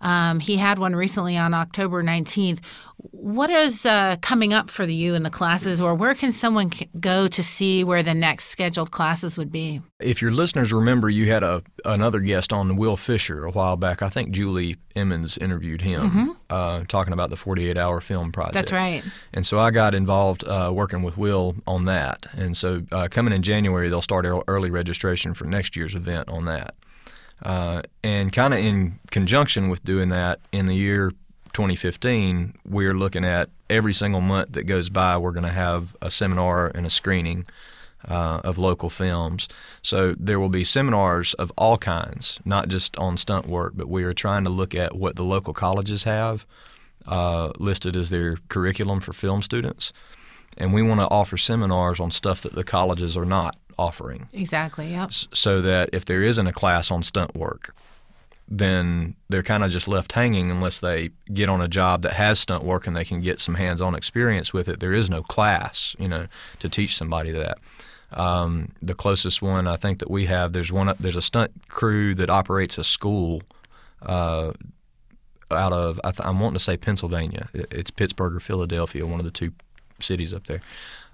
Um, 0.00 0.40
he 0.40 0.56
had 0.56 0.78
one 0.78 0.94
recently 0.94 1.36
on 1.36 1.54
October 1.54 2.02
19th. 2.02 2.60
What 2.96 3.50
is 3.50 3.86
uh, 3.86 4.16
coming 4.20 4.52
up 4.52 4.70
for 4.70 4.84
you 4.84 5.14
in 5.14 5.22
the 5.22 5.30
classes, 5.30 5.80
or 5.80 5.94
where 5.94 6.14
can 6.14 6.32
someone 6.32 6.72
go 6.98 7.28
to 7.28 7.42
see 7.42 7.84
where 7.84 8.02
the 8.02 8.14
next 8.14 8.46
scheduled 8.46 8.90
classes 8.90 9.38
would 9.38 9.52
be? 9.52 9.80
If 10.00 10.20
your 10.20 10.32
listeners 10.32 10.72
remember, 10.72 11.08
you 11.08 11.26
had 11.26 11.44
a 11.44 11.62
another 11.84 12.18
guest 12.18 12.52
on 12.52 12.76
Will 12.76 12.96
Fisher 12.96 13.44
a 13.44 13.50
while 13.50 13.76
back. 13.76 14.02
I 14.02 14.08
think 14.08 14.30
Julie 14.30 14.76
Emmons 14.96 15.38
interviewed 15.38 15.80
him, 15.82 16.36
uh, 16.50 16.82
talking 16.88 17.12
about 17.12 17.30
the 17.30 17.36
48 17.36 17.76
hour 17.76 18.00
film 18.00 18.32
project. 18.32 18.54
That's 18.54 18.72
right. 18.72 19.04
And 19.32 19.46
so 19.46 19.60
I 19.60 19.70
got 19.70 19.94
involved 19.94 20.44
uh, 20.46 20.72
working 20.74 21.02
with 21.02 21.16
Will 21.16 21.54
on 21.66 21.84
that. 21.84 22.26
And 22.36 22.56
so 22.56 22.82
uh, 22.90 23.08
coming 23.10 23.32
in 23.32 23.42
January, 23.42 23.88
they'll 23.88 24.02
start 24.02 24.26
early 24.48 24.70
registration 24.70 25.34
for 25.34 25.44
next 25.44 25.76
year's 25.76 25.94
event 25.94 26.28
on 26.28 26.46
that. 26.46 26.74
Uh, 27.42 27.82
and 28.02 28.32
kind 28.32 28.52
of 28.52 28.60
in 28.60 28.98
conjunction 29.10 29.68
with 29.68 29.84
doing 29.84 30.08
that, 30.08 30.40
in 30.52 30.66
the 30.66 30.74
year 30.74 31.12
2015, 31.52 32.54
we're 32.68 32.94
looking 32.94 33.24
at 33.24 33.48
every 33.70 33.94
single 33.94 34.20
month 34.20 34.52
that 34.52 34.64
goes 34.64 34.88
by, 34.88 35.16
we're 35.16 35.32
going 35.32 35.44
to 35.44 35.52
have 35.52 35.96
a 36.02 36.10
seminar 36.10 36.68
and 36.74 36.86
a 36.86 36.90
screening 36.90 37.46
uh, 38.08 38.40
of 38.44 38.58
local 38.58 38.90
films. 38.90 39.48
So 39.82 40.14
there 40.18 40.38
will 40.38 40.48
be 40.48 40.64
seminars 40.64 41.34
of 41.34 41.52
all 41.56 41.78
kinds, 41.78 42.40
not 42.44 42.68
just 42.68 42.96
on 42.96 43.16
stunt 43.16 43.46
work, 43.46 43.74
but 43.76 43.88
we 43.88 44.04
are 44.04 44.14
trying 44.14 44.44
to 44.44 44.50
look 44.50 44.74
at 44.74 44.96
what 44.96 45.16
the 45.16 45.24
local 45.24 45.52
colleges 45.52 46.04
have 46.04 46.46
uh, 47.06 47.52
listed 47.58 47.96
as 47.96 48.10
their 48.10 48.36
curriculum 48.48 49.00
for 49.00 49.12
film 49.12 49.42
students. 49.42 49.92
And 50.56 50.72
we 50.72 50.82
want 50.82 51.00
to 51.00 51.08
offer 51.08 51.36
seminars 51.36 52.00
on 52.00 52.10
stuff 52.10 52.42
that 52.42 52.54
the 52.54 52.64
colleges 52.64 53.16
are 53.16 53.24
not 53.24 53.56
offering 53.78 54.28
Exactly. 54.32 54.90
Yep. 54.90 55.12
so 55.32 55.60
that 55.62 55.90
if 55.92 56.04
there 56.04 56.22
isn't 56.22 56.46
a 56.46 56.52
class 56.52 56.90
on 56.90 57.02
stunt 57.02 57.36
work, 57.36 57.74
then 58.50 59.14
they're 59.28 59.42
kind 59.42 59.62
of 59.62 59.70
just 59.70 59.86
left 59.88 60.12
hanging 60.12 60.50
unless 60.50 60.80
they 60.80 61.10
get 61.32 61.48
on 61.48 61.60
a 61.60 61.68
job 61.68 62.02
that 62.02 62.14
has 62.14 62.40
stunt 62.40 62.64
work 62.64 62.86
and 62.86 62.96
they 62.96 63.04
can 63.04 63.20
get 63.20 63.40
some 63.40 63.56
hands-on 63.56 63.94
experience 63.94 64.52
with 64.52 64.68
it. 64.68 64.80
There 64.80 64.94
is 64.94 65.10
no 65.10 65.22
class, 65.22 65.94
you 65.98 66.08
know, 66.08 66.26
to 66.58 66.68
teach 66.68 66.96
somebody 66.96 67.30
that. 67.32 67.58
Um, 68.10 68.72
the 68.80 68.94
closest 68.94 69.42
one 69.42 69.68
I 69.68 69.76
think 69.76 69.98
that 69.98 70.10
we 70.10 70.24
have, 70.26 70.54
there's 70.54 70.72
one, 70.72 70.94
there's 70.98 71.14
a 71.16 71.20
stunt 71.20 71.50
crew 71.68 72.14
that 72.14 72.30
operates 72.30 72.78
a 72.78 72.84
school 72.84 73.42
uh, 74.00 74.52
out 75.50 75.72
of, 75.74 76.00
I 76.02 76.12
th- 76.12 76.26
I'm 76.26 76.40
wanting 76.40 76.54
to 76.56 76.64
say 76.64 76.78
Pennsylvania. 76.78 77.50
It's 77.52 77.90
Pittsburgh 77.90 78.34
or 78.34 78.40
Philadelphia, 78.40 79.04
one 79.06 79.20
of 79.20 79.26
the 79.26 79.30
two 79.30 79.52
cities 80.00 80.32
up 80.32 80.46
there. 80.46 80.60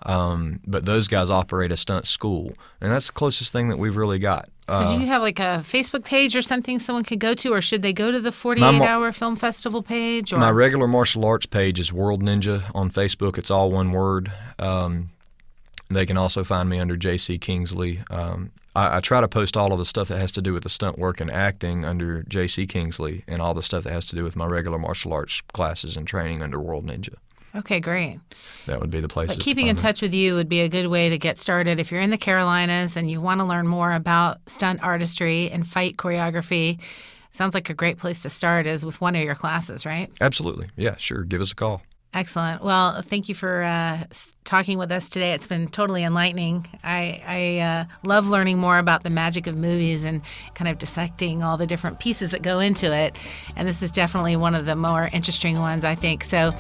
Um, 0.07 0.61
but 0.67 0.85
those 0.85 1.09
guys 1.09 1.31
operate 1.31 1.73
a 1.73 1.77
stunt 1.77 2.07
school, 2.07 2.53
and 2.81 2.93
that's 2.93 3.07
the 3.07 3.13
closest 3.13 3.53
thing 3.53 3.69
that 3.69 3.79
we've 3.79 3.97
really 3.97 4.19
got. 4.19 4.49
So, 4.69 4.75
Uh, 4.77 4.95
do 4.95 5.01
you 5.01 5.07
have 5.07 5.23
like 5.23 5.39
a 5.39 5.63
Facebook 5.63 6.05
page 6.05 6.35
or 6.37 6.43
something 6.43 6.79
someone 6.79 7.05
could 7.05 7.21
go 7.21 7.35
to, 7.35 7.53
or 7.55 7.61
should 7.61 7.83
they 7.83 7.93
go 7.93 8.11
to 8.11 8.21
the 8.21 8.33
48 8.33 8.73
mar- 8.79 8.89
hour 8.89 9.13
film 9.13 9.37
festival 9.37 9.83
page? 9.83 10.33
Or 10.33 10.39
My 10.39 10.51
regular 10.51 10.87
martial 10.87 11.25
arts 11.25 11.47
page 11.47 11.79
is 11.79 11.93
World 11.93 12.23
Ninja 12.23 12.63
on 12.75 12.91
Facebook. 12.91 13.39
It's 13.39 13.51
all 13.51 13.71
one 13.71 13.93
word. 13.93 14.31
Um, 14.59 15.09
they 15.91 16.07
can 16.07 16.17
also 16.17 16.45
find 16.45 16.69
me 16.69 16.79
under 16.81 16.97
JC 16.97 17.39
Kingsley. 17.39 18.03
Um, 18.11 18.51
I, 18.75 18.97
I 18.97 19.01
try 19.01 19.21
to 19.21 19.29
post 19.29 19.57
all 19.57 19.73
of 19.73 19.79
the 19.79 19.85
stuff 19.85 20.09
that 20.09 20.19
has 20.19 20.33
to 20.33 20.43
do 20.43 20.53
with 20.53 20.63
the 20.65 20.69
stunt 20.69 20.99
work 20.99 21.21
and 21.21 21.31
acting 21.31 21.85
under 21.85 22.23
JC 22.25 22.67
Kingsley, 22.69 23.23
and 23.29 23.41
all 23.41 23.55
the 23.55 23.63
stuff 23.63 23.85
that 23.85 23.93
has 23.93 24.07
to 24.07 24.17
do 24.17 24.25
with 24.25 24.35
my 24.35 24.47
regular 24.47 24.79
martial 24.79 25.13
arts 25.13 25.43
classes 25.53 25.97
and 25.97 26.07
training 26.07 26.43
under 26.43 26.59
World 26.59 26.87
Ninja. 26.87 27.15
Okay, 27.57 27.81
great. 27.81 28.21
That 28.67 28.81
would 28.81 28.91
be 28.91 29.01
the 29.01 29.09
place. 29.09 29.29
But 29.29 29.41
keeping 29.41 29.67
in 29.67 29.77
touch 29.77 30.03
with 30.03 30.15
you 30.15 30.35
would 30.35 30.49
be 30.49 30.61
a 30.61 30.69
good 30.69 30.87
way 30.87 31.09
to 31.11 31.19
get 31.19 31.39
started 31.39 31.79
if 31.79 31.91
you're 31.91 32.01
in 32.01 32.11
the 32.11 32.19
Carolinas 32.19 32.97
and 32.97 33.11
you 33.11 33.21
want 33.21 33.41
to 33.41 33.45
learn 33.45 33.67
more 33.67 33.93
about 33.93 34.39
stunt 34.47 34.83
artistry 34.83 35.51
and 35.51 35.67
fight 35.67 35.97
choreography. 35.97 36.81
Sounds 37.31 37.55
like 37.55 37.69
a 37.69 37.75
great 37.75 37.99
place 37.99 38.23
to 38.23 38.31
start 38.31 38.67
is 38.67 38.87
with 38.87 39.01
one 39.01 39.17
of 39.17 39.23
your 39.23 39.35
classes, 39.35 39.85
right? 39.85 40.11
Absolutely. 40.21 40.69
Yeah, 40.77 40.97
sure. 40.97 41.25
Give 41.25 41.41
us 41.41 41.53
a 41.53 41.57
call. 41.57 41.83
Excellent. 42.15 42.63
Well, 42.63 43.03
thank 43.03 43.29
you 43.29 43.35
for 43.35 43.65
uh, 43.65 44.05
talking 44.45 44.79
with 44.79 44.93
us 44.93 45.09
today. 45.09 45.33
It's 45.33 45.49
been 45.49 45.67
totally 45.67 46.05
enlightening. 46.05 46.65
I, 46.85 47.21
I 47.27 47.59
uh, 47.59 47.85
love 48.05 48.29
learning 48.29 48.59
more 48.59 48.79
about 48.79 49.03
the 49.03 49.11
magic 49.11 49.49
of 49.49 49.57
movies 49.57 50.05
and 50.05 50.23
kind 50.55 50.71
of 50.71 50.79
dissecting 50.79 51.43
all 51.43 51.57
the 51.57 51.67
different 51.67 51.99
pieces 51.99 52.31
that 52.31 52.43
go 52.43 52.61
into 52.61 52.95
it. 52.95 53.17
And 53.57 53.67
this 53.67 53.83
is 53.83 53.91
definitely 53.91 54.37
one 54.37 54.55
of 54.55 54.65
the 54.65 54.77
more 54.77 55.11
interesting 55.13 55.59
ones, 55.59 55.85
I 55.85 55.97
think. 55.97 56.23
So 56.23 56.55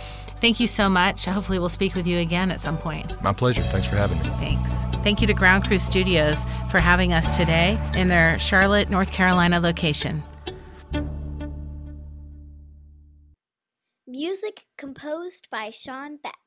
thank 0.44 0.61
you 0.61 0.66
so 0.66 0.90
much. 0.90 1.24
Hopefully, 1.24 1.59
we'll 1.59 1.70
speak 1.70 1.94
with 1.94 2.07
you 2.07 2.18
again 2.18 2.50
at 2.50 2.61
some 2.61 2.76
point. 2.76 3.11
My 3.22 3.33
pleasure. 3.33 3.62
Thanks 3.62 3.88
for 3.88 3.96
having 3.96 4.18
me. 4.18 4.28
Thanks. 4.40 4.85
Thank 5.02 5.22
you 5.22 5.26
to 5.26 5.33
Ground 5.33 5.64
Crew 5.64 5.78
Studios 5.78 6.44
for 6.70 6.80
having 6.80 7.14
us 7.14 7.38
today 7.38 7.80
in 7.94 8.09
their 8.09 8.38
Charlotte, 8.38 8.90
North 8.90 9.11
Carolina 9.11 9.59
location. 9.59 10.22
Music 14.07 14.66
composed 14.76 15.48
by 15.50 15.70
Sean 15.70 16.18
Beck. 16.22 16.43